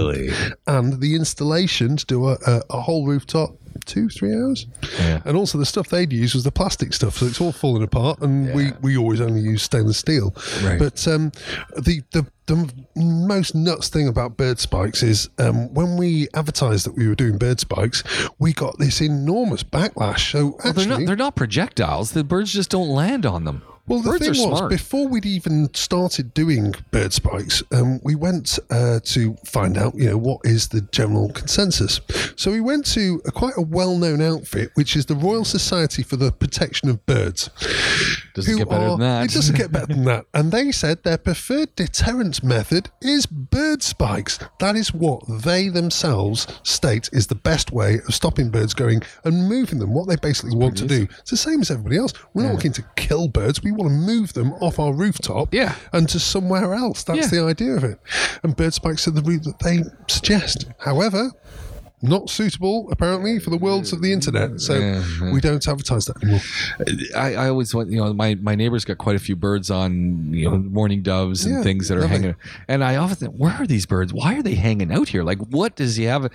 and 0.67 1.01
the 1.01 1.15
installation 1.15 1.99
to 1.99 2.07
do 2.07 2.29
a, 2.29 2.39
a, 2.47 2.63
a 2.71 2.81
whole 2.81 3.07
rooftop. 3.07 3.55
Two, 3.85 4.09
three 4.09 4.35
hours, 4.35 4.67
Yeah. 4.99 5.21
and 5.25 5.37
also 5.37 5.59
the 5.59 5.67
stuff 5.67 5.89
they'd 5.89 6.13
use 6.13 6.35
was 6.35 6.45
the 6.45 6.53
plastic 6.53 6.93
stuff, 6.95 7.19
so 7.19 7.27
it's 7.27 7.41
all 7.41 7.53
falling 7.53 7.83
apart. 7.83 8.21
And 8.21 8.55
we, 8.55 8.73
we 8.81 8.97
always 8.97 9.21
only 9.21 9.41
use 9.41 9.63
stainless 9.63 9.99
steel. 9.99 10.35
Right. 10.63 10.79
But 10.79 11.07
um, 11.09 11.33
the, 11.77 12.03
the 12.13 12.27
the 12.47 12.73
most 12.97 13.55
nuts 13.55 13.89
thing 13.89 14.09
about 14.09 14.37
bird 14.37 14.59
spikes 14.59 15.03
is 15.03 15.29
um, 15.39 15.73
when 15.73 15.97
we 15.97 16.27
advertised 16.35 16.87
that 16.87 16.97
we 16.97 17.07
were 17.07 17.15
doing 17.15 17.39
bird 17.39 17.61
spikes, 17.61 18.03
we 18.41 18.53
got 18.53 18.79
this 18.79 19.01
enormous 19.01 19.63
backlash. 19.63 20.33
So 20.33 20.57
Well, 20.65 20.73
they're 20.73 20.87
not 20.89 21.07
they're 21.07 21.17
not 21.17 21.37
projectiles. 21.37 22.13
The 22.13 22.25
birds 22.25 22.53
just 22.53 22.71
don't 22.71 22.89
land 22.89 23.25
on 23.27 23.45
them. 23.45 23.63
well, 23.87 24.01
the 24.01 24.11
birds 24.11 24.21
thing 24.23 24.31
was, 24.51 24.59
smart. 24.59 24.71
before 24.71 25.07
we'd 25.09 25.25
even 25.27 25.73
started 25.75 26.35
doing 26.35 26.75
bird 26.91 27.13
spikes, 27.13 27.63
um, 27.73 28.01
we 28.03 28.15
went 28.17 28.59
uh, 28.71 28.99
to 29.05 29.35
find 29.47 29.77
out, 29.79 29.95
you 29.95 30.09
know, 30.11 30.19
what 30.19 30.41
is 30.45 30.69
the 30.69 30.81
general 30.93 31.29
consensus. 31.31 32.01
So 32.37 32.51
we 32.51 32.61
went 32.61 32.85
to 32.95 33.23
a, 33.25 33.31
quite 33.31 33.55
a 33.57 33.63
well-known 33.73 34.21
outfit, 34.21 34.71
which 34.75 34.95
is 34.97 35.07
the 35.07 35.15
Royal 35.15 35.45
Society 35.45 36.03
for 36.03 36.17
the 36.17 36.31
Protection 36.31 36.89
of 36.89 37.05
Birds. 37.07 37.51
Doesn't 38.35 38.57
get 38.57 38.69
better 38.69 38.85
are- 38.85 38.91
than 38.91 39.01
that. 39.01 39.25
It 39.25 39.35
doesn't 39.35 39.57
get 39.57 39.73
better 39.73 39.87
than 39.87 40.05
that. 40.05 40.27
And 40.35 40.53
they 40.53 40.71
said 40.73 41.03
their 41.03 41.19
preferred 41.19 41.75
deterrence 41.77 42.43
method 42.43 42.91
is 43.01 43.27
bird 43.27 43.83
spikes. 43.83 44.39
That 44.61 44.77
is 44.77 44.93
what 44.95 45.23
they 45.29 45.69
themselves 45.69 46.47
state 46.63 47.09
is 47.13 47.27
the 47.27 47.35
best 47.35 47.73
way 47.73 47.97
of 48.07 48.15
stopping 48.15 48.51
birds 48.51 48.75
going 48.75 49.03
and 49.25 49.49
moving 49.49 49.79
them. 49.79 49.93
What 49.93 50.09
they 50.09 50.17
basically 50.17 50.57
want 50.57 50.77
to 50.79 50.87
do. 50.87 51.07
It's 51.21 51.31
the 51.31 51.37
same 51.37 51.61
as 51.61 51.71
everybody 51.71 51.97
else. 51.99 52.13
We're 52.35 52.45
not 52.45 52.55
looking 52.55 52.73
to 52.75 52.85
kill 52.97 53.29
birds. 53.29 53.63
We 53.63 53.73
want 53.73 53.91
to 53.91 53.95
move 53.97 54.33
them 54.35 54.53
off 54.55 54.79
our 54.79 54.93
rooftop 54.95 55.53
Yeah. 55.53 55.75
and 55.93 56.09
to 56.11 56.19
somewhere 56.21 56.75
else. 56.75 57.03
That's 57.05 57.33
Yeah. 57.33 57.41
the 57.41 57.45
idea 57.47 57.73
of 57.75 57.85
it. 57.85 57.99
And 58.43 58.57
bird 58.57 58.75
spikes 58.75 59.07
are 59.09 59.13
the 59.13 59.23
route 59.23 59.45
that 59.45 59.59
they 59.61 59.83
suggest. 60.09 60.67
However, 60.79 61.31
not 62.03 62.29
suitable 62.29 62.89
apparently 62.91 63.39
for 63.39 63.51
the 63.51 63.57
worlds 63.57 63.93
of 63.93 64.03
the 64.03 64.13
internet. 64.13 64.61
So 64.61 65.03
we 65.33 65.41
don't 65.41 65.67
advertise 65.67 66.07
that 66.07 66.21
anymore. 66.23 66.41
I, 67.17 67.35
I 67.45 67.49
always 67.49 67.75
want 67.75 67.91
you 67.91 67.99
know 67.99 68.13
my, 68.13 68.35
my 68.37 68.55
neighbor's 68.55 68.85
got 68.85 68.99
quite 68.99 69.15
a 69.17 69.21
few 69.21 69.37
birds 69.37 69.71
on 69.71 70.33
you 70.35 70.51
know 70.51 70.59
mourning 70.59 71.03
doves 71.03 71.45
and 71.45 71.57
Yeah, 71.57 71.63
things 71.63 71.89
that 71.89 71.97
are 71.99 72.03
lovely. 72.03 72.17
hanging 72.17 72.35
and 72.69 72.83
I 72.83 72.97
often 72.97 73.17
think 73.17 73.35
where 73.37 73.53
are 73.53 73.67
these 73.67 73.87
birds 73.87 74.13
why 74.13 74.35
are 74.37 74.43
they 74.43 74.55
hanging 74.57 74.93
out 74.93 75.09
here 75.09 75.23
like 75.23 75.39
what 75.39 75.77
does 75.77 75.97
he 75.97 76.05
have 76.05 76.29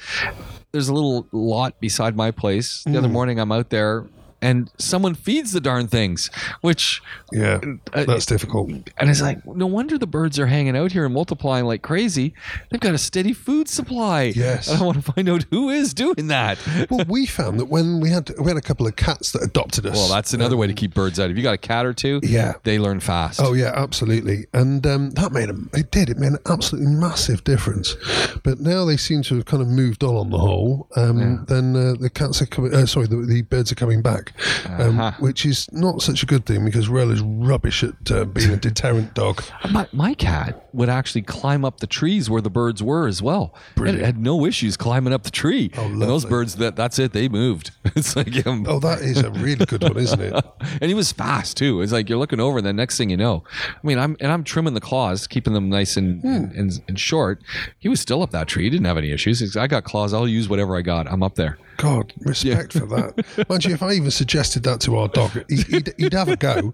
there's 0.71 0.87
a 0.87 0.93
little 0.93 1.27
lot 1.31 1.79
beside 1.81 2.15
my 2.15 2.31
place 2.31 2.83
the 2.83 2.91
Hmm. 2.91 2.97
other 2.97 3.09
morning 3.09 3.39
I'm 3.39 3.51
out 3.51 3.69
there 3.69 4.05
and 4.41 4.69
someone 4.77 5.15
feeds 5.15 5.51
the 5.51 5.59
darn 5.61 5.87
things 5.87 6.29
which 6.61 7.01
Yeah, 7.31 7.59
uh, 7.93 8.05
that's 8.05 8.25
difficult. 8.25 8.69
and 8.69 9.09
it's 9.09 9.21
like 9.21 9.45
no 9.45 9.65
wonder 9.65 9.97
the 9.97 10.07
birds 10.07 10.37
are 10.39 10.47
hanging 10.47 10.77
out 10.77 10.91
here 10.91 11.05
and 11.05 11.13
multiplying 11.13 11.65
like 11.65 11.81
crazy 11.81 12.33
they've 12.69 12.79
got 12.79 12.93
a 12.93 12.97
steady 12.99 13.33
food 13.33 13.67
supply 13.67 14.33
Yes. 14.35 14.67
and 14.69 14.81
I 14.81 14.85
want 14.85 15.03
to 15.03 15.11
find 15.11 15.27
out 15.29 15.45
who 15.49 15.69
is 15.69 15.93
doing 15.93 16.27
that 16.27 16.57
well, 16.89 17.05
we 17.07 17.25
found 17.25 17.59
that 17.59 17.65
when 17.65 17.99
we 17.99 18.09
had 18.09 18.31
we 18.39 18.47
had 18.47 18.57
a 18.57 18.61
couple 18.61 18.85
of 18.87 18.95
cats 18.95 19.31
that 19.31 19.41
adopted 19.43 19.85
us. 19.85 19.95
well 19.95 20.09
that's 20.09 20.33
another 20.33 20.57
way 20.57 20.67
to 20.67 20.73
keep 20.73 20.93
birds 20.93 21.19
out 21.19 21.29
if 21.31 21.37
you 21.37 21.43
got 21.43 21.53
a 21.53 21.57
cat 21.57 21.85
or 21.85 21.93
two 21.93 22.19
Yeah. 22.23 22.53
they 22.63 22.77
learn 22.79 22.99
fast 22.99 23.39
Oh 23.41 23.53
yeah, 23.53 23.71
absolutely, 23.75 24.45
and 24.53 24.85
um, 24.87 25.11
that 25.11 25.31
made 25.31 25.49
a, 25.49 25.55
it 25.73 25.91
did 25.91 26.09
it 26.09 26.17
made 26.17 26.33
an 26.33 26.37
absolutely 26.49 26.91
massive 26.91 27.43
difference. 27.43 27.95
But 28.43 28.59
now 28.59 28.83
they 28.85 28.97
seem 28.97 29.21
to 29.23 29.35
have 29.35 29.45
kind 29.45 29.61
of 29.61 29.67
moved 29.69 30.03
on 30.03 30.15
on 30.15 30.29
the 30.31 30.37
whole. 30.37 30.87
Um, 30.95 31.45
Then 31.47 31.75
uh, 31.75 31.93
the 31.99 32.09
cats 32.09 32.41
are 32.41 32.45
coming. 32.45 32.73
Uh, 32.73 32.85
sorry, 32.85 33.07
the, 33.07 33.17
the 33.17 33.41
birds 33.43 33.71
are 33.71 33.75
coming 33.75 34.01
back, 34.01 34.26
um, 34.67 34.99
Uh-huh. 34.99 35.11
which 35.19 35.45
is 35.45 35.67
not 35.71 36.01
such 36.01 36.23
a 36.23 36.25
good 36.25 36.45
thing 36.45 36.65
because 36.65 36.89
Rel 36.89 37.11
is 37.11 37.21
rubbish 37.21 37.83
at 37.83 38.11
uh, 38.11 38.25
being 38.25 38.51
a 38.51 38.57
deterrent 38.57 39.13
dog. 39.13 39.43
My, 39.71 39.87
my 39.91 40.13
cat 40.13 40.67
would 40.73 40.89
actually 40.89 41.23
climb 41.23 41.65
up 41.65 41.79
the 41.79 41.87
trees 41.87 42.29
where 42.29 42.41
the 42.41 42.49
birds 42.49 42.81
were 42.83 43.07
as 43.07 43.21
well. 43.21 43.53
Brilliant. 43.75 44.01
It 44.01 44.05
had 44.05 44.17
no 44.17 44.45
issues 44.45 44.77
climbing 44.77 45.11
up 45.13 45.23
the 45.23 45.31
tree. 45.31 45.71
Oh, 45.77 45.85
and 45.85 46.01
those 46.01 46.23
birds, 46.25 46.55
that 46.57 46.75
that's 46.75 46.99
it. 46.99 47.13
They 47.13 47.27
moved. 47.29 47.71
It's 47.95 48.15
like, 48.15 48.45
um, 48.45 48.65
Oh, 48.67 48.79
that 48.79 48.99
is 49.01 49.17
a 49.23 49.31
really 49.31 49.65
good 49.65 49.81
one, 49.81 49.97
isn't 49.97 50.19
it? 50.21 50.33
and 50.81 50.83
he 50.83 50.93
was 50.93 51.11
fast 51.11 51.57
too. 51.57 51.81
It's 51.81 51.91
like 51.91 52.09
you're 52.09 52.19
looking 52.19 52.39
over, 52.39 52.59
and 52.59 52.67
the 52.67 52.73
next 52.73 52.97
thing 52.97 53.09
you 53.09 53.17
know, 53.17 53.43
I 53.71 53.79
mean, 53.87 53.97
I'm 53.97 54.15
and 54.19 54.31
I'm 54.31 54.43
trimming 54.43 54.75
the 54.75 54.81
claws, 54.81 55.25
keeping 55.25 55.53
them 55.53 55.69
nice 55.69 55.97
and 55.97 56.21
Hmm. 56.21 56.27
and, 56.27 56.51
and, 56.53 56.81
and 56.87 56.99
short. 56.99 57.41
He 57.79 57.89
was 57.89 57.99
still 57.99 58.21
up 58.21 58.29
that 58.31 58.47
tree. 58.47 58.63
He 58.65 58.69
didn't 58.69 58.85
have 58.85 58.97
any 58.97 59.11
issues. 59.11 59.39
He's, 59.39 59.57
I 59.57 59.65
got 59.67 59.83
claws. 59.83 60.13
I'll 60.13 60.27
use 60.27 60.47
whatever 60.47 60.75
I 60.77 60.81
got. 60.83 61.07
I'm 61.11 61.23
up 61.23 61.35
there. 61.35 61.57
God, 61.77 62.11
respect 62.19 62.73
for 62.73 62.85
that. 62.87 63.47
Mind 63.49 63.65
you, 63.65 63.73
if 63.73 63.81
I 63.83 63.93
even 63.93 64.11
suggested 64.11 64.63
that 64.63 64.81
to 64.81 64.95
our 64.97 65.07
dog, 65.07 65.31
he, 65.49 65.57
he'd, 65.63 65.93
he'd 65.97 66.13
have 66.13 66.27
a 66.27 66.35
go, 66.35 66.73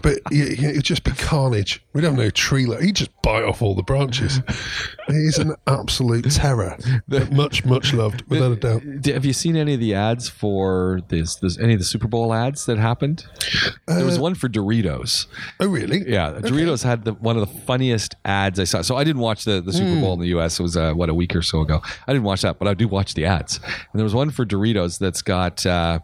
but 0.00 0.18
he- 0.30 0.52
it'd 0.52 0.84
just 0.84 1.04
be 1.04 1.10
carnage. 1.12 1.83
We'd 1.94 2.02
have 2.04 2.16
no 2.16 2.28
tree. 2.28 2.66
He'd 2.80 2.96
just 2.96 3.10
bite 3.22 3.44
off 3.44 3.62
all 3.62 3.74
the 3.76 3.82
branches. 3.84 4.40
He's 5.06 5.38
an 5.38 5.54
absolute 5.68 6.28
terror, 6.30 6.76
but 7.06 7.30
much, 7.32 7.64
much 7.64 7.92
loved, 7.94 8.22
without 8.28 8.52
a 8.52 8.56
doubt. 8.56 8.82
D- 9.00 9.12
Have 9.12 9.24
you 9.24 9.32
seen 9.32 9.56
any 9.56 9.74
of 9.74 9.80
the 9.80 9.94
ads 9.94 10.28
for 10.28 11.00
this? 11.08 11.36
this 11.36 11.58
any 11.58 11.74
of 11.74 11.78
the 11.78 11.84
Super 11.84 12.08
Bowl 12.08 12.34
ads 12.34 12.66
that 12.66 12.78
happened? 12.78 13.24
there 13.86 14.04
was 14.04 14.18
one 14.18 14.34
for 14.34 14.48
Doritos. 14.48 15.26
Oh, 15.60 15.68
really? 15.68 16.02
Yeah, 16.10 16.32
Doritos 16.40 16.82
had 16.82 17.04
the, 17.04 17.12
one 17.12 17.36
of 17.36 17.46
the 17.48 17.60
funniest 17.60 18.16
ads 18.24 18.58
I 18.58 18.64
saw. 18.64 18.82
So 18.82 18.96
I 18.96 19.04
didn't 19.04 19.22
watch 19.22 19.44
the, 19.44 19.60
the 19.60 19.72
Super 19.72 20.00
Bowl 20.00 20.14
in 20.14 20.20
the 20.20 20.28
U.S. 20.28 20.58
It 20.58 20.62
was 20.64 20.76
uh, 20.76 20.94
what 20.94 21.08
a 21.10 21.14
week 21.14 21.36
or 21.36 21.42
so 21.42 21.60
ago. 21.60 21.80
I 22.08 22.12
didn't 22.12 22.24
watch 22.24 22.42
that, 22.42 22.58
but 22.58 22.66
I 22.66 22.74
do 22.74 22.88
watch 22.88 23.14
the 23.14 23.26
ads. 23.26 23.58
And 23.58 24.00
there 24.00 24.04
was 24.04 24.14
one 24.14 24.30
for 24.30 24.44
Doritos 24.44 24.98
that's 24.98 25.22
got 25.22 25.64
uh, 25.64 26.00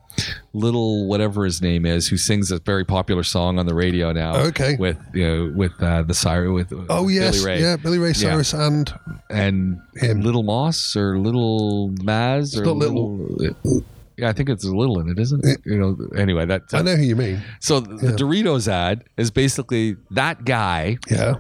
little 0.53 1.09
whatever 1.09 1.45
his 1.45 1.61
name 1.61 1.85
is, 1.85 2.07
who 2.09 2.17
sings 2.17 2.51
a 2.53 2.61
very 2.61 2.85
popular 2.85 3.23
song 3.25 3.59
on 3.59 3.67
the 3.67 3.75
radio 3.75 4.13
now. 4.13 4.37
Okay. 4.37 4.77
with 4.77 4.99
you 5.15 5.27
know 5.27 5.53
with 5.57 5.80
uh, 5.83 6.03
the 6.03 6.15
siren 6.15 6.53
with 6.53 6.73
Oh, 6.89 7.09
yes. 7.09 7.37
Billy 7.43 7.47
Ray. 7.47 7.61
Yeah, 7.63 7.77
Billy 7.77 7.99
Ray 7.99 8.13
Cyrus 8.13 8.53
and 8.53 8.93
and 9.29 9.81
Him. 9.97 10.21
Little 10.21 10.43
Moss 10.43 10.97
or 10.97 11.19
Little 11.19 11.91
Maz 12.01 12.57
or 12.59 12.65
not 12.65 12.77
Little. 12.77 13.83
Yeah, 14.17 14.29
I 14.29 14.33
think 14.35 14.51
it's 14.51 14.65
a 14.65 14.71
little 14.75 15.01
in 15.01 15.09
it, 15.09 15.19
isn't 15.19 15.45
it? 15.47 15.61
You 15.65 15.79
know. 15.79 15.97
Anyway, 16.15 16.45
that 16.47 16.63
I 16.75 16.83
know 16.83 16.95
who 16.97 17.03
you 17.05 17.17
mean. 17.17 17.41
so 17.59 17.81
the 17.81 18.13
Doritos 18.13 18.69
ad 18.69 19.05
is 19.17 19.31
basically 19.31 19.97
that 20.11 20.45
guy 20.45 20.99
Yeah. 21.09 21.37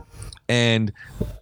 and 0.48 0.90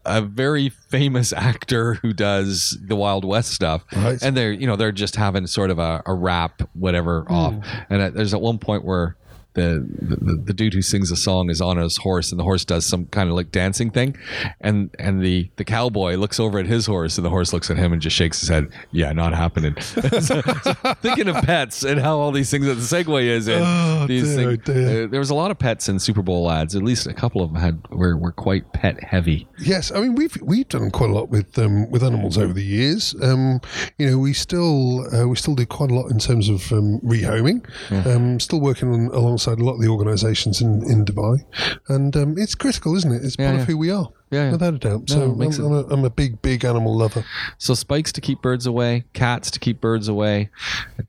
a 0.05 0.21
very 0.21 0.69
famous 0.69 1.33
actor 1.33 1.95
who 1.95 2.13
does 2.13 2.77
the 2.85 2.97
Wild 2.97 3.25
West 3.25 3.53
stuff. 3.53 3.85
Right. 3.95 4.21
And 4.21 4.37
they're, 4.37 4.51
you 4.51 4.67
know, 4.67 4.75
they're 4.75 4.91
just 4.91 5.15
having 5.15 5.47
sort 5.47 5.71
of 5.71 5.79
a, 5.79 6.03
a 6.07 6.15
rap, 6.15 6.63
whatever, 6.73 7.25
off. 7.31 7.55
And 7.89 8.03
uh, 8.03 8.11
there's 8.11 8.35
at 8.35 8.41
one 8.41 8.59
point 8.59 8.85
where 8.85 9.15
the, 9.55 9.85
the 10.01 10.37
the 10.47 10.53
dude 10.53 10.75
who 10.75 10.83
sings 10.83 11.11
the 11.11 11.17
song 11.17 11.51
is 11.51 11.61
on 11.61 11.79
his 11.79 11.97
horse, 11.97 12.31
and 12.31 12.39
the 12.39 12.45
horse 12.45 12.65
does 12.65 12.87
some 12.87 13.07
kind 13.07 13.29
of 13.29 13.35
like 13.35 13.51
dancing 13.51 13.91
thing, 13.91 14.17
and 14.61 14.91
and 14.99 15.21
the 15.23 15.51
the 15.57 15.65
cowboy 15.65 16.15
looks 16.17 16.39
over 16.39 16.59
at 16.59 16.67
his 16.67 16.87
horse, 16.87 17.19
and 17.19 17.25
the 17.25 17.31
horse 17.31 17.53
looks 17.53 17.71
at 17.71 17.77
him 17.77 17.93
and 17.93 18.01
just 18.01 18.15
shakes 18.15 18.41
his 18.41 18.49
head. 18.49 18.69
Yeah, 18.93 19.13
not 19.13 19.35
happening. 19.35 19.75
so, 19.81 20.01
so 20.21 20.43
thinking 21.03 21.29
of 21.29 21.37
pets 21.45 21.83
and 21.83 22.01
how 22.01 22.19
all 22.19 22.31
these 22.31 22.51
things 22.51 22.67
that 22.67 22.75
the 22.75 22.83
segue 22.83 23.23
is 23.23 23.49
in 23.49 23.63
Oh, 23.65 24.07
these 24.07 24.35
dear, 24.37 24.51
things. 24.57 24.65
dear. 24.65 25.05
uh, 25.05 25.07
there 25.09 25.21
was 25.21 25.31
a 25.31 25.35
lot 25.35 25.51
of 25.51 25.59
pets 25.59 25.89
in 25.89 25.99
Super 25.99 26.23
Bowl 26.23 26.51
ads. 26.51 26.77
At 26.77 26.83
least 26.83 27.07
a 27.07 27.15
couple 27.15 27.43
of 27.43 27.53
them 27.53 27.61
had 27.61 27.81
were, 27.91 28.17
were 28.17 28.33
quite 28.33 28.73
pet 28.73 29.03
heavy. 29.03 29.49
Yes, 29.59 29.91
I 29.91 30.01
mean 30.01 30.15
we've 30.15 30.37
we've 30.41 30.69
done 30.69 30.91
quite 30.91 31.11
a 31.11 31.13
lot 31.15 31.31
with 31.31 31.59
um, 31.59 31.91
with 31.91 32.05
animals 32.05 32.39
over 32.39 32.53
the 32.53 32.63
years. 32.65 33.15
Um, 33.23 33.61
you 33.99 34.09
know, 34.11 34.19
we 34.19 34.35
still 34.35 35.07
uh, 35.15 35.27
we 35.27 35.35
still 35.37 35.55
do 35.57 35.67
quite 35.67 35.91
a 35.91 35.95
lot 35.95 36.11
in 36.11 36.19
terms 36.19 36.49
of 36.49 36.71
um, 36.73 37.01
rehoming. 37.01 37.65
Um, 38.07 38.39
still 38.39 38.61
working 38.61 38.93
on, 38.93 39.07
alongside 39.15 39.48
a 39.53 39.65
lot 39.65 39.75
of 39.75 39.81
the 39.81 39.89
organisations 39.89 40.61
in, 40.61 40.83
in 40.91 41.05
Dubai, 41.05 41.45
and 41.89 42.17
um, 42.17 42.37
it's 42.37 42.55
critical, 42.55 42.97
isn't 42.97 43.13
it? 43.13 43.25
It's 43.25 43.37
part 43.37 43.55
yeah. 43.55 43.61
of 43.63 43.67
who 43.67 43.79
we 43.79 43.91
are. 43.91 44.09
Yeah, 44.31 44.45
yeah. 44.47 44.51
without 44.53 44.75
a 44.75 44.79
doubt. 44.79 45.01
No, 45.01 45.07
So 45.07 45.23
I'm, 45.23 45.41
I'm, 45.41 45.73
a, 45.73 45.95
I'm 45.95 46.05
a 46.05 46.11
big, 46.11 46.43
big 46.43 46.65
animal 46.65 46.95
lover. 46.97 47.25
So 47.59 47.75
spikes 47.75 48.13
to 48.13 48.21
keep 48.21 48.43
birds 48.43 48.67
away, 48.67 49.05
cats 49.15 49.51
to 49.53 49.59
keep 49.59 49.81
birds 49.81 50.09
away. 50.09 50.51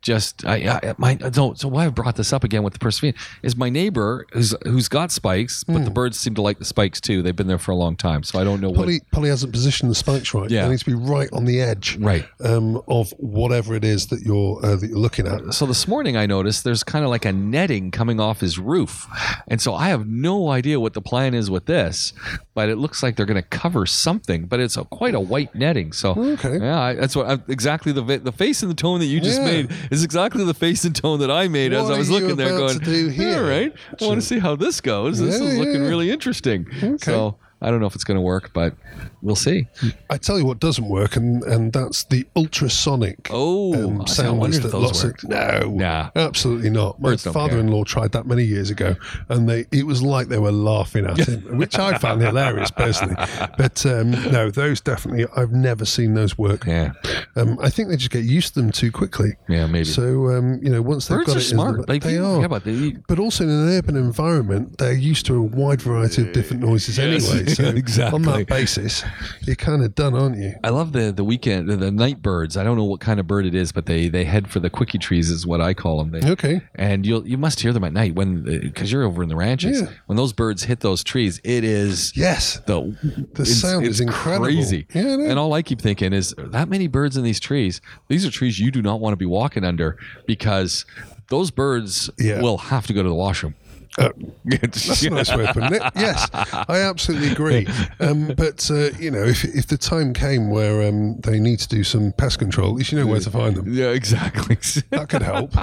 Just 0.01 0.45
I, 0.45 0.79
I 0.83 0.95
my 0.97 1.17
so, 1.33 1.53
so 1.53 1.67
why 1.67 1.85
I 1.85 1.89
brought 1.89 2.15
this 2.15 2.31
up 2.31 2.43
again 2.43 2.63
with 2.63 2.73
the 2.73 2.79
Perseverance 2.79 3.17
is 3.43 3.55
my 3.57 3.69
neighbor 3.69 4.25
who's 4.31 4.55
who's 4.63 4.87
got 4.87 5.11
spikes, 5.11 5.63
but 5.63 5.79
Hmm. 5.79 5.83
the 5.85 5.91
birds 5.91 6.19
seem 6.19 6.35
to 6.35 6.41
like 6.41 6.59
the 6.59 6.65
spikes 6.65 7.01
too. 7.01 7.21
They've 7.21 7.35
been 7.35 7.47
there 7.47 7.57
for 7.57 7.71
a 7.71 7.75
long 7.75 7.95
time, 7.95 8.23
so 8.23 8.39
I 8.39 8.43
don't 8.43 8.61
know 8.61 8.69
what 8.69 8.77
Polly, 8.77 9.01
Polly 9.11 9.29
hasn't 9.29 9.51
positioned 9.51 9.89
the 9.91 9.95
spikes 9.95 10.33
right. 10.33 10.49
Yeah. 10.49 10.63
They 10.65 10.69
need 10.71 10.79
to 10.79 10.85
be 10.85 10.93
right 10.93 11.29
on 11.33 11.45
the 11.45 11.61
edge. 11.61 11.97
Right. 11.97 12.25
um, 12.43 12.81
of 12.87 13.11
whatever 13.17 13.75
it 13.75 13.83
is 13.83 14.07
that 14.07 14.21
you're 14.21 14.59
uh, 14.65 14.75
that 14.77 14.87
you're 14.89 14.97
looking 14.97 15.27
at. 15.27 15.53
So 15.53 15.65
this 15.65 15.87
morning 15.87 16.15
I 16.17 16.25
noticed 16.25 16.63
there's 16.63 16.83
kind 16.83 17.03
of 17.03 17.09
like 17.11 17.25
a 17.25 17.31
netting 17.33 17.91
coming 17.91 18.19
off 18.19 18.39
his 18.39 18.57
roof, 18.59 19.07
and 19.47 19.61
so 19.61 19.73
I 19.73 19.89
have 19.89 20.07
no 20.07 20.49
idea 20.49 20.79
what 20.79 20.93
the 20.93 21.01
plan 21.01 21.33
is 21.33 21.49
with 21.51 21.65
this, 21.65 22.13
but 22.53 22.69
it 22.69 22.77
looks 22.77 23.01
like 23.03 23.08
they're 23.15 23.25
going 23.25 23.41
to 23.41 23.47
cover 23.49 23.85
something, 23.85 24.45
but 24.45 24.59
it's 24.59 24.77
a, 24.77 24.83
quite 24.85 25.15
a 25.15 25.19
white 25.19 25.53
netting. 25.55 25.91
So 25.93 26.11
Okay. 26.33 26.59
yeah, 26.59 26.79
I, 26.79 26.93
that's 26.95 27.15
what 27.15 27.27
I, 27.27 27.37
exactly 27.47 27.91
the 27.91 28.01
the 28.17 28.31
face 28.31 28.61
and 28.63 28.69
the 28.71 28.75
tone 28.75 28.99
that 28.99 29.05
you 29.05 29.19
just 29.19 29.39
Yeah. 29.41 29.45
made 29.63 29.71
is 29.91 30.03
exactly 30.03 30.43
the 30.45 30.53
face 30.53 30.85
and 30.85 30.95
tone 30.95 31.19
that 31.19 31.31
I 31.31 31.47
made 31.47 31.73
as 31.73 31.89
I 31.89 31.97
was 31.97 32.09
looking 32.09 32.35
there, 32.35 32.49
going, 32.57 32.79
to 32.79 32.85
do 32.85 33.07
here? 33.09 33.37
all 33.43 33.43
right, 33.49 33.73
I 34.01 34.05
want 34.05 34.19
to 34.21 34.25
see 34.25 34.39
how 34.39 34.55
this 34.55 34.81
goes. 34.81 35.19
This 35.19 35.39
Yeah, 35.39 35.47
is 35.47 35.57
looking 35.57 35.81
really 35.83 36.09
interesting. 36.11 36.67
So 36.97 37.37
I 37.61 37.69
don't 37.71 37.79
know 37.81 37.87
if 37.87 37.95
it's 37.95 38.03
going 38.05 38.15
to 38.17 38.21
work, 38.21 38.51
but 38.53 38.73
we'll 39.21 39.35
see. 39.35 39.67
I 40.09 40.17
tell 40.17 40.39
you 40.39 40.45
what 40.45 40.59
doesn't 40.59 40.87
work, 40.87 41.15
and, 41.17 41.43
and 41.43 41.73
that's 41.73 42.03
the 42.05 42.25
ultrasonic 42.35 43.27
Oh, 43.31 43.73
um, 43.73 44.07
sounders 44.07 44.59
that 44.61 44.73
lots 44.73 45.03
work. 45.03 45.23
of 45.23 45.29
no, 45.29 45.71
Nah. 45.75 46.09
absolutely 46.15 46.69
not. 46.69 47.01
My 47.01 47.17
father-in-law 47.17 47.83
tried 47.83 48.11
that 48.13 48.25
many 48.25 48.43
years 48.43 48.69
ago, 48.69 48.95
and 49.29 49.47
they 49.49 49.65
it 49.71 49.85
was 49.85 50.01
like 50.01 50.27
they 50.29 50.39
were 50.39 50.51
laughing 50.51 51.05
at 51.05 51.17
him, 51.17 51.41
which 51.57 51.77
I 51.77 51.97
found 51.97 52.21
hilarious 52.21 52.71
personally. 52.71 53.15
But 53.57 53.85
um, 53.85 54.11
no, 54.31 54.49
those 54.49 54.81
definitely 54.81 55.25
I've 55.35 55.51
never 55.51 55.85
seen 55.85 56.13
those 56.13 56.37
work. 56.37 56.65
Yeah, 56.65 56.93
Um, 57.35 57.57
I 57.61 57.69
think 57.69 57.89
they 57.89 57.97
just 57.97 58.11
get 58.11 58.23
used 58.23 58.53
to 58.53 58.61
them 58.61 58.71
too 58.71 58.91
quickly. 58.91 59.33
yeah, 59.47 59.67
maybe. 59.67 59.85
So 59.85 60.29
um, 60.29 60.59
you 60.63 60.69
know, 60.69 60.81
once 60.81 61.07
they've 61.07 61.17
Birds 61.17 61.27
got 61.27 61.35
are 61.35 61.39
it, 61.39 61.43
smart. 61.43 61.75
the- 61.85 61.91
Like 61.91 62.03
they 62.03 62.17
are. 62.17 62.35
forget 62.35 62.45
about 62.45 62.63
the, 62.63 62.95
But 63.07 63.19
also 63.19 63.43
in 63.43 63.49
an 63.49 63.69
urban 63.69 63.95
environment, 63.95 64.77
they're 64.77 64.93
used 64.93 65.25
to 65.27 65.35
a 65.35 65.41
wide 65.41 65.81
variety 65.81 66.21
of 66.21 66.31
different 66.33 66.61
noises 66.63 66.97
Yes, 66.97 67.29
anyway. 67.29 67.48
So 67.55 67.65
exactly. 67.65 68.15
on 68.15 68.21
that 68.23 68.47
basis, 68.47 69.03
you're 69.41 69.55
kind 69.55 69.83
of 69.83 69.95
done, 69.95 70.13
aren't 70.15 70.37
you? 70.37 70.53
I 70.63 70.69
love 70.69 70.91
the 70.93 71.11
the 71.11 71.23
weekend 71.23 71.69
the, 71.69 71.91
night 71.91 72.21
birds. 72.21 72.57
I 72.57 72.63
don't 72.63 72.77
know 72.77 72.83
what 72.85 72.99
kind 72.99 73.19
of 73.19 73.27
bird 73.27 73.45
it 73.45 73.55
is, 73.55 73.71
but 73.71 73.85
they 73.85 74.07
they 74.09 74.23
head 74.25 74.47
for 74.49 74.59
the 74.59 74.69
quickie 74.69 74.97
trees 74.97 75.29
is 75.29 75.45
what 75.47 75.61
I 75.61 75.73
call 75.73 75.97
them. 76.03 76.11
They, 76.11 76.31
Okay. 76.31 76.61
And 76.75 77.05
you'll 77.05 77.27
you 77.27 77.37
must 77.37 77.59
hear 77.61 77.73
them 77.73 77.83
at 77.83 77.93
night 77.93 78.15
when 78.15 78.39
uh, 78.47 78.59
because 78.61 78.91
you're 78.91 79.03
over 79.03 79.23
in 79.23 79.29
the 79.29 79.35
ranches. 79.35 79.81
Yeah. 79.81 79.87
When 80.05 80.15
those 80.17 80.33
birds 80.33 80.63
hit 80.63 80.79
those 80.81 81.03
trees, 81.03 81.41
it 81.43 81.63
is 81.63 82.15
Yes. 82.15 82.59
the 82.65 82.95
The 83.33 83.45
sound 83.45 83.85
is 83.85 83.99
incredible. 83.99 84.45
crazy. 84.45 84.85
Yeah, 84.93 85.13
and 85.29 85.37
all 85.39 85.53
I 85.53 85.61
keep 85.61 85.81
thinking 85.81 86.13
is 86.13 86.33
that 86.37 86.69
many 86.69 86.87
birds 86.87 87.17
in 87.17 87.23
these 87.23 87.39
trees. 87.39 87.81
These 88.07 88.25
are 88.25 88.31
trees 88.31 88.59
you 88.59 88.71
do 88.71 88.81
not 88.81 88.99
want 88.99 89.13
to 89.13 89.17
be 89.17 89.25
walking 89.25 89.63
under 89.63 89.97
because 90.27 90.85
those 91.29 91.51
birds 91.51 92.09
Yeah. 92.17 92.41
will 92.41 92.57
have 92.57 92.87
to 92.87 92.93
go 92.93 93.03
to 93.03 93.09
the 93.09 93.15
washroom. 93.15 93.53
Uh, 93.97 94.09
That's 94.45 95.01
a 95.03 95.09
nice 95.09 95.35
way 95.35 95.45
of 95.47 95.53
putting 95.53 95.73
it. 95.73 95.81
Yes, 95.95 96.29
I 96.33 96.79
absolutely 96.81 97.31
agree. 97.31 97.67
Um, 97.99 98.33
but 98.37 98.69
uh, 98.71 98.91
you 98.99 99.11
know, 99.11 99.23
if, 99.23 99.43
if 99.43 99.67
the 99.67 99.77
time 99.77 100.13
came 100.13 100.49
where 100.51 100.87
um, 100.87 101.19
they 101.21 101.39
need 101.39 101.59
to 101.59 101.67
do 101.67 101.83
some 101.83 102.11
pest 102.13 102.39
control, 102.39 102.69
at 102.69 102.75
least 102.75 102.91
you 102.91 102.99
know 102.99 103.07
where 103.07 103.19
to 103.19 103.31
find 103.31 103.55
them. 103.55 103.73
Yeah, 103.73 103.87
exactly. 103.89 104.57
That 104.91 105.09
could 105.09 105.21
help. 105.21 105.53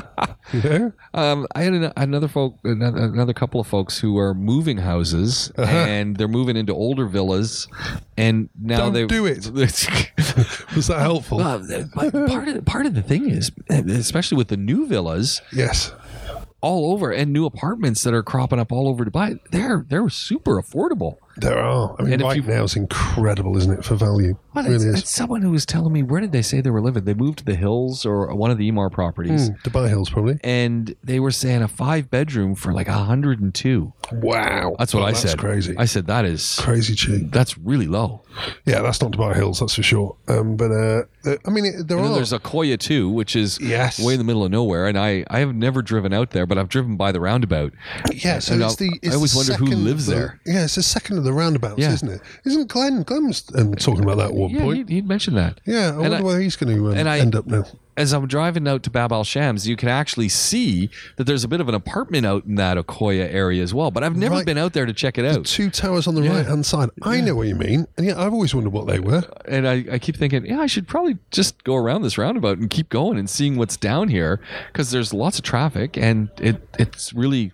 You 0.52 0.62
know? 0.62 0.92
Um, 1.14 1.46
I 1.54 1.62
had 1.62 1.72
an, 1.72 1.92
another 1.96 2.28
folk, 2.28 2.56
another, 2.64 2.98
another 3.04 3.32
couple 3.32 3.60
of 3.60 3.66
folks 3.66 3.98
who 3.98 4.16
are 4.18 4.34
moving 4.34 4.78
houses, 4.78 5.50
Uh-huh. 5.56 5.70
and 5.72 6.16
they're 6.16 6.28
moving 6.28 6.56
into 6.56 6.72
older 6.74 7.06
villas, 7.06 7.68
and 8.16 8.48
now 8.60 8.78
Don't 8.78 8.92
they 8.92 9.06
do 9.06 9.26
it. 9.26 9.46
Was 10.76 10.86
that 10.88 10.98
helpful? 11.00 11.38
well, 11.38 11.58
part 12.26 12.48
of 12.48 12.54
the, 12.54 12.62
part 12.64 12.86
of 12.86 12.94
the 12.94 13.02
thing 13.02 13.28
is, 13.30 13.50
especially 13.70 14.36
with 14.36 14.48
the 14.48 14.56
new 14.56 14.86
villas 14.86 15.40
yes. 15.52 15.92
All 16.66 16.92
over 16.92 17.12
and 17.12 17.32
new 17.32 17.46
apartments 17.46 18.02
that 18.02 18.12
are 18.12 18.24
cropping 18.24 18.58
up 18.58 18.72
all 18.72 18.88
over 18.88 19.04
Dubai, 19.04 19.38
they're 19.52 19.86
they're 19.88 20.08
super 20.08 20.60
affordable. 20.60 21.18
There 21.38 21.58
are. 21.58 21.94
I 21.98 22.02
mean, 22.02 22.12
And 22.14 22.22
right 22.22 22.36
you- 22.36 22.42
now 22.42 22.64
is 22.64 22.76
incredible, 22.76 23.56
isn't 23.58 23.72
it, 23.72 23.84
for 23.84 23.94
value? 23.94 24.36
Well, 24.54 24.64
It 24.66 24.72
it's, 24.72 24.84
really 24.84 24.98
is. 24.98 25.08
someone 25.08 25.42
who 25.42 25.50
was 25.50 25.66
telling 25.66 25.92
me 25.92 26.02
where 26.02 26.20
did 26.20 26.32
they 26.32 26.40
say 26.42 26.60
they 26.62 26.70
were 26.70 26.80
living? 26.80 27.04
They 27.04 27.12
moved 27.14 27.38
to 27.38 27.44
the 27.44 27.54
hills 27.56 28.06
or 28.06 28.34
one 28.34 28.50
of 28.50 28.56
the 28.58 28.70
Emaar 28.70 28.90
properties. 28.90 29.50
Mm, 29.50 29.60
Dubai 29.62 29.88
Hills, 29.88 30.08
probably. 30.08 30.38
And 30.42 30.94
they 31.04 31.20
were 31.20 31.30
saying 31.30 31.62
a 31.62 31.68
five 31.68 32.10
bedroom 32.10 32.54
for 32.54 32.72
like 32.72 32.88
a 32.88 32.92
hundred 32.94 33.40
and 33.40 33.54
two. 33.54 33.92
Wow. 34.12 34.76
That's 34.78 34.94
what 34.94 35.00
Well, 35.00 35.08
I 35.08 35.12
that's 35.12 35.22
said. 35.30 35.38
crazy. 35.38 35.74
I 35.76 35.84
said 35.84 36.06
that 36.06 36.24
is 36.24 36.56
crazy 36.58 36.94
cheap. 36.94 37.30
that's 37.32 37.58
really 37.58 37.86
low. 37.86 38.22
Yeah, 38.66 38.82
that's 38.82 39.00
not 39.02 39.12
Dubai 39.12 39.34
Hills, 39.34 39.60
that's 39.60 39.74
for 39.74 39.82
sure. 39.82 40.16
Um, 40.28 40.56
but 40.56 40.70
uh, 40.70 41.02
I 41.46 41.50
mean, 41.50 41.64
it, 41.66 41.88
there 41.88 41.98
And 41.98 42.08
are. 42.08 42.14
there's 42.14 42.32
Akoya 42.32 42.78
too, 42.78 43.10
which 43.10 43.34
is 43.36 43.58
Yes. 43.60 43.98
way 43.98 44.12
in 44.14 44.18
the 44.18 44.24
middle 44.24 44.44
of 44.44 44.50
nowhere. 44.50 44.86
And 44.86 44.98
I, 44.98 45.24
I 45.28 45.40
have 45.40 45.54
never 45.54 45.82
driven 45.82 46.12
out 46.12 46.30
there, 46.30 46.46
but 46.46 46.56
I've 46.58 46.68
driven 46.68 46.96
by 46.96 47.12
the 47.12 47.20
roundabout. 47.20 47.72
Yeah, 48.12 48.38
so 48.38 48.54
it's 48.54 48.74
I- 48.80 48.84
the. 48.84 48.98
It's 49.02 49.12
I 49.12 49.16
always 49.16 49.34
wonder 49.34 49.54
who 49.54 49.66
lives 49.66 50.06
the- 50.06 50.14
there. 50.14 50.40
Yeah, 50.46 50.64
it's 50.64 50.76
the 50.76 50.82
second 50.82 51.18
of 51.18 51.24
the 51.26 51.32
roundabouts, 51.34 51.78
Yeah. 51.78 51.92
isn't 51.92 52.08
it? 52.08 52.20
Isn't 52.44 52.68
Glenn? 52.68 53.02
Glenn 53.02 53.26
was 53.28 53.44
um, 53.54 53.74
talking 53.74 54.02
about 54.04 54.16
that 54.18 54.28
at 54.28 54.34
one 54.34 54.50
Yeah, 54.50 54.60
point. 54.62 54.88
he'd, 54.88 55.06
mentioned 55.06 55.36
that. 55.36 55.60
yeah, 55.66 55.86
I 55.86 55.88
And 55.90 55.98
wonder 56.00 56.16
I- 56.16 56.22
where 56.22 56.40
he's 56.40 56.56
going 56.56 56.74
to 56.76 56.86
um, 56.90 56.96
and 56.96 57.08
I- 57.08 57.18
end 57.18 57.34
up 57.36 57.46
now. 57.46 57.64
As 57.98 58.12
I'm 58.12 58.26
driving 58.26 58.68
out 58.68 58.82
to 58.82 58.90
Bab 58.90 59.10
al 59.10 59.24
Shams, 59.24 59.66
you 59.66 59.74
can 59.74 59.88
actually 59.88 60.28
see 60.28 60.90
that 61.16 61.24
there's 61.24 61.44
a 61.44 61.48
bit 61.48 61.62
of 61.62 61.68
an 61.70 61.74
apartment 61.74 62.26
out 62.26 62.44
in 62.44 62.56
that 62.56 62.76
Akoya 62.76 63.26
area 63.32 63.62
as 63.62 63.72
well. 63.72 63.90
But 63.90 64.04
I've 64.04 64.14
never 64.14 64.34
Right. 64.34 64.44
been 64.44 64.58
out 64.58 64.74
there 64.74 64.84
to 64.84 64.92
check 64.92 65.16
it 65.16 65.24
out. 65.24 65.46
Two 65.46 65.70
towers 65.70 66.06
on 66.06 66.14
the 66.14 66.20
right 66.28 66.44
hand 66.44 66.66
side. 66.66 66.90
I 67.00 67.22
know 67.22 67.34
what 67.34 67.48
you 67.48 67.54
mean. 67.54 67.86
And 67.96 68.04
yeah, 68.06 68.20
I've 68.22 68.34
always 68.34 68.54
wondered 68.54 68.74
what 68.74 68.86
they 68.86 69.00
were. 69.00 69.22
And 69.48 69.66
I, 69.66 69.86
I 69.92 69.98
keep 69.98 70.14
thinking, 70.18 70.44
yeah, 70.44 70.60
I 70.60 70.66
should 70.66 70.86
probably 70.86 71.16
just 71.30 71.64
go 71.64 71.74
around 71.74 72.02
this 72.02 72.18
roundabout 72.18 72.58
and 72.58 72.68
keep 72.68 72.90
going 72.90 73.16
and 73.18 73.30
seeing 73.30 73.56
what's 73.56 73.78
down 73.78 74.08
here 74.08 74.40
because 74.70 74.90
there's 74.90 75.14
lots 75.14 75.38
of 75.38 75.44
traffic 75.46 75.96
and 75.96 76.28
it 76.38 76.68
it's 76.78 77.14
really 77.14 77.52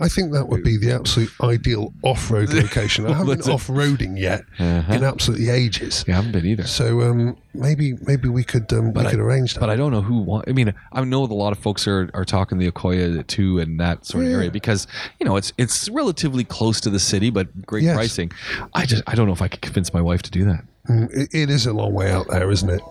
I 0.00 0.08
think 0.08 0.32
that 0.32 0.48
would 0.48 0.64
be 0.64 0.76
the 0.76 0.92
absolute 0.92 1.30
ideal 1.40 1.92
off 2.02 2.30
road 2.30 2.52
location. 2.52 3.06
I 3.06 3.12
haven't 3.14 3.42
been 3.44 3.50
off 3.54 3.68
roading 3.68 4.18
yet 4.18 4.42
Uh-huh. 4.58 4.92
in 4.92 5.04
absolutely 5.04 5.50
ages. 5.50 6.04
Yeah, 6.08 6.14
I 6.14 6.16
haven't 6.16 6.32
been 6.32 6.46
either. 6.46 6.64
So 6.66 7.02
um, 7.02 7.36
maybe 7.54 7.94
maybe 8.06 8.28
we 8.28 8.42
could 8.44 8.72
um, 8.72 8.92
we 8.92 9.02
I- 9.04 9.10
could 9.10 9.20
arrange 9.20 9.54
that. 9.54 9.60
But 9.60 9.70
I 9.70 9.76
don't 9.76 9.92
know 9.92 10.02
who 10.02 10.18
want. 10.18 10.48
I 10.48 10.52
mean, 10.52 10.74
I 10.92 11.04
know 11.04 11.22
a 11.22 11.26
lot 11.26 11.52
of 11.52 11.58
folks 11.58 11.86
are, 11.86 12.10
are 12.14 12.24
talking 12.24 12.58
the 12.58 12.70
Akoya 12.70 13.24
too 13.26 13.58
and 13.60 13.78
that 13.80 14.04
sort 14.06 14.24
of 14.24 14.30
Yeah. 14.30 14.36
area 14.38 14.50
because 14.50 14.86
you 15.20 15.26
know 15.26 15.36
it's 15.36 15.52
it's 15.58 15.88
relatively 15.90 16.44
close 16.44 16.80
to 16.80 16.90
the 16.90 16.98
city, 16.98 17.30
but 17.30 17.64
great 17.66 17.84
Yes. 17.84 17.94
pricing. 17.94 18.32
I 18.74 18.86
just 18.86 19.02
I 19.06 19.14
don't 19.14 19.26
know 19.26 19.32
if 19.32 19.42
I 19.42 19.48
could 19.48 19.60
convince 19.62 19.92
my 19.94 20.00
wife 20.00 20.22
to 20.22 20.30
do 20.30 20.44
that. 20.46 20.64
Mm, 20.88 21.08
it, 21.16 21.28
it 21.32 21.48
is 21.50 21.66
a 21.66 21.72
long 21.72 21.92
way 21.94 22.10
out 22.10 22.26
there, 22.28 22.50
isn't 22.50 22.68
it? 22.68 22.82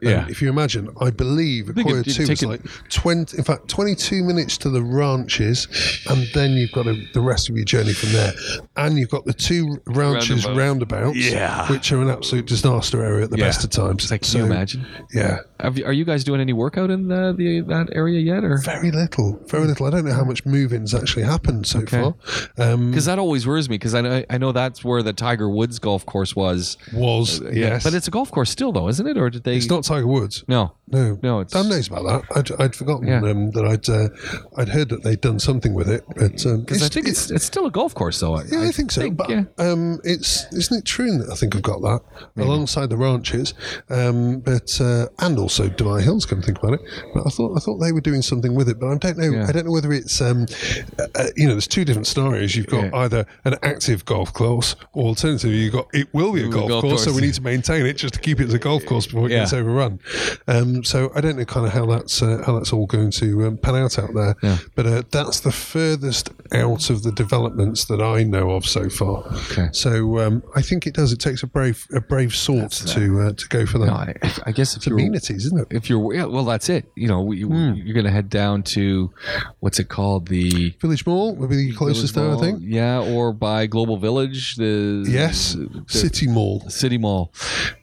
yeah. 0.00 0.22
Um, 0.24 0.30
if 0.30 0.40
you 0.40 0.48
imagine, 0.48 0.88
I 1.00 1.10
believe 1.10 1.66
think 1.66 1.88
Akoya 1.88 2.00
it'd 2.00 2.14
Two 2.14 2.22
is 2.32 2.42
like 2.44 2.60
twenty. 2.90 3.38
In 3.38 3.42
fact, 3.44 3.66
twenty-two 3.66 4.22
minutes 4.22 4.56
to 4.58 4.70
the 4.70 4.80
ranches, 4.82 5.66
and 6.08 6.28
then 6.32 6.52
you've 6.52 6.70
got 6.70 6.86
a, 6.86 6.94
the 7.12 7.20
rest 7.20 7.48
of 7.50 7.56
your 7.56 7.64
journey 7.64 7.92
from 7.92 8.12
there. 8.12 8.32
And 8.76 8.98
you've 8.98 9.10
got 9.10 9.24
the 9.24 9.32
two 9.32 9.78
ranches 9.86 10.44
Roundabout. 10.46 10.58
roundabouts, 11.02 11.16
Yeah. 11.30 11.68
which 11.70 11.90
are 11.90 12.00
an 12.00 12.08
absolute 12.08 12.46
disaster 12.46 13.04
area 13.04 13.24
at 13.24 13.30
the 13.30 13.38
Yeah. 13.38 13.46
best 13.46 13.64
of 13.64 13.70
times. 13.70 14.04
It's 14.04 14.12
like, 14.12 14.22
can 14.22 14.38
you 14.38 14.46
imagine? 14.46 14.86
Yeah, 15.12 15.38
Have 15.58 15.76
you, 15.76 15.84
are 15.84 15.92
you 15.92 16.04
guys 16.04 16.22
doing 16.22 16.40
any 16.40 16.52
workout 16.52 16.90
in 16.90 17.08
the, 17.08 17.34
the 17.36 17.60
that 17.62 17.88
area 17.92 18.20
yet, 18.20 18.44
or 18.44 18.58
very 18.58 18.92
little, 18.92 19.40
very 19.48 19.66
little. 19.66 19.86
I 19.86 19.90
don't 19.90 20.04
know 20.04 20.14
how 20.14 20.24
much 20.24 20.46
move-ins 20.46 20.94
actually 20.94 21.24
happened 21.24 21.66
so 21.66 21.80
Okay. 21.80 22.00
far. 22.00 22.14
Um, 22.58 22.90
because 22.92 23.06
that 23.06 23.18
always 23.18 23.44
worries 23.46 23.68
me 23.68 23.74
because 23.76 23.94
I 23.94 24.00
know 24.02 24.24
I 24.30 24.38
know 24.38 24.52
that's 24.52 24.84
where 24.84 25.02
the 25.02 25.12
Tiger 25.12 25.48
Woods 25.50 25.80
golf 25.80 26.06
course 26.06 26.36
was. 26.36 26.76
was 26.92 27.39
yes, 27.52 27.84
but 27.84 27.94
it's 27.94 28.08
a 28.08 28.10
golf 28.10 28.30
course 28.30 28.50
still, 28.50 28.72
though, 28.72 28.88
isn't 28.88 29.06
it? 29.06 29.16
Or 29.18 29.30
did 29.30 29.44
they? 29.44 29.56
it's 29.56 29.68
not 29.68 29.84
Tiger 29.84 30.06
Woods. 30.06 30.44
No, 30.48 30.72
No, 30.88 31.18
no, 31.22 31.40
it's 31.40 31.52
Dan 31.52 31.68
knows 31.68 31.88
about 31.88 32.04
that. 32.04 32.36
I'd, 32.36 32.60
I'd 32.60 32.74
forgotten 32.74 33.06
Yeah. 33.08 33.18
um, 33.22 33.50
that 33.52 33.64
I'd 33.64 33.88
uh, 33.88 34.08
I'd 34.60 34.68
heard 34.68 34.88
that 34.90 35.02
they'd 35.02 35.20
done 35.20 35.38
something 35.38 35.74
with 35.74 35.88
it, 35.88 36.04
but 36.16 36.44
um, 36.46 36.60
because 36.60 36.82
I 36.82 36.88
think 36.88 37.08
it's 37.08 37.30
it's 37.30 37.44
still 37.44 37.66
a 37.66 37.70
golf 37.70 37.94
course, 37.94 38.20
though. 38.20 38.34
I, 38.34 38.44
Yeah, 38.50 38.62
I, 38.62 38.70
think 38.72 38.90
so. 38.92 39.10
but 39.10 39.28
yeah. 39.30 39.44
um, 39.58 40.00
it's 40.04 40.46
isn't 40.52 40.78
it 40.78 40.84
true 40.84 41.18
that 41.18 41.30
I 41.30 41.34
think 41.36 41.54
I've 41.56 41.62
got 41.62 41.80
that 41.82 42.00
alongside 42.36 42.90
the 42.90 42.96
ranches, 42.96 43.54
um, 43.88 44.40
but 44.40 44.80
uh, 44.80 45.06
and 45.20 45.38
also 45.38 45.68
Dubai 45.68 46.02
Hills. 46.02 46.26
Come 46.26 46.40
to 46.40 46.46
think 46.46 46.58
about 46.58 46.74
it, 46.74 46.80
but 47.14 47.26
I 47.26 47.30
thought 47.30 47.56
I 47.56 47.60
thought 47.60 47.78
they 47.78 47.92
were 47.92 48.00
doing 48.00 48.22
something 48.22 48.54
with 48.54 48.68
it, 48.68 48.78
but 48.80 48.88
I 48.88 48.96
don't 48.96 49.18
know. 49.18 49.30
Yeah. 49.30 49.46
I 49.48 49.52
don't 49.52 49.66
know 49.66 49.72
whether 49.72 49.92
it's 49.92 50.20
um, 50.20 50.46
uh, 50.98 51.24
you 51.36 51.46
know. 51.46 51.54
There's 51.54 51.66
two 51.68 51.84
different 51.84 52.06
scenarios. 52.06 52.54
You've 52.56 52.66
got 52.66 52.84
Yeah. 52.84 52.96
either 53.04 53.26
an 53.44 53.56
active 53.62 54.04
golf 54.04 54.32
course, 54.32 54.76
or 54.92 55.06
alternatively, 55.08 55.56
you've 55.58 55.72
got 55.72 55.86
it 55.92 56.08
will 56.12 56.32
be 56.32 56.42
a 56.44 56.48
golf, 56.48 56.68
golf 56.68 56.82
course, 56.82 57.04
so 57.04 57.12
we 57.12 57.20
need 57.22 57.29
to 57.32 57.42
maintain 57.42 57.86
it 57.86 57.94
just 57.96 58.14
to 58.14 58.20
keep 58.20 58.40
it 58.40 58.44
as 58.48 58.54
a 58.54 58.58
golf 58.58 58.84
course 58.86 59.06
before 59.06 59.26
it 59.26 59.32
Yeah. 59.32 59.40
gets 59.40 59.52
overrun. 59.52 60.00
Um, 60.48 60.84
so 60.84 61.10
I 61.14 61.20
don't 61.20 61.36
know 61.36 61.44
kind 61.44 61.66
of 61.66 61.72
how 61.72 61.86
that's 61.86 62.22
uh, 62.22 62.42
how 62.44 62.56
that's 62.58 62.72
all 62.72 62.86
going 62.86 63.10
to 63.12 63.46
um, 63.46 63.56
pan 63.58 63.76
out 63.76 63.98
out 63.98 64.14
there. 64.14 64.36
Yeah. 64.42 64.58
But 64.74 64.86
uh, 64.86 65.02
that's 65.10 65.40
the 65.40 65.52
furthest 65.52 66.30
out 66.52 66.90
of 66.90 67.02
the 67.02 67.12
developments 67.12 67.84
that 67.86 68.00
I 68.00 68.22
know 68.24 68.50
of 68.52 68.66
so 68.66 68.88
far. 68.88 69.24
Okay. 69.50 69.68
So 69.72 70.18
um, 70.18 70.42
I 70.54 70.62
think 70.62 70.86
it 70.86 70.94
does. 70.94 71.12
It 71.12 71.20
takes 71.20 71.42
a 71.42 71.46
brave 71.46 71.86
a 71.94 72.00
brave 72.00 72.34
sort 72.34 72.72
to 72.72 73.20
uh, 73.20 73.32
to 73.32 73.48
go 73.48 73.66
for 73.66 73.78
that. 73.78 73.86
No, 73.86 73.92
I, 73.94 74.14
I 74.46 74.52
guess 74.52 74.76
if 74.76 74.86
you're 74.86 74.98
Amenities, 74.98 75.46
isn't 75.46 75.60
it? 75.60 75.66
if 75.70 75.88
you're 75.90 76.14
yeah, 76.14 76.24
well, 76.24 76.44
that's 76.44 76.68
it. 76.68 76.90
You 76.96 77.08
know, 77.08 77.20
we, 77.22 77.42
Hmm. 77.42 77.72
you're 77.74 77.94
going 77.94 78.04
to 78.06 78.12
head 78.12 78.28
down 78.30 78.62
to 78.74 79.10
what's 79.60 79.78
it 79.78 79.88
called? 79.88 80.28
The 80.28 80.70
Village 80.80 81.04
Mall 81.06 81.34
would 81.36 81.50
be 81.50 81.56
the 81.56 81.72
closest 81.74 82.14
there, 82.14 82.30
I 82.30 82.36
think. 82.38 82.60
Yeah, 82.62 83.00
or 83.00 83.32
by 83.32 83.66
Global 83.66 83.96
Village, 83.96 84.56
the 84.56 85.04
Yes, 85.08 85.54
the 85.54 85.84
City 85.88 86.26
Mall. 86.28 86.60
City 86.68 86.98
Mall 86.98 87.19
all. 87.20 87.32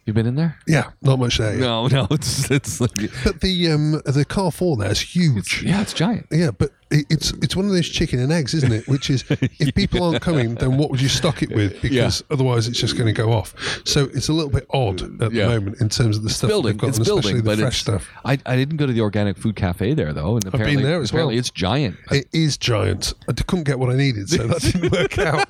You 0.08 0.14
been 0.14 0.26
in 0.26 0.36
there? 0.36 0.58
Yeah, 0.66 0.91
not 1.01 1.20
much 1.20 1.38
there. 1.38 1.51
yet. 1.51 1.60
No, 1.60 1.88
no. 1.88 2.08
It's 2.12 2.49
it's 2.49 2.80
like, 2.80 2.91
But 3.26 3.41
the 3.41 3.72
um, 3.74 3.91
the 4.05 4.24
Carrefour 4.28 4.78
there 4.78 4.89
is 4.89 5.01
huge. 5.01 5.62
yeah, 5.64 5.82
it's 5.82 5.91
giant. 5.91 6.28
Yeah, 6.32 6.51
but 6.51 6.72
it, 6.89 7.05
it's 7.10 7.32
it's 7.41 7.58
one 7.58 7.66
of 7.66 7.72
those 7.74 7.89
chicken 7.89 8.20
and 8.20 8.32
eggs, 8.32 8.53
isn't 8.53 8.72
it? 8.72 8.88
Which 8.88 9.10
is, 9.10 9.26
if 9.30 9.76
people 9.76 10.01
aren't 10.03 10.22
coming, 10.22 10.55
then 10.55 10.78
what 10.78 10.91
would 10.91 11.01
you 11.01 11.10
stock 11.10 11.43
it 11.43 11.49
with? 11.53 11.82
Because 11.88 12.24
otherwise, 12.32 12.70
it's 12.70 12.80
just 12.80 12.95
going 12.97 13.08
to 13.08 13.22
go 13.22 13.34
off. 13.34 13.53
So 13.86 14.05
it's 14.14 14.30
a 14.30 14.34
little 14.34 14.49
bit 14.49 14.66
odd 14.70 15.22
at 15.22 15.34
Yeah. 15.34 15.47
the 15.47 15.60
moment 15.60 15.82
in 15.82 15.89
terms 15.89 16.16
of 16.16 16.24
the 16.24 16.30
stuff 16.30 16.47
building. 16.49 16.72
they've 16.78 16.78
got, 16.82 16.89
It's 16.97 16.99
building, 16.99 17.36
the 17.38 17.43
but 17.43 17.60
fresh 17.60 17.74
it's, 17.74 17.78
stuff. 17.82 18.10
I, 18.24 18.39
I 18.45 18.55
didn't 18.55 18.78
go 18.78 18.86
to 18.88 18.93
the 18.93 19.01
organic 19.01 19.38
food 19.38 19.58
cafe 19.58 19.93
there 19.93 20.14
though, 20.14 20.36
and 20.38 20.45
apparently, 20.45 20.84
there 20.84 21.01
as 21.01 21.10
apparently 21.10 21.36
well. 21.36 21.39
it's 21.39 21.51
giant. 21.51 21.97
It 22.12 22.28
is 22.32 22.58
giant. 22.58 23.14
I 23.28 23.34
couldn't 23.34 23.66
get 23.66 23.78
what 23.78 23.89
I 23.89 23.97
needed, 23.97 24.30
so 24.30 24.47
that 24.47 24.62
didn't 24.62 24.89
work 24.93 25.18
out. 25.18 25.49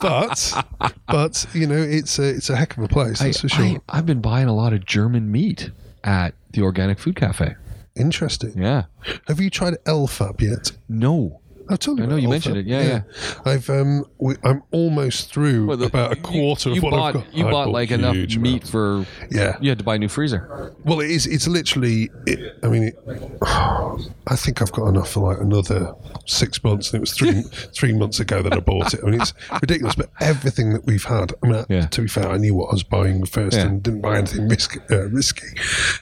But 0.00 0.64
but 1.08 1.46
you 1.54 1.66
know, 1.66 1.76
it's 1.82 2.18
a 2.18 2.28
it's 2.28 2.50
a 2.50 2.56
heck 2.56 2.76
of 2.76 2.82
a 2.84 2.88
place. 2.88 3.18
That's 3.20 3.40
for 3.40 3.48
sure. 3.48 3.64
I, 3.64 3.65
I've 3.88 4.06
been 4.06 4.20
buying 4.20 4.48
a 4.48 4.54
lot 4.54 4.72
of 4.72 4.84
German 4.84 5.30
meat 5.30 5.70
at 6.04 6.34
the 6.50 6.62
organic 6.62 6.98
food 6.98 7.16
cafe. 7.16 7.54
Interesting. 7.94 8.52
Yeah. 8.56 8.84
Have 9.26 9.40
you 9.40 9.50
tried 9.50 9.74
LFAB 9.84 10.40
yet? 10.42 10.72
No. 10.88 11.40
I've 11.68 11.78
told 11.78 11.98
you. 11.98 12.04
I 12.04 12.06
know 12.08 12.16
you 12.16 12.28
mentioned 12.28 12.56
it. 12.56 12.66
Yeah, 12.66 12.82
yeah. 12.82 13.00
I've 13.44 13.68
um, 13.70 14.04
we, 14.18 14.34
I'm 14.44 14.62
almost 14.70 15.32
through 15.32 15.66
Well, 15.66 15.76
the- 15.76 15.86
about 15.86 16.12
a 16.12 16.16
quarter 16.16 16.70
you, 16.70 16.76
of 16.76 16.82
what 16.82 16.90
bought, 16.90 17.16
I've 17.16 17.24
got. 17.24 17.34
You 17.34 17.46
I 17.48 17.50
bought 17.50 17.68
like 17.70 17.90
enough 17.90 18.14
huge 18.14 18.38
meat 18.38 18.70
amounts. 18.70 18.70
for. 18.70 19.06
Yeah. 19.30 19.56
You 19.60 19.70
had 19.70 19.78
to 19.78 19.84
buy 19.84 19.96
a 19.96 19.98
new 19.98 20.08
freezer. 20.08 20.74
Well, 20.84 21.00
it 21.00 21.10
is. 21.10 21.26
It's 21.26 21.46
literally. 21.48 22.10
It, 22.26 22.58
I 22.62 22.68
mean, 22.68 22.84
it, 22.84 22.98
I 23.42 24.36
think 24.36 24.60
I've 24.62 24.72
got 24.72 24.86
enough 24.88 25.10
for 25.12 25.20
like 25.32 25.40
another 25.40 25.94
six 26.26 26.62
months, 26.64 26.88
and 26.92 26.96
it 26.96 27.00
was 27.00 27.12
three 27.12 27.42
three 27.74 27.92
months 27.92 28.20
ago 28.20 28.42
that 28.42 28.52
I 28.52 28.60
bought 28.60 28.94
it. 28.94 29.00
I 29.02 29.10
mean, 29.10 29.20
it's 29.20 29.32
ridiculous. 29.60 29.94
But 29.94 30.10
everything 30.20 30.72
that 30.72 30.84
we've 30.84 31.04
had. 31.04 31.32
I 31.42 31.46
mean, 31.46 31.64
Yeah. 31.68 31.86
to 31.86 32.02
be 32.02 32.08
fair, 32.08 32.28
I 32.28 32.36
knew 32.36 32.54
what 32.54 32.68
I 32.70 32.72
was 32.72 32.82
buying 32.82 33.24
first, 33.26 33.56
Yeah. 33.56 33.66
and 33.66 33.82
didn't 33.82 34.00
buy 34.00 34.18
anything 34.18 34.48
risky. 34.48 34.80
Uh, 34.90 35.08
risky. 35.08 35.46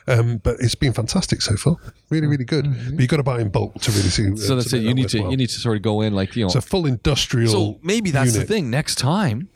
Um, 0.08 0.38
but 0.38 0.56
it's 0.60 0.74
been 0.74 0.92
fantastic 0.92 1.42
so 1.42 1.56
far. 1.56 1.76
Really, 2.10 2.26
really 2.26 2.44
good. 2.44 2.64
But 2.90 3.00
you've 3.00 3.08
got 3.08 3.16
to 3.18 3.22
buy 3.22 3.40
in 3.40 3.48
bulk 3.50 3.74
to 3.82 3.90
really 3.90 4.08
see. 4.08 4.22
Mm-hmm. 4.24 4.36
So 4.36 4.56
that's 4.56 4.72
it. 4.72 4.82
You 4.82 4.94
need 4.94 5.08
to 5.10 5.18
you 5.18 5.36
need 5.36 5.48
to 5.50 5.53
sort 5.60 5.76
of 5.76 5.82
go 5.82 6.00
in 6.00 6.14
like 6.14 6.36
you 6.36 6.42
know. 6.42 6.46
It's 6.46 6.54
a 6.54 6.60
full 6.60 6.86
industrial. 6.86 7.50
so 7.50 7.78
maybe 7.82 8.10
that's 8.10 8.32
unit. 8.34 8.48
the 8.48 8.54
thing. 8.54 8.70
Next 8.70 8.96
time, 8.96 9.48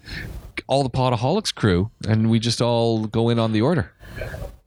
all 0.66 0.82
the 0.82 0.90
Podaholics 0.90 1.54
crew, 1.54 1.90
and 2.06 2.30
we 2.30 2.38
just 2.38 2.60
all 2.60 3.06
go 3.06 3.28
in 3.28 3.38
on 3.38 3.52
the 3.52 3.62
order. 3.62 3.92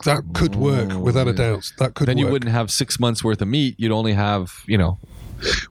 That 0.06 0.24
could 0.34 0.56
work 0.56 0.94
without 0.94 1.28
a 1.28 1.34
doubt. 1.34 1.72
That 1.78 1.94
could 1.94 2.08
Then 2.08 2.18
you 2.18 2.28
wouldn't 2.28 2.52
have 2.52 2.72
six 2.72 3.00
months 3.00 3.24
worth 3.24 3.42
of 3.42 3.48
meat. 3.48 3.76
You'd 3.78 3.92
only 3.92 4.14
have 4.14 4.52
you 4.68 4.78
know. 4.78 4.98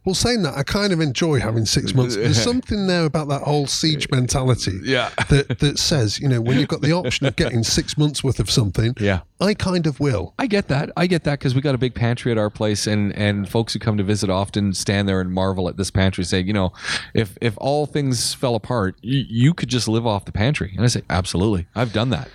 Well, 0.05 0.15
saying 0.15 0.43
that, 0.43 0.57
I 0.57 0.63
kind 0.63 0.93
of 0.93 1.01
enjoy 1.01 1.41
having 1.41 1.67
six 1.67 1.95
months. 1.95 2.17
There's 2.17 2.41
something 2.43 2.87
there 2.87 3.05
about 3.05 3.29
that 3.29 3.43
whole 3.43 3.67
siege 3.67 4.09
mentality 4.11 4.81
Yeah. 4.85 5.11
that, 5.29 5.59
that 5.61 5.79
says, 5.79 6.19
you 6.19 6.29
know, 6.29 6.41
when 6.41 6.59
you've 6.59 6.69
got 6.69 6.81
the 6.81 6.93
option 6.93 7.27
of 7.27 7.37
getting 7.37 7.63
six 7.63 7.97
months 7.99 8.23
worth 8.25 8.41
of 8.41 8.51
something, 8.51 8.95
Yeah. 8.99 9.21
I 9.43 9.55
kind 9.55 9.87
of 9.87 10.01
will. 10.01 10.35
I 10.39 10.47
get 10.47 10.69
that. 10.69 10.91
I 10.99 11.07
get 11.07 11.25
that 11.25 11.39
because 11.39 11.55
we 11.55 11.63
got 11.63 11.75
a 11.75 11.79
big 11.79 11.95
pantry 11.95 12.31
at 12.31 12.37
our 12.37 12.51
place, 12.51 12.87
and 12.87 13.11
and 13.17 13.49
folks 13.49 13.73
who 13.73 13.79
come 13.79 13.97
to 13.97 14.05
visit 14.05 14.29
often 14.29 14.75
stand 14.75 15.09
there 15.09 15.19
and 15.23 15.33
marvel 15.33 15.67
at 15.67 15.79
this 15.79 15.91
pantry, 15.91 16.25
saying, 16.25 16.47
you 16.47 16.53
know, 16.53 16.75
if 17.15 17.39
if 17.41 17.55
all 17.57 17.87
things 17.87 18.35
fell 18.35 18.55
apart, 18.55 18.97
you, 19.01 19.25
you 19.27 19.55
could 19.55 19.71
just 19.71 19.89
live 19.89 20.07
off 20.07 20.27
the 20.27 20.33
pantry. 20.33 20.75
And 20.77 20.85
I 20.85 20.89
say, 20.89 21.01
absolutely, 21.09 21.67
I've 21.75 21.95
done 21.95 22.11
that. 22.11 22.29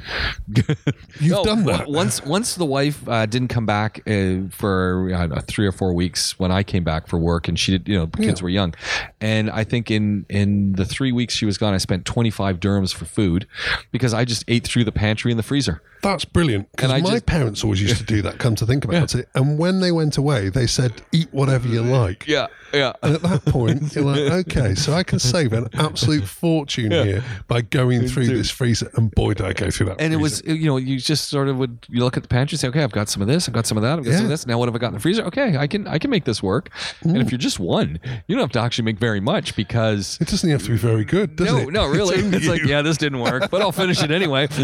You've 1.19 1.43
done 1.43 1.65
that. 1.65 1.87
once. 1.87 2.23
Once 2.25 2.55
the 2.55 2.65
wife 2.65 3.07
uh, 3.07 3.27
didn't 3.27 3.49
come 3.49 3.67
back 3.67 4.01
uh, 4.07 4.47
for 4.49 5.11
I 5.15 5.27
know, 5.27 5.39
three 5.47 5.67
or 5.67 5.71
four 5.71 5.93
weeks 5.93 6.39
when 6.39 6.51
I 6.51 6.63
came 6.63 6.83
back 6.83 7.05
for 7.07 7.19
work, 7.25 7.47
and 7.47 7.59
she 7.59 7.71
did, 7.71 7.87
you 7.87 7.97
know, 7.97 8.07
kids 8.07 8.41
were 8.41 8.49
young, 8.49 8.73
and 9.19 9.49
I 9.49 9.63
think 9.63 9.91
in 9.91 10.25
in 10.29 10.73
the 10.73 10.85
three 10.85 11.11
weeks 11.11 11.33
she 11.33 11.45
was 11.45 11.57
gone, 11.57 11.73
I 11.73 11.77
spent 11.77 12.05
twenty 12.05 12.29
five 12.29 12.59
dirhams 12.59 12.93
for 12.93 13.05
food 13.05 13.47
because 13.91 14.13
I 14.13 14.23
just 14.25 14.43
ate 14.47 14.65
through 14.65 14.85
the 14.85 14.91
pantry 14.91 15.31
and 15.31 15.39
the 15.39 15.43
freezer. 15.43 15.81
That's 16.01 16.25
brilliant. 16.25 16.71
Because 16.71 16.91
my 16.91 16.99
just- 17.01 17.25
parents 17.25 17.63
always 17.63 17.81
used 17.81 17.97
to 17.97 18.03
do 18.03 18.21
that, 18.21 18.37
come 18.37 18.55
to 18.55 18.65
think 18.65 18.85
about 18.85 19.15
it. 19.15 19.27
And 19.33 19.57
when 19.57 19.79
they 19.79 19.91
went 19.91 20.17
away, 20.17 20.49
they 20.49 20.67
said, 20.67 21.01
eat 21.11 21.29
whatever 21.31 21.67
you 21.67 21.81
like. 21.81 22.27
Yeah, 22.27 22.45
yeah. 22.71 22.93
And 23.01 23.15
at 23.15 23.21
that 23.23 23.45
point, 23.45 23.95
you're 23.95 24.03
like, 24.03 24.19
okay, 24.47 24.75
so 24.75 24.93
I 24.93 25.01
can 25.01 25.17
save 25.17 25.51
an 25.53 25.67
absolute 25.73 26.25
fortune 26.25 26.91
here 26.91 27.23
by 27.47 27.61
going 27.61 28.07
through 28.07 28.27
this 28.27 28.51
freezer. 28.51 28.91
And 28.95 29.09
boy, 29.09 29.33
did 29.33 29.47
I 29.47 29.53
go 29.53 29.71
through 29.71 29.87
that. 29.87 29.97
Freezer. 29.97 30.05
And 30.05 30.13
it 30.13 30.17
was 30.17 30.43
you 30.45 30.67
know 30.67 30.77
you 30.77 30.99
just 30.99 31.29
sort 31.29 31.47
of 31.47 31.57
would 31.57 31.85
you 31.89 32.03
look 32.03 32.17
at 32.17 32.23
the 32.23 32.29
pantry 32.29 32.55
and 32.55 32.59
say 32.59 32.67
okay 32.67 32.83
i've 32.83 32.91
got 32.91 33.09
some 33.09 33.21
of 33.21 33.27
this 33.27 33.47
i've 33.47 33.53
got 33.53 33.65
some 33.65 33.77
of 33.77 33.83
that 33.83 33.99
i've 33.99 34.05
got 34.05 34.13
some 34.13 34.25
of 34.25 34.29
this 34.29 34.45
now 34.45 34.57
what 34.57 34.67
have 34.67 34.75
i 34.75 34.77
got 34.77 34.87
in 34.87 34.93
the 34.93 34.99
freezer 34.99 35.23
okay 35.23 35.57
i 35.57 35.67
can 35.67 35.87
i 35.87 35.97
can 35.97 36.09
make 36.09 36.25
this 36.25 36.41
work 36.43 36.69
mm. 37.03 37.14
And 37.15 37.23
if 37.25 37.31
you're 37.31 37.39
just 37.39 37.59
one 37.59 37.99
you 38.27 38.35
don't 38.35 38.41
have 38.43 38.51
to 38.51 38.59
actually 38.59 38.83
make 38.85 38.99
very 38.99 39.19
much 39.19 39.55
because 39.55 40.17
It 40.21 40.27
doesn't 40.27 40.49
have 40.49 40.63
to 40.63 40.69
be 40.71 40.77
very 40.77 41.05
good, 41.05 41.35
does 41.35 41.47
no 41.51 41.57
it? 41.59 41.71
no 41.71 41.87
really 41.87 42.21
only 42.23 42.37
it's 42.37 42.47
like 42.47 42.63
yeah 42.63 42.81
this 42.81 42.97
didn't 42.97 43.19
work 43.21 43.49
but 43.49 43.61
i'll 43.61 43.71
finish 43.71 44.01
it 44.03 44.11
anyway 44.11 44.47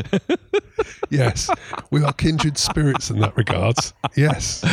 Yes, 1.09 1.49
we 1.91 2.03
are 2.03 2.13
kindred 2.13 2.57
spirits 2.57 3.09
in 3.09 3.19
that 3.19 3.35
regards. 3.35 3.93
Yes. 4.15 4.63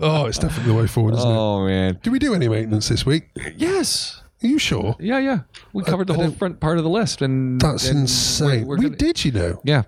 Oh, 0.00 0.24
it's 0.26 0.38
definitely 0.38 0.72
the 0.72 0.78
way 0.78 0.86
forward, 0.86 1.14
isn't 1.14 1.28
it? 1.30 1.34
oh 1.34 1.64
man 1.66 1.98
Do 2.02 2.10
we 2.10 2.18
do 2.18 2.34
any 2.34 2.48
maintenance 2.48 2.88
this 2.88 3.04
week? 3.04 3.28
yes 3.56 4.22
Are 4.42 4.46
you 4.46 4.58
sure? 4.58 4.94
yeah 5.00 5.18
yeah 5.18 5.40
we 5.72 5.82
uh, 5.82 5.86
covered 5.86 6.06
the 6.06 6.14
whole 6.14 6.30
front 6.30 6.60
part 6.60 6.78
of 6.78 6.84
the 6.84 6.90
list 6.90 7.22
and 7.22 7.60
That's 7.60 7.88
and 7.88 8.00
insane. 8.00 8.46
we're- 8.48 8.64
we're 8.64 8.76
we 8.76 8.82
gonna- 8.84 8.96
did, 8.96 9.24
you 9.24 9.32
know. 9.32 9.60
yeah, 9.64 9.82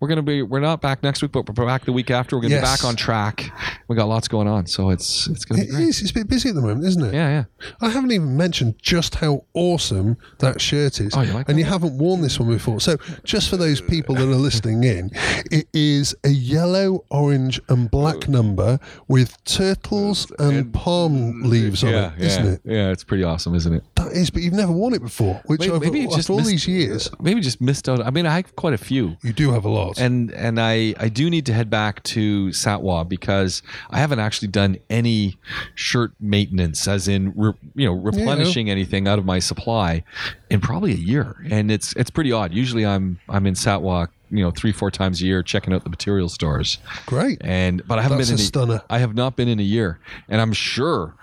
we're 0.00 0.08
gonna 0.08 0.22
be. 0.22 0.42
We're 0.42 0.60
not 0.60 0.80
back 0.80 1.02
next 1.02 1.20
week, 1.22 1.32
but 1.32 1.46
we're 1.56 1.66
back 1.66 1.84
the 1.84 1.92
week 1.92 2.10
after. 2.10 2.34
We're 2.36 2.42
gonna 2.42 2.54
be 2.56 2.60
back 2.62 2.84
on 2.84 2.96
track. 2.96 3.50
We 3.88 3.96
got 3.96 4.08
lots 4.08 4.26
going 4.28 4.48
on, 4.48 4.66
so 4.66 4.90
it's 4.90 5.26
it's 5.28 5.44
gonna 5.44 5.62
It 5.62 5.66
be 5.66 5.72
great. 5.72 5.88
is. 5.88 6.00
It's 6.02 6.10
a 6.12 6.14
bit 6.14 6.28
busy 6.28 6.48
at 6.48 6.54
the 6.54 6.60
moment, 6.62 6.84
isn't 6.86 7.04
it? 7.04 7.12
Yeah, 7.14 7.44
yeah. 7.60 7.66
I 7.82 7.90
haven't 7.90 8.12
even 8.12 8.36
mentioned 8.36 8.76
just 8.80 9.16
how 9.16 9.44
awesome 9.54 10.16
that 10.38 10.60
shirt 10.60 11.00
is. 11.00 11.14
Oh, 11.14 11.20
you 11.20 11.32
like 11.32 11.48
and 11.48 11.56
that? 11.58 11.60
you 11.60 11.66
haven't 11.66 11.98
worn 11.98 12.22
this 12.22 12.40
one 12.40 12.48
before. 12.48 12.80
So, 12.80 12.96
just 13.24 13.48
for 13.50 13.56
those 13.58 13.80
people 13.82 14.14
that 14.14 14.22
are 14.28 14.34
listening 14.34 14.82
in, 14.84 15.10
it 15.50 15.66
is 15.74 16.14
a 16.24 16.30
yellow, 16.30 17.04
orange, 17.10 17.60
and 17.68 17.90
black 17.90 18.28
number 18.28 18.78
with 19.08 19.36
turtles 19.44 20.30
and 20.38 20.72
palm 20.72 21.42
leaves 21.42 21.84
on 21.84 21.90
yeah, 21.90 22.12
it, 22.14 22.20
isn't 22.22 22.44
yeah, 22.46 22.52
it? 22.52 22.60
Yeah, 22.64 22.90
it's 22.90 23.04
pretty 23.04 23.24
awesome, 23.24 23.54
isn't 23.54 23.74
it? 23.74 23.84
That 24.04 24.12
is, 24.12 24.30
but 24.30 24.42
you've 24.42 24.54
never 24.54 24.72
worn 24.72 24.94
it 24.94 25.02
before, 25.02 25.40
which 25.46 25.60
Maybe, 25.60 25.72
I've, 25.72 25.80
maybe 25.80 26.04
after 26.04 26.16
just 26.16 26.30
all 26.30 26.36
missed- 26.38 26.50
these 26.50 26.68
years, 26.68 27.08
uh, 27.08 27.16
maybe 27.20 27.40
just 27.40 27.60
missed 27.60 27.88
out. 27.88 28.00
I 28.04 28.10
mean, 28.10 28.26
I 28.26 28.36
have 28.36 28.56
quite 28.56 28.74
a 28.74 28.78
few, 28.78 29.16
you 29.22 29.32
do 29.32 29.52
have 29.52 29.64
a 29.64 29.68
lot. 29.68 29.98
and 29.98 30.30
and 30.32 30.60
I 30.60 30.94
I 30.98 31.08
do 31.08 31.28
need 31.30 31.46
to 31.46 31.52
head 31.52 31.70
back 31.70 32.02
to 32.04 32.48
Satwa 32.48 33.08
because 33.08 33.62
I 33.90 33.98
haven't 33.98 34.18
actually 34.20 34.48
done 34.48 34.78
any 34.88 35.36
shirt 35.74 36.12
maintenance, 36.20 36.86
as 36.88 37.08
in 37.08 37.32
re, 37.36 37.52
you 37.74 37.86
know 37.86 37.92
replenishing 37.94 38.70
anything 38.70 39.06
out 39.08 39.18
of 39.18 39.24
my 39.24 39.38
supply, 39.38 40.04
in 40.50 40.60
probably 40.60 40.92
a 40.92 40.96
year, 40.96 41.36
and 41.50 41.70
it's 41.70 41.94
it's 41.96 42.10
pretty 42.10 42.32
odd. 42.32 42.52
Usually, 42.54 42.86
I'm 42.86 43.18
I'm 43.28 43.46
in 43.46 43.54
Satwa. 43.54 44.08
You 44.32 44.44
know, 44.44 44.50
three 44.50 44.72
four 44.72 44.90
times 44.90 45.20
a 45.20 45.26
year, 45.26 45.42
checking 45.42 45.72
out 45.74 45.82
the 45.84 45.90
material 45.90 46.28
stores, 46.28 46.78
Great. 47.06 47.38
and 47.42 47.86
but 47.86 47.98
I 47.98 48.02
haven't 48.02 48.18
That's 48.18 48.30
been 48.30 48.38
in 48.38 48.42
a 48.42 48.46
stunner. 48.46 48.82
I 48.88 48.98
have 48.98 49.14
not 49.14 49.34
been 49.36 49.48
in 49.48 49.58
a 49.58 49.62
year, 49.64 49.98
and 50.28 50.40
I'm 50.40 50.52
sure 50.52 51.14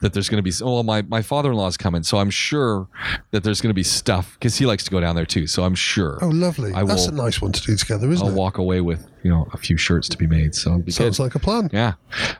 that 0.00 0.12
there's 0.12 0.28
going 0.28 0.42
to 0.42 0.48
be. 0.50 0.52
Well, 0.64 0.82
my 0.82 1.02
my 1.02 1.22
father-in-law 1.22 1.68
is 1.68 1.76
coming, 1.76 2.02
so 2.02 2.18
I'm 2.18 2.30
sure 2.30 2.88
that 3.30 3.44
there's 3.44 3.60
going 3.60 3.70
to 3.70 3.74
be 3.74 3.82
stuff 3.84 4.34
because 4.34 4.56
he 4.56 4.66
likes 4.66 4.82
to 4.84 4.90
go 4.90 4.98
down 5.00 5.14
there 5.14 5.26
too. 5.26 5.46
So 5.46 5.62
I'm 5.64 5.74
sure. 5.74 6.18
Oh, 6.22 6.28
lovely. 6.28 6.72
I 6.72 6.82
That's 6.84 7.06
will- 7.06 7.14
a 7.20 7.24
nice 7.24 7.40
one 7.40 7.52
to 7.52 7.62
do 7.62 7.76
together, 7.76 8.10
isn't 8.10 8.26
it? 8.26 8.30
I'll 8.30 8.34
walk 8.36 8.58
away 8.58 8.80
with 8.80 9.06
you 9.22 9.30
know 9.30 9.46
a 9.52 9.56
few 9.56 9.76
shirts 9.76 10.08
to 10.08 10.16
be 10.18 10.26
made. 10.26 10.54
So 10.54 10.78
be 10.78 10.90
Sounds 10.90 11.18
good. 11.18 11.22
like 11.24 11.34
a 11.34 11.38
plan. 11.38 11.70
yeah. 11.72 11.92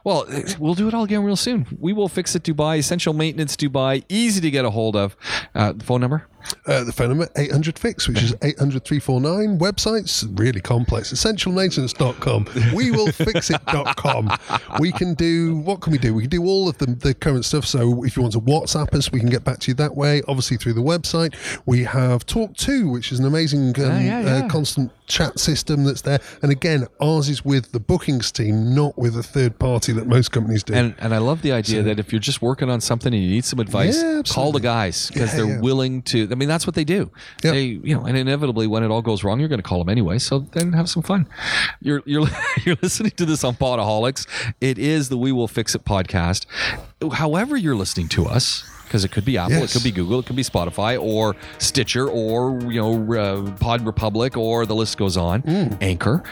Well, 0.02 0.26
we'll 0.58 0.74
do 0.74 0.88
it 0.88 0.94
all 0.94 1.04
again 1.04 1.22
real 1.22 1.36
soon. 1.36 1.66
We 1.78 1.92
will 1.92 2.08
fix 2.08 2.34
it 2.34 2.42
Dubai. 2.42 2.78
Essential 2.78 3.12
maintenance 3.14 3.56
Dubai. 3.56 4.04
Easy 4.08 4.40
to 4.40 4.50
get 4.50 4.64
a 4.64 4.70
hold 4.70 4.96
of. 4.96 5.16
Uh, 5.54 5.72
the 5.72 5.84
phone 5.84 6.00
number. 6.00 6.26
Uh, 6.66 6.84
the 6.84 6.92
phone 6.92 7.08
number 7.10 7.28
800 7.36 7.78
fix 7.78 8.08
which 8.08 8.22
is 8.22 8.34
800 8.42 8.84
349 8.84 9.58
websites 9.58 10.26
really 10.38 10.60
complex. 10.60 11.12
Essentialmaintenance.com 11.12 12.74
we 12.74 12.90
will 12.90 13.10
fix 13.12 13.50
it.com 13.50 14.30
we 14.78 14.92
can 14.92 15.14
do 15.14 15.56
what 15.58 15.80
can 15.80 15.92
we 15.92 15.98
do? 15.98 16.14
We 16.14 16.22
can 16.22 16.30
do 16.30 16.44
all 16.44 16.68
of 16.68 16.78
the, 16.78 16.86
the 16.86 17.14
current 17.14 17.44
stuff. 17.44 17.64
So 17.64 18.04
if 18.04 18.16
you 18.16 18.22
want 18.22 18.32
to 18.34 18.40
whatsapp 18.40 18.94
us 18.94 19.12
we 19.12 19.20
can 19.20 19.30
get 19.30 19.44
back 19.44 19.58
to 19.60 19.70
you 19.70 19.74
that 19.74 19.94
way. 19.96 20.22
Obviously 20.28 20.56
through 20.56 20.74
the 20.74 20.82
website. 20.82 21.34
We 21.66 21.84
have 21.84 22.26
Tawk.to 22.26 22.88
which 22.90 23.12
is 23.12 23.18
an 23.18 23.26
amazing 23.26 23.68
um, 23.80 23.90
Ah, 23.90 23.98
yeah, 23.98 24.20
yeah. 24.20 24.44
Uh, 24.44 24.48
constant 24.48 24.90
chat 25.10 25.38
system 25.38 25.84
that's 25.84 26.02
there 26.02 26.20
and 26.42 26.50
again 26.52 26.86
ours 27.00 27.28
is 27.28 27.44
with 27.44 27.72
the 27.72 27.80
bookings 27.80 28.30
team 28.32 28.74
not 28.74 28.96
with 28.96 29.16
a 29.16 29.22
third 29.22 29.58
party 29.58 29.92
that 29.92 30.06
most 30.06 30.30
companies 30.32 30.62
do 30.62 30.72
And 30.72 30.94
and 30.98 31.12
I 31.12 31.18
love 31.18 31.42
the 31.42 31.52
idea 31.52 31.82
that 31.82 31.98
if 31.98 32.12
you're 32.12 32.20
just 32.20 32.40
working 32.40 32.70
on 32.70 32.80
something 32.80 33.12
and 33.12 33.22
you 33.22 33.28
need 33.30 33.44
some 33.44 33.58
advice, 33.58 33.96
Yeah, 34.02 34.22
call 34.28 34.52
the 34.52 34.60
guys 34.60 35.08
because 35.08 35.30
Yeah, 35.32 35.36
they're 35.36 35.54
yeah. 35.56 35.60
willing 35.60 36.02
to. 36.02 36.28
I 36.30 36.34
mean, 36.36 36.48
that's 36.48 36.66
what 36.66 36.74
they 36.74 36.84
do. 36.84 37.10
Yeah. 37.44 37.50
They, 37.52 37.64
you 37.88 37.94
know, 37.96 38.04
and 38.06 38.16
inevitably, 38.16 38.66
when 38.66 38.82
it 38.84 38.90
all 38.90 39.02
goes 39.02 39.24
wrong, 39.24 39.40
you're 39.40 39.48
going 39.48 39.58
to 39.64 39.68
call 39.68 39.78
them 39.80 39.88
anyway. 39.88 40.18
So 40.18 40.38
then 40.40 40.72
have 40.74 40.88
some 40.88 41.02
fun. 41.02 41.26
You're 41.80 42.02
you're 42.06 42.28
you're 42.64 42.76
listening 42.82 43.12
to 43.16 43.26
this 43.26 43.42
on 43.44 43.54
Podaholics. 43.56 44.26
It 44.60 44.78
is 44.78 45.08
the 45.08 45.18
We 45.18 45.32
Will 45.32 45.48
Fix 45.48 45.74
It 45.74 45.84
podcast. 45.84 46.46
However, 47.12 47.56
you're 47.56 47.76
listening 47.76 48.08
to 48.10 48.26
us. 48.26 48.64
Because 48.90 49.04
it 49.04 49.12
could 49.12 49.24
be 49.24 49.38
Apple, 49.38 49.62
it 49.62 49.70
could 49.70 49.84
be 49.84 49.92
Google, 49.92 50.18
it 50.18 50.26
could 50.26 50.34
be 50.34 50.42
Spotify, 50.42 51.00
or 51.00 51.36
Stitcher, 51.58 52.08
or 52.08 52.58
you 52.72 52.80
know, 52.80 53.14
uh, 53.14 53.48
Pod 53.52 53.86
Republic, 53.86 54.36
or 54.36 54.66
the 54.66 54.74
list 54.74 54.98
goes 54.98 55.16
on. 55.16 55.44
Anchor, 55.80 56.24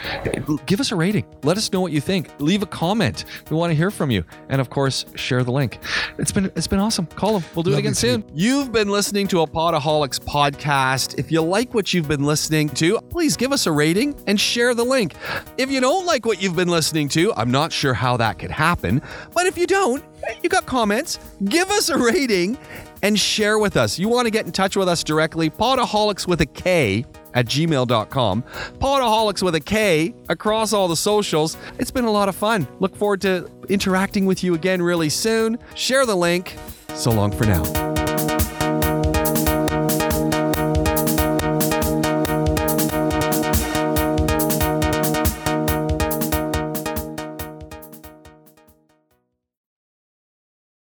give 0.66 0.80
us 0.80 0.90
a 0.90 0.96
rating. 0.96 1.24
Let 1.44 1.56
us 1.56 1.72
know 1.72 1.80
what 1.80 1.92
you 1.92 2.00
think. 2.00 2.30
Leave 2.40 2.64
a 2.64 2.66
comment. 2.66 3.26
We 3.48 3.56
want 3.56 3.70
to 3.70 3.76
hear 3.76 3.92
from 3.92 4.11
you, 4.11 4.24
and 4.48 4.61
of 4.61 4.70
course, 4.70 5.04
share 5.14 5.44
the 5.44 5.52
link. 5.52 5.78
It's 6.18 6.32
been 6.32 6.46
it's 6.56 6.66
been 6.66 6.80
awesome. 6.80 7.06
Call 7.06 7.38
them. 7.38 7.48
We'll 7.54 7.62
do 7.62 7.74
it 7.74 7.78
again 7.78 7.92
to 7.92 7.96
soon. 8.00 8.24
You've 8.34 8.72
been 8.72 8.88
listening 8.88 9.28
to 9.28 9.42
a 9.42 9.46
Podaholics 9.46 10.18
podcast. 10.18 11.16
If 11.16 11.30
you 11.30 11.40
like 11.42 11.72
what 11.74 11.94
you've 11.94 12.09
been 12.09 12.24
listening 12.24 12.70
to, 12.70 12.98
please 13.02 13.36
give 13.36 13.52
us 13.52 13.66
a 13.66 13.72
rating 13.72 14.16
and 14.26 14.40
share 14.40 14.74
the 14.74 14.84
link. 14.84 15.14
If 15.59 15.70
you 15.70 15.80
don't 15.80 16.06
like 16.06 16.26
what 16.26 16.42
you've 16.42 16.56
been 16.56 16.68
listening 16.68 17.09
to, 17.11 17.32
I'm 17.34 17.52
not 17.52 17.72
sure 17.72 17.94
how 17.94 18.16
that 18.16 18.40
could 18.40 18.50
happen, 18.50 19.00
but 19.32 19.46
if 19.46 19.56
you 19.56 19.68
don't, 19.68 20.02
you 20.43 20.49
got 20.49 20.66
comments, 20.66 21.18
give 21.45 21.70
us 21.70 21.89
a 21.89 21.99
rating 21.99 22.59
and 23.03 23.18
share 23.18 23.59
with 23.59 23.76
us. 23.76 23.99
You 23.99 24.09
want 24.09 24.26
to 24.26 24.31
get 24.31 24.47
in 24.47 24.53
touch 24.53 24.76
with 24.76 24.89
us 24.89 25.05
directly, 25.05 25.51
podaholics 25.51 26.26
with 26.26 26.41
a 26.41 26.47
K 26.47 27.05
at 27.35 27.47
gmail.com. 27.47 28.43
Podaholics 28.43 29.43
with 29.43 29.55
a 29.55 29.61
K 29.61 30.14
across 30.29 30.72
all 30.72 30.89
the 30.89 30.97
socials. 30.97 31.57
It's 31.79 31.91
been 31.91 32.05
a 32.05 32.11
lot 32.11 32.29
of 32.29 32.35
fun. 32.35 32.66
Look 32.81 32.97
forward 32.97 33.20
to 33.22 33.49
interacting 33.68 34.26
with 34.26 34.43
you 34.43 34.55
again 34.55 34.83
really 34.83 35.09
soon. 35.09 35.59
Share 35.74 36.07
the 36.07 36.16
link. 36.16 36.57
So 36.95 37.11
long 37.11 37.31
for 37.31 37.45
now. 37.45 37.88